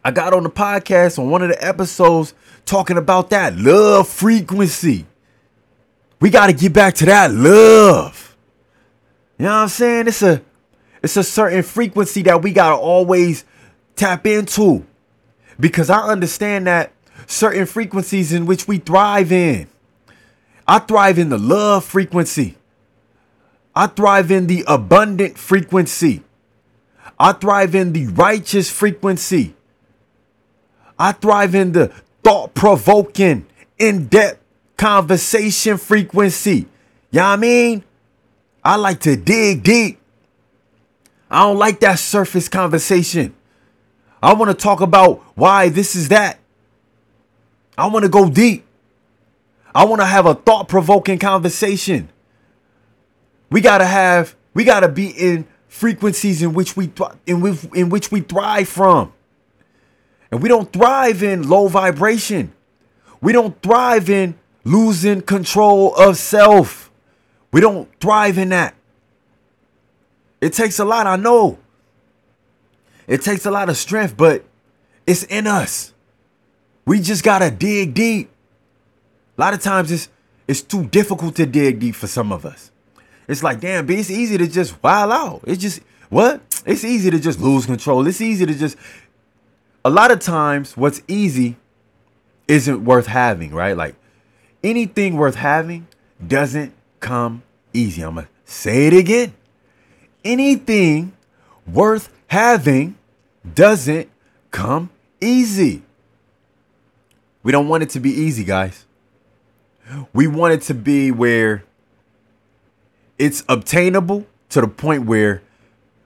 I 0.05 0.13
got 0.13 0.35
on 0.35 0.45
the 0.45 0.51
podcast 0.51 1.19
on 1.19 1.31
one 1.31 1.43
of 1.43 1.49
the 1.49 1.65
episodes 1.65 2.33
talking 2.65 2.97
about 2.97 3.31
that 3.31 3.57
love 3.57 4.07
frequency. 4.09 5.05
We 6.21 6.31
got 6.31 6.47
to 6.47 6.53
get 6.53 6.73
back 6.73 6.95
to 6.95 7.07
that 7.07 7.33
love. 7.33 8.12
You 9.43 9.49
know 9.49 9.55
what 9.55 9.63
I'm 9.63 9.69
saying? 9.71 10.07
It's 10.07 10.23
a 10.23 10.41
it's 11.03 11.17
a 11.17 11.25
certain 11.25 11.65
frequency 11.65 12.23
that 12.23 12.43
we 12.43 12.53
got 12.53 12.69
to 12.69 12.77
always 12.77 13.45
tap 13.97 14.25
into 14.25 14.87
because 15.59 15.91
I 15.91 15.99
understand 15.99 16.69
that 16.69 16.93
certain 17.27 17.67
frequencies 17.67 18.33
in 18.33 18.47
which 18.47 18.69
we 18.69 18.79
thrive 18.79 19.33
in. 19.33 19.67
I 20.69 20.79
thrive 20.79 21.19
in 21.19 21.31
the 21.31 21.39
love 21.39 21.85
frequency. 21.85 22.57
I 23.75 23.89
thrive 23.89 24.31
in 24.31 24.47
the 24.47 24.63
abundant 24.69 25.37
frequency. 25.37 26.23
I 27.19 27.33
thrive 27.33 27.75
in 27.75 27.95
the 27.95 28.07
righteous 28.07 28.71
frequency. 28.71 29.57
I 31.01 31.11
thrive 31.11 31.57
in 31.57 31.73
the 31.73 31.89
thought 32.23 32.55
provoking, 32.55 33.47
in 33.77 34.07
depth 34.07 34.39
conversation 34.77 35.79
frequency. 35.79 36.69
You 37.11 37.19
know 37.19 37.25
I 37.25 37.35
mean? 37.35 37.83
I 38.65 38.77
like 38.77 39.01
to 39.01 39.17
dig 39.17 39.63
deep. 39.63 39.99
I 41.31 41.41
don't 41.41 41.59
like 41.59 41.81
that 41.81 41.99
surface 41.99 42.49
conversation. 42.49 43.35
I 44.23 44.35
want 44.35 44.51
to 44.51 44.55
talk 44.55 44.81
about 44.81 45.23
why 45.35 45.69
this 45.69 45.97
is 45.97 46.09
that. 46.11 46.39
I 47.77 47.87
want 47.87 48.05
to 48.05 48.09
go 48.09 48.29
deep. 48.29 48.65
I 49.75 49.85
want 49.85 50.01
to 50.01 50.07
have 50.07 50.27
a 50.27 50.35
thought 50.35 50.69
provoking 50.69 51.19
conversation. 51.19 52.11
We 53.51 53.61
got 53.61 53.79
to 53.79 53.87
have, 53.87 54.37
we 54.55 54.65
got 54.65 54.81
to 54.81 54.89
be 54.89 55.09
in 55.09 55.47
frequencies 55.69 56.43
in 56.43 56.53
which 56.53 56.77
we, 56.77 56.93
in, 57.27 57.41
which, 57.41 57.65
in 57.75 57.89
which 57.89 58.13
we 58.13 58.21
thrive 58.21 58.69
from. 58.69 59.13
And 60.31 60.43
we 60.43 60.49
don't 60.49 60.73
thrive 60.73 61.23
in 61.23 61.49
low 61.49 61.67
vibration. 61.69 62.53
We 63.21 63.33
don't 63.33 63.61
thrive 63.63 64.09
in 64.09 64.39
losing 64.65 65.23
control 65.23 65.95
of 65.97 66.19
self. 66.19 66.92
We 67.53 67.61
don't 67.61 67.89
thrive 68.01 68.39
in 68.39 68.49
that. 68.49 68.75
It 70.41 70.55
takes 70.55 70.79
a 70.79 70.85
lot, 70.85 71.07
I 71.07 71.17
know. 71.17 71.59
It 73.07 73.23
takes 73.23 73.47
a 73.47 73.51
lot 73.51 73.69
of 73.69 73.77
strength, 73.77 74.17
but 74.17 74.45
it's 75.07 75.23
in 75.25 75.47
us. 75.47 75.93
We 76.85 77.01
just 77.01 77.23
gotta 77.23 77.51
dig 77.51 77.95
deep. 77.95 78.31
A 79.39 79.41
lot 79.41 79.55
of 79.55 79.61
times 79.61 79.93
it's 79.93 80.09
it's 80.49 80.61
too 80.61 80.85
difficult 80.87 81.37
to 81.37 81.47
dig 81.47 81.79
deep 81.79 81.95
for 81.95 82.07
some 82.07 82.33
of 82.33 82.45
us. 82.45 82.71
It's 83.29 83.43
like, 83.43 83.61
damn, 83.61 83.87
B, 83.87 83.95
it's 83.95 84.11
easy 84.11 84.37
to 84.39 84.49
just 84.49 84.83
wild 84.83 85.13
out. 85.13 85.43
It's 85.47 85.63
just 85.63 85.81
what? 86.09 86.41
It's 86.67 86.85
easy 86.85 87.11
to 87.11 87.19
just 87.19 87.41
lose 87.41 87.67
control. 87.67 88.07
It's 88.07 88.21
easy 88.21 88.45
to 88.47 88.55
just 88.55 88.77
a 89.85 89.91
lot 89.91 90.11
of 90.11 90.21
times 90.21 90.77
what's 90.77 91.03
easy 91.07 91.57
isn't 92.49 92.85
worth 92.85 93.07
having, 93.07 93.55
right? 93.55 93.77
Like 93.77 93.95
anything 94.63 95.17
worth 95.17 95.37
having 95.37 95.87
doesn't 96.25 96.75
come 97.03 97.43
easy. 97.75 98.01
I'm 98.01 98.15
going 98.15 98.27
to 98.27 98.33
say 98.51 98.87
it 98.87 98.95
again. 98.95 99.35
Anything 100.25 101.13
worth 101.67 102.11
having 102.29 102.97
doesn't 103.55 104.09
come 104.51 104.89
easy. 105.21 105.83
We 107.43 107.53
don't 107.53 107.69
want 107.69 107.83
it 107.83 107.91
to 107.91 108.01
be 108.01 108.11
easy, 108.11 108.45
guys. 108.45 108.87
We 110.15 110.27
want 110.27 110.55
it 110.55 110.63
to 110.63 110.75
be 110.75 111.11
where 111.11 111.65
it's 113.19 113.45
obtainable 113.49 114.27
to 114.51 114.61
the 114.61 114.69
point 114.69 115.05
where 115.05 115.43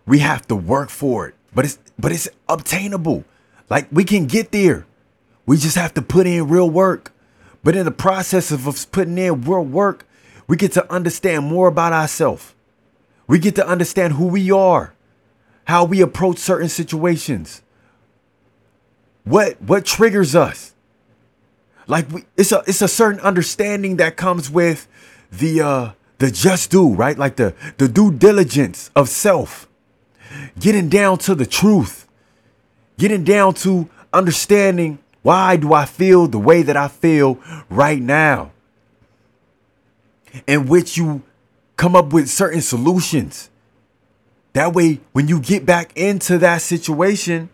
we 0.06 0.20
have 0.20 0.48
to 0.48 0.56
work 0.56 0.88
for 0.88 1.28
it. 1.28 1.34
But 1.54 1.66
it's 1.66 1.78
but 1.98 2.10
it's 2.10 2.28
obtainable. 2.48 3.24
Like 3.68 3.86
we 3.92 4.04
can 4.04 4.26
get 4.26 4.50
there. 4.50 4.86
We 5.44 5.58
just 5.58 5.76
have 5.76 5.94
to 5.94 6.02
put 6.02 6.26
in 6.26 6.48
real 6.48 6.68
work. 6.68 7.12
But 7.62 7.76
in 7.76 7.84
the 7.84 7.90
process 7.90 8.50
of 8.50 8.66
us 8.66 8.84
putting 8.84 9.18
in 9.18 9.42
real 9.42 9.64
work, 9.64 10.06
we 10.46 10.56
get 10.56 10.72
to 10.72 10.92
understand 10.92 11.46
more 11.46 11.68
about 11.68 11.92
ourselves. 11.92 12.54
We 13.26 13.38
get 13.38 13.54
to 13.56 13.66
understand 13.66 14.14
who 14.14 14.28
we 14.28 14.50
are, 14.50 14.94
how 15.64 15.84
we 15.84 16.00
approach 16.00 16.38
certain 16.38 16.68
situations. 16.68 17.62
What 19.24 19.60
what 19.60 19.84
triggers 19.84 20.34
us? 20.34 20.74
Like 21.88 22.10
we, 22.10 22.24
it's 22.36 22.52
a 22.52 22.62
it's 22.66 22.82
a 22.82 22.88
certain 22.88 23.20
understanding 23.20 23.96
that 23.96 24.16
comes 24.16 24.50
with 24.50 24.86
the 25.32 25.60
uh 25.60 25.90
the 26.18 26.30
just 26.30 26.70
do, 26.70 26.94
right? 26.94 27.18
Like 27.18 27.36
the 27.36 27.54
the 27.78 27.88
due 27.88 28.12
diligence 28.12 28.90
of 28.94 29.08
self. 29.08 29.68
Getting 30.58 30.88
down 30.88 31.18
to 31.18 31.34
the 31.34 31.46
truth 31.46 32.06
getting 32.98 33.24
down 33.24 33.54
to 33.54 33.88
understanding 34.12 34.98
why 35.22 35.56
do 35.56 35.72
I 35.72 35.86
feel 35.86 36.28
the 36.28 36.38
way 36.38 36.62
that 36.62 36.76
I 36.76 36.88
feel 36.88 37.38
right 37.68 38.00
now? 38.00 38.52
In 40.46 40.66
which 40.66 40.96
you 40.96 41.22
come 41.76 41.94
up 41.94 42.12
with 42.12 42.28
certain 42.28 42.60
solutions. 42.60 43.50
That 44.52 44.72
way, 44.72 45.00
when 45.12 45.28
you 45.28 45.38
get 45.38 45.66
back 45.66 45.92
into 45.96 46.38
that 46.38 46.62
situation 46.62 47.50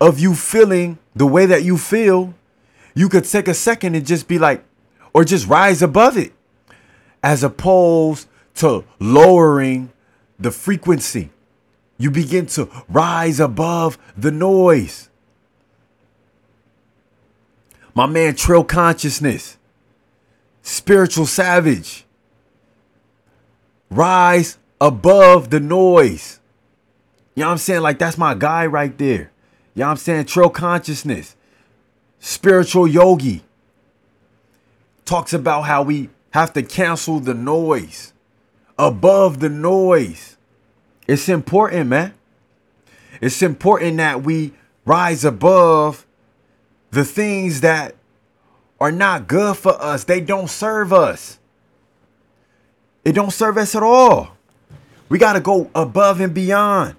of 0.00 0.18
you 0.18 0.34
feeling 0.34 0.98
the 1.14 1.26
way 1.26 1.46
that 1.46 1.62
you 1.62 1.76
feel, 1.76 2.34
you 2.94 3.08
could 3.08 3.24
take 3.24 3.46
a 3.46 3.54
second 3.54 3.94
and 3.94 4.06
just 4.06 4.26
be 4.26 4.38
like, 4.38 4.64
or 5.12 5.24
just 5.24 5.46
rise 5.46 5.82
above 5.82 6.16
it, 6.16 6.32
as 7.22 7.44
opposed 7.44 8.26
to 8.56 8.84
lowering 8.98 9.92
the 10.38 10.50
frequency. 10.50 11.30
You 11.98 12.10
begin 12.10 12.46
to 12.46 12.70
rise 12.88 13.38
above 13.38 13.98
the 14.16 14.30
noise. 14.30 15.10
My 17.94 18.06
man, 18.06 18.34
Trill 18.34 18.64
Consciousness, 18.64 19.57
spiritual 20.68 21.24
savage. 21.24 22.04
Rise 23.90 24.58
above 24.80 25.48
the 25.48 25.60
noise. 25.60 26.40
You 27.34 27.42
know 27.42 27.46
what 27.46 27.52
I'm 27.52 27.58
saying? 27.58 27.80
Like, 27.80 27.98
that's 27.98 28.18
my 28.18 28.34
guy 28.34 28.66
right 28.66 28.96
there. 28.98 29.30
You 29.74 29.80
know 29.80 29.86
what 29.86 29.92
I'm 29.92 29.96
saying? 29.96 30.26
Trill 30.26 30.50
Consciousness, 30.50 31.36
spiritual 32.18 32.86
yogi. 32.86 33.44
Talks 35.06 35.32
about 35.32 35.62
how 35.62 35.82
we 35.82 36.10
have 36.32 36.52
to 36.52 36.62
cancel 36.62 37.18
the 37.18 37.32
noise, 37.32 38.12
above 38.78 39.40
the 39.40 39.48
noise. 39.48 40.36
It's 41.06 41.30
important, 41.30 41.88
man. 41.88 42.12
It's 43.22 43.40
important 43.40 43.96
that 43.96 44.22
we 44.22 44.52
rise 44.84 45.24
above 45.24 46.06
the 46.90 47.06
things 47.06 47.62
that 47.62 47.94
are 48.80 48.92
not 48.92 49.26
good 49.26 49.56
for 49.56 49.80
us. 49.80 50.04
They 50.04 50.20
don't 50.20 50.48
serve 50.48 50.92
us. 50.92 51.38
It 53.04 53.12
don't 53.12 53.32
serve 53.32 53.56
us 53.56 53.74
at 53.74 53.82
all. 53.82 54.36
We 55.08 55.18
got 55.18 55.32
to 55.32 55.40
go 55.40 55.70
above 55.74 56.20
and 56.20 56.34
beyond. 56.34 56.96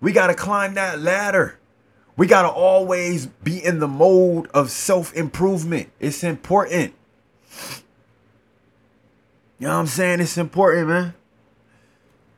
We 0.00 0.12
got 0.12 0.26
to 0.26 0.34
climb 0.34 0.74
that 0.74 1.00
ladder. 1.00 1.58
We 2.16 2.26
got 2.26 2.42
to 2.42 2.48
always 2.48 3.26
be 3.26 3.64
in 3.64 3.78
the 3.80 3.88
mode 3.88 4.48
of 4.52 4.70
self-improvement. 4.70 5.90
It's 5.98 6.22
important. 6.22 6.94
You 9.58 9.68
know 9.68 9.74
what 9.74 9.80
I'm 9.80 9.86
saying? 9.86 10.20
It's 10.20 10.36
important, 10.36 10.88
man. 10.88 11.14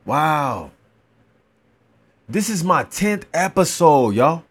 Wow. 0.05 0.71
This 2.29 2.49
is 2.49 2.63
my 2.63 2.85
10th 2.85 3.25
episode, 3.33 4.15
y'all. 4.15 4.43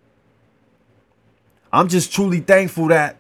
I'm 1.73 1.89
just 1.89 2.13
truly 2.13 2.41
thankful 2.41 2.89
that 2.89 3.17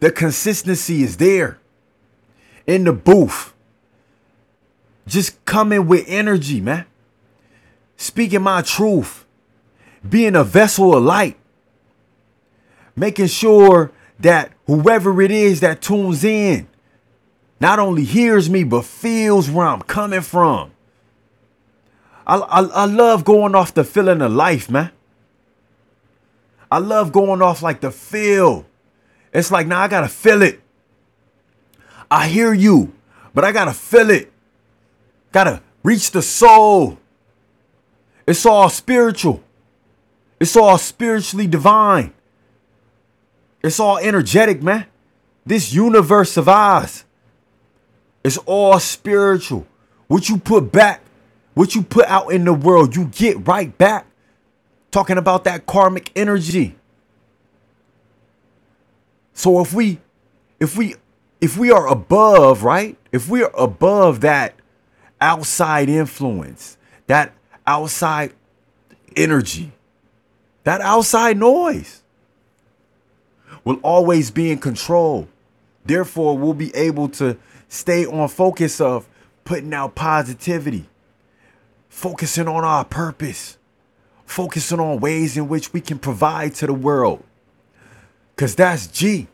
the 0.00 0.10
consistency 0.10 1.02
is 1.02 1.16
there 1.16 1.58
in 2.66 2.84
the 2.84 2.92
booth. 2.92 3.52
Just 5.06 5.44
coming 5.44 5.86
with 5.86 6.04
energy, 6.08 6.60
man. 6.60 6.84
Speaking 7.96 8.42
my 8.42 8.62
truth. 8.62 9.24
Being 10.08 10.36
a 10.36 10.44
vessel 10.44 10.94
of 10.94 11.02
light. 11.02 11.36
Making 12.94 13.26
sure 13.26 13.92
that 14.18 14.52
whoever 14.66 15.20
it 15.22 15.30
is 15.30 15.60
that 15.60 15.82
tunes 15.82 16.24
in 16.24 16.66
not 17.60 17.78
only 17.78 18.04
hears 18.04 18.50
me, 18.50 18.64
but 18.64 18.84
feels 18.84 19.50
where 19.50 19.66
I'm 19.66 19.82
coming 19.82 20.20
from. 20.20 20.72
I, 22.26 22.36
I, 22.36 22.60
I 22.62 22.84
love 22.84 23.24
going 23.24 23.54
off 23.54 23.72
the 23.72 23.84
feeling 23.84 24.20
of 24.20 24.32
life, 24.32 24.68
man. 24.68 24.90
I 26.70 26.78
love 26.78 27.12
going 27.12 27.40
off 27.40 27.62
like 27.62 27.80
the 27.80 27.90
feel. 27.90 28.66
It's 29.36 29.50
like 29.50 29.66
now 29.66 29.82
I 29.82 29.88
gotta 29.88 30.08
feel 30.08 30.40
it. 30.40 30.62
I 32.10 32.26
hear 32.26 32.54
you, 32.54 32.94
but 33.34 33.44
I 33.44 33.52
gotta 33.52 33.74
feel 33.74 34.08
it. 34.08 34.32
Gotta 35.30 35.60
reach 35.82 36.10
the 36.10 36.22
soul. 36.22 36.98
It's 38.26 38.46
all 38.46 38.70
spiritual. 38.70 39.42
It's 40.40 40.56
all 40.56 40.78
spiritually 40.78 41.46
divine. 41.46 42.14
It's 43.62 43.78
all 43.78 43.98
energetic, 43.98 44.62
man. 44.62 44.86
This 45.44 45.70
universe 45.70 46.38
of 46.38 46.48
ours 46.48 47.04
is 48.24 48.38
all 48.46 48.80
spiritual. 48.80 49.66
What 50.06 50.30
you 50.30 50.38
put 50.38 50.72
back, 50.72 51.02
what 51.52 51.74
you 51.74 51.82
put 51.82 52.06
out 52.06 52.32
in 52.32 52.46
the 52.46 52.54
world, 52.54 52.96
you 52.96 53.04
get 53.04 53.46
right 53.46 53.76
back. 53.76 54.06
Talking 54.90 55.18
about 55.18 55.44
that 55.44 55.66
karmic 55.66 56.10
energy. 56.16 56.76
So 59.36 59.60
if 59.60 59.74
we 59.74 59.98
if 60.58 60.78
we 60.78 60.94
if 61.42 61.58
we 61.58 61.70
are 61.70 61.86
above, 61.86 62.64
right? 62.64 62.96
If 63.12 63.28
we 63.28 63.42
are 63.42 63.54
above 63.54 64.22
that 64.22 64.54
outside 65.20 65.90
influence, 65.90 66.78
that 67.06 67.34
outside 67.66 68.32
energy, 69.14 69.72
that 70.64 70.80
outside 70.80 71.36
noise 71.36 72.02
will 73.62 73.76
always 73.82 74.30
be 74.30 74.50
in 74.50 74.58
control. 74.58 75.28
Therefore, 75.84 76.38
we'll 76.38 76.54
be 76.54 76.74
able 76.74 77.10
to 77.10 77.36
stay 77.68 78.06
on 78.06 78.28
focus 78.28 78.80
of 78.80 79.06
putting 79.44 79.74
out 79.74 79.94
positivity, 79.94 80.88
focusing 81.90 82.48
on 82.48 82.64
our 82.64 82.86
purpose, 82.86 83.58
focusing 84.24 84.80
on 84.80 84.98
ways 84.98 85.36
in 85.36 85.46
which 85.46 85.74
we 85.74 85.82
can 85.82 85.98
provide 85.98 86.54
to 86.54 86.66
the 86.66 86.74
world. 86.74 87.22
Because 88.36 88.54
that's 88.54 88.86
G. 88.86 89.28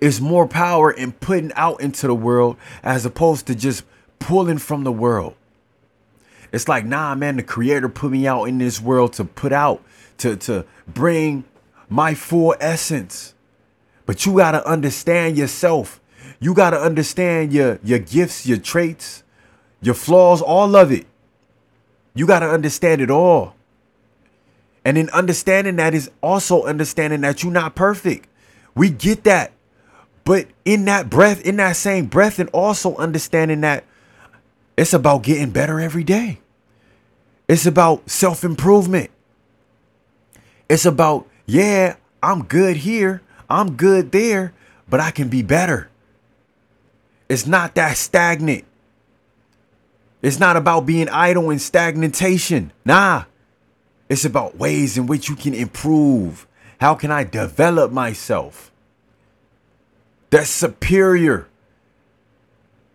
Is 0.00 0.20
more 0.20 0.46
power 0.46 0.90
in 0.90 1.12
putting 1.12 1.52
out 1.54 1.80
into 1.80 2.06
the 2.06 2.14
world 2.14 2.56
as 2.82 3.04
opposed 3.04 3.46
to 3.46 3.54
just 3.54 3.82
pulling 4.20 4.58
from 4.58 4.84
the 4.84 4.92
world. 4.92 5.34
It's 6.52 6.68
like, 6.68 6.84
nah, 6.84 7.14
man, 7.14 7.36
the 7.36 7.42
creator 7.42 7.88
put 7.88 8.12
me 8.12 8.26
out 8.26 8.44
in 8.44 8.58
this 8.58 8.80
world 8.80 9.14
to 9.14 9.24
put 9.24 9.52
out, 9.52 9.82
to, 10.18 10.36
to 10.36 10.64
bring 10.86 11.44
my 11.88 12.14
full 12.14 12.54
essence. 12.60 13.34
But 14.06 14.26
you 14.26 14.36
got 14.36 14.52
to 14.52 14.64
understand 14.66 15.36
yourself. 15.36 16.00
You 16.40 16.54
got 16.54 16.70
to 16.70 16.80
understand 16.80 17.52
your, 17.52 17.78
your 17.82 17.98
gifts, 17.98 18.46
your 18.46 18.58
traits, 18.58 19.22
your 19.80 19.94
flaws, 19.94 20.42
all 20.42 20.76
of 20.76 20.92
it. 20.92 21.06
You 22.14 22.26
got 22.26 22.40
to 22.40 22.50
understand 22.50 23.00
it 23.00 23.10
all. 23.10 23.54
And 24.84 24.96
in 24.96 25.10
understanding 25.10 25.76
that 25.76 25.94
is 25.94 26.10
also 26.22 26.64
understanding 26.64 27.20
that 27.22 27.42
you're 27.42 27.52
not 27.52 27.74
perfect. 27.74 28.28
We 28.74 28.90
get 28.90 29.24
that. 29.24 29.52
But 30.24 30.46
in 30.64 30.84
that 30.86 31.10
breath, 31.10 31.40
in 31.42 31.56
that 31.56 31.76
same 31.76 32.06
breath, 32.06 32.38
and 32.38 32.48
also 32.50 32.96
understanding 32.96 33.62
that 33.62 33.84
it's 34.76 34.92
about 34.92 35.22
getting 35.22 35.50
better 35.50 35.80
every 35.80 36.04
day. 36.04 36.40
It's 37.48 37.66
about 37.66 38.08
self 38.08 38.44
improvement. 38.44 39.10
It's 40.68 40.86
about, 40.86 41.26
yeah, 41.46 41.96
I'm 42.22 42.44
good 42.44 42.76
here, 42.78 43.22
I'm 43.48 43.74
good 43.76 44.12
there, 44.12 44.52
but 44.88 45.00
I 45.00 45.10
can 45.10 45.28
be 45.28 45.42
better. 45.42 45.90
It's 47.28 47.46
not 47.46 47.74
that 47.74 47.96
stagnant. 47.96 48.64
It's 50.22 50.38
not 50.38 50.56
about 50.56 50.86
being 50.86 51.08
idle 51.08 51.50
and 51.50 51.60
stagnation. 51.60 52.72
Nah. 52.84 53.24
It's 54.10 54.24
about 54.24 54.56
ways 54.56 54.98
in 54.98 55.06
which 55.06 55.28
you 55.28 55.36
can 55.36 55.54
improve. 55.54 56.48
How 56.80 56.96
can 56.96 57.12
I 57.12 57.22
develop 57.22 57.92
myself? 57.92 58.72
That's 60.30 60.50
superior. 60.50 61.46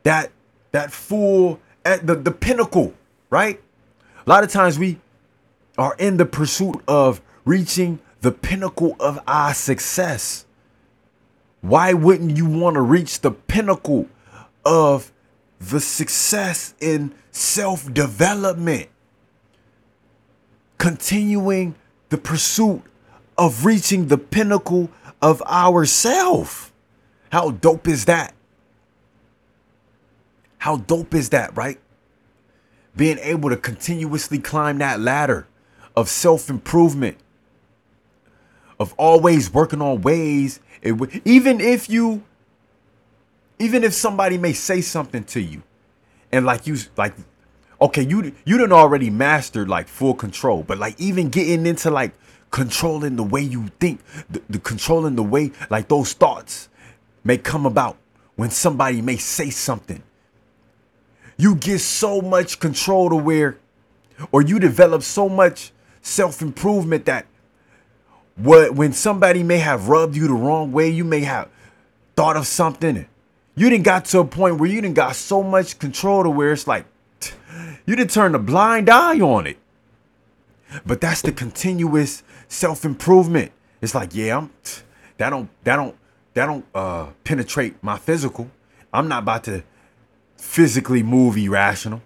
That 0.03 0.31
that 0.73 0.91
full 0.91 1.61
at 1.85 2.05
the, 2.05 2.15
the 2.15 2.31
pinnacle, 2.31 2.93
right? 3.29 3.61
A 4.27 4.29
lot 4.29 4.43
of 4.43 4.51
times 4.51 4.77
we 4.77 4.99
are 5.77 5.95
in 5.97 6.17
the 6.17 6.25
pursuit 6.25 6.83
of 6.85 7.21
reaching 7.45 7.99
the 8.19 8.31
pinnacle 8.33 8.97
of 8.99 9.17
our 9.25 9.53
success. 9.53 10.45
Why 11.61 11.93
wouldn't 11.93 12.35
you 12.35 12.45
want 12.45 12.73
to 12.73 12.81
reach 12.81 13.21
the 13.21 13.31
pinnacle 13.31 14.09
of 14.65 15.13
the 15.59 15.79
success 15.79 16.73
in 16.81 17.15
self 17.31 17.93
development? 17.93 18.89
Continuing 20.77 21.75
the 22.09 22.17
pursuit 22.17 22.83
of 23.37 23.65
reaching 23.65 24.07
the 24.07 24.17
pinnacle 24.17 24.89
of 25.21 25.41
ourself. 25.43 26.71
How 27.31 27.51
dope 27.51 27.87
is 27.87 28.05
that? 28.05 28.33
How 30.57 30.77
dope 30.77 31.13
is 31.13 31.29
that, 31.29 31.55
right? 31.55 31.79
being 32.95 33.19
able 33.19 33.49
to 33.49 33.57
continuously 33.57 34.39
climb 34.39 34.77
that 34.79 34.99
ladder 34.99 35.47
of 35.95 36.09
self 36.09 36.49
improvement, 36.49 37.17
of 38.79 38.93
always 38.97 39.53
working 39.53 39.81
on 39.81 40.01
ways, 40.01 40.59
it, 40.81 41.21
even 41.25 41.59
if 41.59 41.89
you, 41.89 42.23
even 43.59 43.83
if 43.83 43.93
somebody 43.93 44.37
may 44.37 44.53
say 44.53 44.81
something 44.81 45.23
to 45.25 45.39
you, 45.39 45.63
and 46.31 46.45
like 46.45 46.67
you, 46.67 46.77
like, 46.97 47.13
okay, 47.81 48.03
you 48.03 48.33
you 48.45 48.57
didn't 48.57 48.73
already 48.73 49.09
mastered 49.09 49.69
like 49.69 49.87
full 49.87 50.13
control, 50.13 50.63
but 50.63 50.77
like 50.77 50.99
even 50.99 51.29
getting 51.29 51.65
into 51.65 51.91
like 51.91 52.13
controlling 52.51 53.15
the 53.17 53.23
way 53.23 53.41
you 53.41 53.67
think, 53.79 54.01
the, 54.29 54.41
the 54.49 54.59
controlling 54.59 55.15
the 55.15 55.23
way 55.23 55.51
like 55.69 55.87
those 55.87 56.13
thoughts 56.13 56.69
may 57.23 57.37
come 57.37 57.65
about 57.65 57.97
when 58.35 58.49
somebody 58.49 59.01
may 59.01 59.17
say 59.17 59.49
something 59.49 60.03
you 61.37 61.55
get 61.55 61.79
so 61.79 62.21
much 62.21 62.59
control 62.59 63.09
to 63.09 63.15
where, 63.15 63.57
or 64.31 64.41
you 64.41 64.59
develop 64.59 65.03
so 65.03 65.27
much 65.27 65.71
self 66.01 66.41
improvement 66.41 67.05
that 67.05 67.25
what 68.35 68.75
when 68.75 68.93
somebody 68.93 69.43
may 69.43 69.57
have 69.57 69.89
rubbed 69.89 70.15
you 70.15 70.27
the 70.27 70.33
wrong 70.33 70.71
way, 70.71 70.89
you 70.89 71.03
may 71.03 71.21
have 71.21 71.49
thought 72.15 72.37
of 72.37 72.47
something. 72.47 73.07
You 73.55 73.69
didn't 73.69 73.85
got 73.85 74.05
to 74.05 74.19
a 74.19 74.25
point 74.25 74.59
where 74.59 74.69
you 74.69 74.81
didn't 74.81 74.95
got 74.95 75.15
so 75.15 75.41
much 75.43 75.79
control 75.79 76.23
to 76.23 76.29
where 76.29 76.53
it's 76.53 76.67
like 76.67 76.85
you 77.85 77.95
didn't 77.95 78.11
turn 78.11 78.35
a 78.35 78.39
blind 78.39 78.89
eye 78.89 79.19
on 79.19 79.47
it. 79.47 79.57
But 80.85 81.01
that's 81.01 81.21
the 81.21 81.31
continuous 81.31 82.23
self 82.47 82.85
improvement. 82.85 83.51
It's 83.81 83.95
like, 83.95 84.13
yeah, 84.13 84.37
I'm 84.37 84.49
that 85.17 85.29
don't 85.29 85.49
that 85.63 85.75
don't 85.75 85.95
that 86.33 86.45
don't 86.45 86.65
uh 86.73 87.07
penetrate 87.23 87.81
my 87.83 87.97
physical. 87.97 88.49
I'm 88.93 89.07
not 89.07 89.23
about 89.23 89.43
to 89.45 89.63
physically 90.37 91.03
move 91.03 91.37
irrational. 91.37 92.01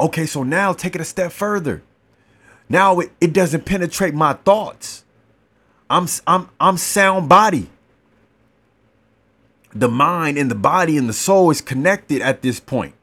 Okay, 0.00 0.26
so 0.26 0.42
now 0.42 0.72
take 0.72 0.94
it 0.94 1.00
a 1.00 1.04
step 1.04 1.32
further. 1.32 1.82
Now 2.68 3.00
it, 3.00 3.12
it 3.20 3.32
doesn't 3.32 3.64
penetrate 3.64 4.14
my 4.14 4.34
thoughts. 4.34 5.04
I'm 5.88 6.06
I'm 6.26 6.48
I'm 6.58 6.76
sound 6.76 7.28
body. 7.28 7.70
The 9.74 9.88
mind 9.88 10.38
and 10.38 10.50
the 10.50 10.54
body 10.56 10.96
and 10.96 11.08
the 11.08 11.12
soul 11.12 11.50
is 11.50 11.60
connected 11.60 12.22
at 12.22 12.42
this 12.42 12.60
point. 12.60 12.94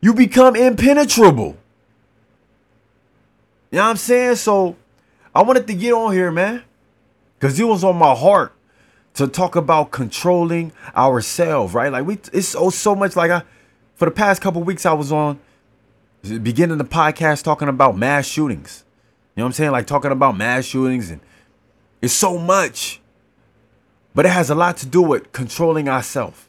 You 0.00 0.14
become 0.14 0.56
impenetrable. 0.56 1.56
You 3.70 3.76
know 3.76 3.84
what 3.84 3.90
I'm 3.90 3.96
saying? 3.96 4.36
So 4.36 4.76
I 5.34 5.42
wanted 5.42 5.66
to 5.66 5.74
get 5.74 5.92
on 5.92 6.12
here, 6.12 6.30
man. 6.30 6.62
Cause 7.38 7.58
it 7.58 7.64
was 7.64 7.84
on 7.84 7.96
my 7.96 8.14
heart 8.14 8.52
to 9.14 9.26
talk 9.26 9.56
about 9.56 9.90
controlling 9.90 10.72
ourselves, 10.94 11.72
right? 11.72 11.90
Like 11.90 12.04
we, 12.04 12.18
it's 12.32 12.48
so 12.48 12.68
so 12.68 12.94
much. 12.94 13.16
Like 13.16 13.30
I, 13.30 13.42
for 13.94 14.04
the 14.04 14.10
past 14.10 14.42
couple 14.42 14.62
weeks, 14.62 14.84
I 14.84 14.92
was 14.92 15.10
on 15.10 15.38
beginning 16.22 16.76
the 16.76 16.84
podcast 16.84 17.42
talking 17.42 17.68
about 17.68 17.96
mass 17.96 18.26
shootings. 18.26 18.84
You 19.34 19.40
know 19.40 19.44
what 19.44 19.48
I'm 19.48 19.52
saying? 19.54 19.70
Like 19.70 19.86
talking 19.86 20.12
about 20.12 20.36
mass 20.36 20.66
shootings, 20.66 21.10
and 21.10 21.20
it's 22.02 22.12
so 22.12 22.38
much, 22.38 23.00
but 24.14 24.26
it 24.26 24.30
has 24.30 24.50
a 24.50 24.54
lot 24.54 24.76
to 24.78 24.86
do 24.86 25.00
with 25.00 25.32
controlling 25.32 25.88
ourselves. 25.88 26.46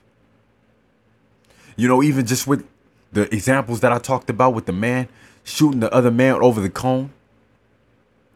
You 1.77 1.87
know, 1.87 2.03
even 2.03 2.25
just 2.25 2.47
with 2.47 2.67
the 3.11 3.33
examples 3.33 3.81
that 3.81 3.91
I 3.91 3.99
talked 3.99 4.29
about 4.29 4.53
with 4.53 4.65
the 4.65 4.73
man 4.73 5.07
shooting 5.43 5.79
the 5.79 5.93
other 5.93 6.11
man 6.11 6.35
over 6.35 6.61
the 6.61 6.69
cone, 6.69 7.11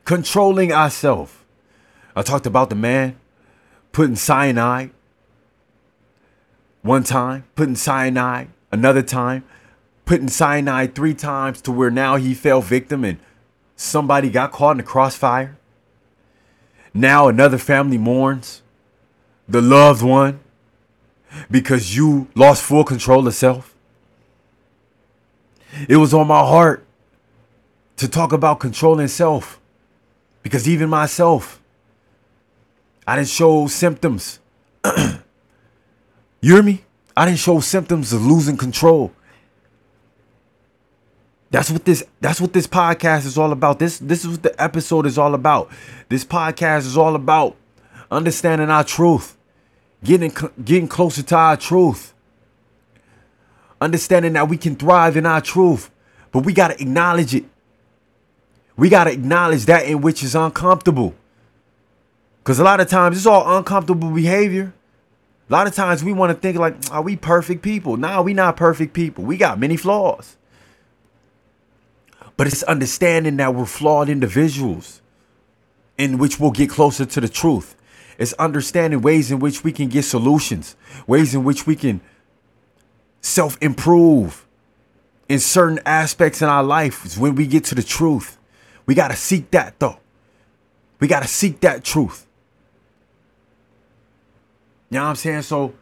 controlling 0.03 0.71
ourselves. 0.71 1.33
I 2.15 2.21
talked 2.21 2.45
about 2.45 2.69
the 2.69 2.75
man 2.75 3.17
putting 3.91 4.15
cyanide 4.15 4.91
one 6.81 7.03
time, 7.03 7.45
putting 7.55 7.75
cyanide 7.75 8.49
another 8.71 9.01
time, 9.01 9.43
putting 10.05 10.27
cyanide 10.27 10.95
three 10.95 11.13
times 11.13 11.61
to 11.61 11.71
where 11.71 11.91
now 11.91 12.15
he 12.15 12.33
fell 12.33 12.61
victim 12.61 13.03
and 13.03 13.19
somebody 13.75 14.29
got 14.29 14.51
caught 14.51 14.71
in 14.71 14.77
the 14.77 14.83
crossfire. 14.83 15.57
Now 16.93 17.27
another 17.27 17.57
family 17.57 17.97
mourns 17.97 18.61
the 19.47 19.61
loved 19.61 20.01
one 20.01 20.39
because 21.51 21.95
you 21.95 22.27
lost 22.35 22.63
full 22.63 22.83
control 22.83 23.27
of 23.27 23.33
self. 23.33 23.74
It 25.87 25.97
was 25.97 26.13
on 26.13 26.27
my 26.27 26.39
heart 26.39 26.85
to 27.97 28.07
talk 28.07 28.31
about 28.33 28.59
controlling 28.59 29.07
self 29.07 29.59
because 30.43 30.67
even 30.67 30.89
myself, 30.89 31.61
I 33.07 33.15
didn't 33.15 33.29
show 33.29 33.67
symptoms. 33.67 34.39
you 34.85 36.53
hear 36.53 36.63
me? 36.63 36.83
I 37.15 37.25
didn't 37.25 37.39
show 37.39 37.59
symptoms 37.59 38.13
of 38.13 38.25
losing 38.25 38.57
control. 38.57 39.11
That's 41.51 41.69
what 41.69 41.85
this 41.85 42.03
that's 42.19 42.41
what 42.41 42.51
this 42.51 42.67
podcast 42.67 43.25
is 43.25 43.37
all 43.37 43.51
about. 43.51 43.79
This 43.79 43.99
this 43.99 44.25
is 44.25 44.31
what 44.31 44.43
the 44.43 44.61
episode 44.61 45.05
is 45.05 45.17
all 45.17 45.33
about. 45.33 45.69
This 46.09 46.25
podcast 46.25 46.79
is 46.79 46.97
all 46.97 47.15
about 47.15 47.55
understanding 48.11 48.69
our 48.69 48.83
truth, 48.83 49.37
getting 50.03 50.33
getting 50.63 50.87
closer 50.87 51.23
to 51.23 51.35
our 51.35 51.55
truth. 51.57 52.13
Understanding 53.81 54.33
that 54.33 54.47
we 54.47 54.57
can 54.57 54.75
thrive 54.75 55.17
in 55.17 55.25
our 55.25 55.41
truth, 55.41 55.91
but 56.31 56.45
we 56.45 56.53
got 56.53 56.69
to 56.69 56.81
acknowledge 56.81 57.35
it. 57.35 57.45
We 58.77 58.89
got 58.89 59.05
to 59.05 59.11
acknowledge 59.11 59.65
that 59.65 59.85
in 59.85 60.01
which 60.01 60.23
is 60.23 60.35
uncomfortable. 60.35 61.13
Cuz 62.43 62.59
a 62.59 62.63
lot 62.63 62.79
of 62.79 62.87
times 62.87 63.17
it's 63.17 63.25
all 63.25 63.57
uncomfortable 63.57 64.11
behavior. 64.11 64.73
A 65.49 65.53
lot 65.53 65.67
of 65.67 65.75
times 65.75 66.03
we 66.03 66.13
want 66.13 66.31
to 66.31 66.37
think 66.37 66.57
like, 66.57 66.75
are 66.91 67.01
we 67.01 67.15
perfect 67.15 67.61
people? 67.61 67.97
Nah, 67.97 68.21
we 68.21 68.33
not 68.33 68.57
perfect 68.57 68.93
people. 68.93 69.23
We 69.23 69.37
got 69.37 69.59
many 69.59 69.77
flaws. 69.77 70.37
But 72.37 72.47
it's 72.47 72.63
understanding 72.63 73.37
that 73.37 73.55
we're 73.55 73.65
flawed 73.65 74.09
individuals 74.09 75.01
in 75.97 76.17
which 76.17 76.39
we'll 76.39 76.51
get 76.51 76.69
closer 76.69 77.05
to 77.05 77.21
the 77.21 77.29
truth. 77.29 77.75
It's 78.17 78.33
understanding 78.33 79.01
ways 79.01 79.31
in 79.31 79.39
which 79.39 79.63
we 79.63 79.71
can 79.71 79.87
get 79.87 80.03
solutions, 80.03 80.75
ways 81.07 81.35
in 81.35 81.43
which 81.43 81.67
we 81.67 81.75
can 81.75 82.01
self 83.25 83.57
improve 83.59 84.45
in 85.27 85.39
certain 85.39 85.79
aspects 85.85 86.41
in 86.41 86.47
our 86.47 86.63
life 86.63 87.17
when 87.17 87.33
we 87.33 87.47
get 87.47 87.63
to 87.65 87.75
the 87.75 87.81
truth. 87.81 88.37
We 88.85 88.93
got 88.93 89.09
to 89.09 89.17
seek 89.17 89.49
that 89.51 89.79
though. 89.79 89.97
We 90.99 91.07
got 91.07 91.23
to 91.23 91.27
seek 91.27 91.59
that 91.61 91.83
truth. 91.83 92.27
You 94.89 94.99
know 94.99 95.05
what 95.05 95.09
I'm 95.09 95.15
saying? 95.15 95.41
So, 95.41 95.73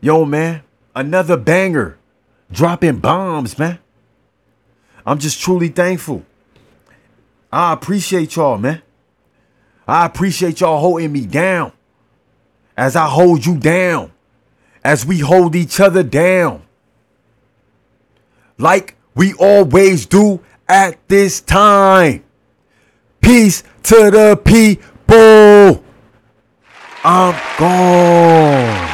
yo, 0.00 0.24
man, 0.24 0.62
another 0.94 1.36
banger. 1.36 1.98
Dropping 2.50 2.98
bombs, 2.98 3.58
man. 3.58 3.78
I'm 5.06 5.18
just 5.18 5.40
truly 5.40 5.68
thankful. 5.68 6.22
I 7.50 7.72
appreciate 7.72 8.36
y'all, 8.36 8.58
man. 8.58 8.82
I 9.88 10.04
appreciate 10.04 10.60
y'all 10.60 10.78
holding 10.78 11.10
me 11.10 11.24
down 11.24 11.72
as 12.76 12.94
I 12.94 13.06
hold 13.06 13.46
you 13.46 13.56
down, 13.56 14.12
as 14.84 15.06
we 15.06 15.20
hold 15.20 15.54
each 15.54 15.80
other 15.80 16.02
down. 16.02 16.62
Like 18.58 18.96
we 19.14 19.34
always 19.34 20.06
do 20.06 20.40
at 20.68 20.96
this 21.08 21.40
time. 21.40 22.24
Peace 23.20 23.62
to 23.84 24.10
the 24.10 24.40
people. 24.44 25.84
I'm 27.04 27.34
gone. 27.58 28.91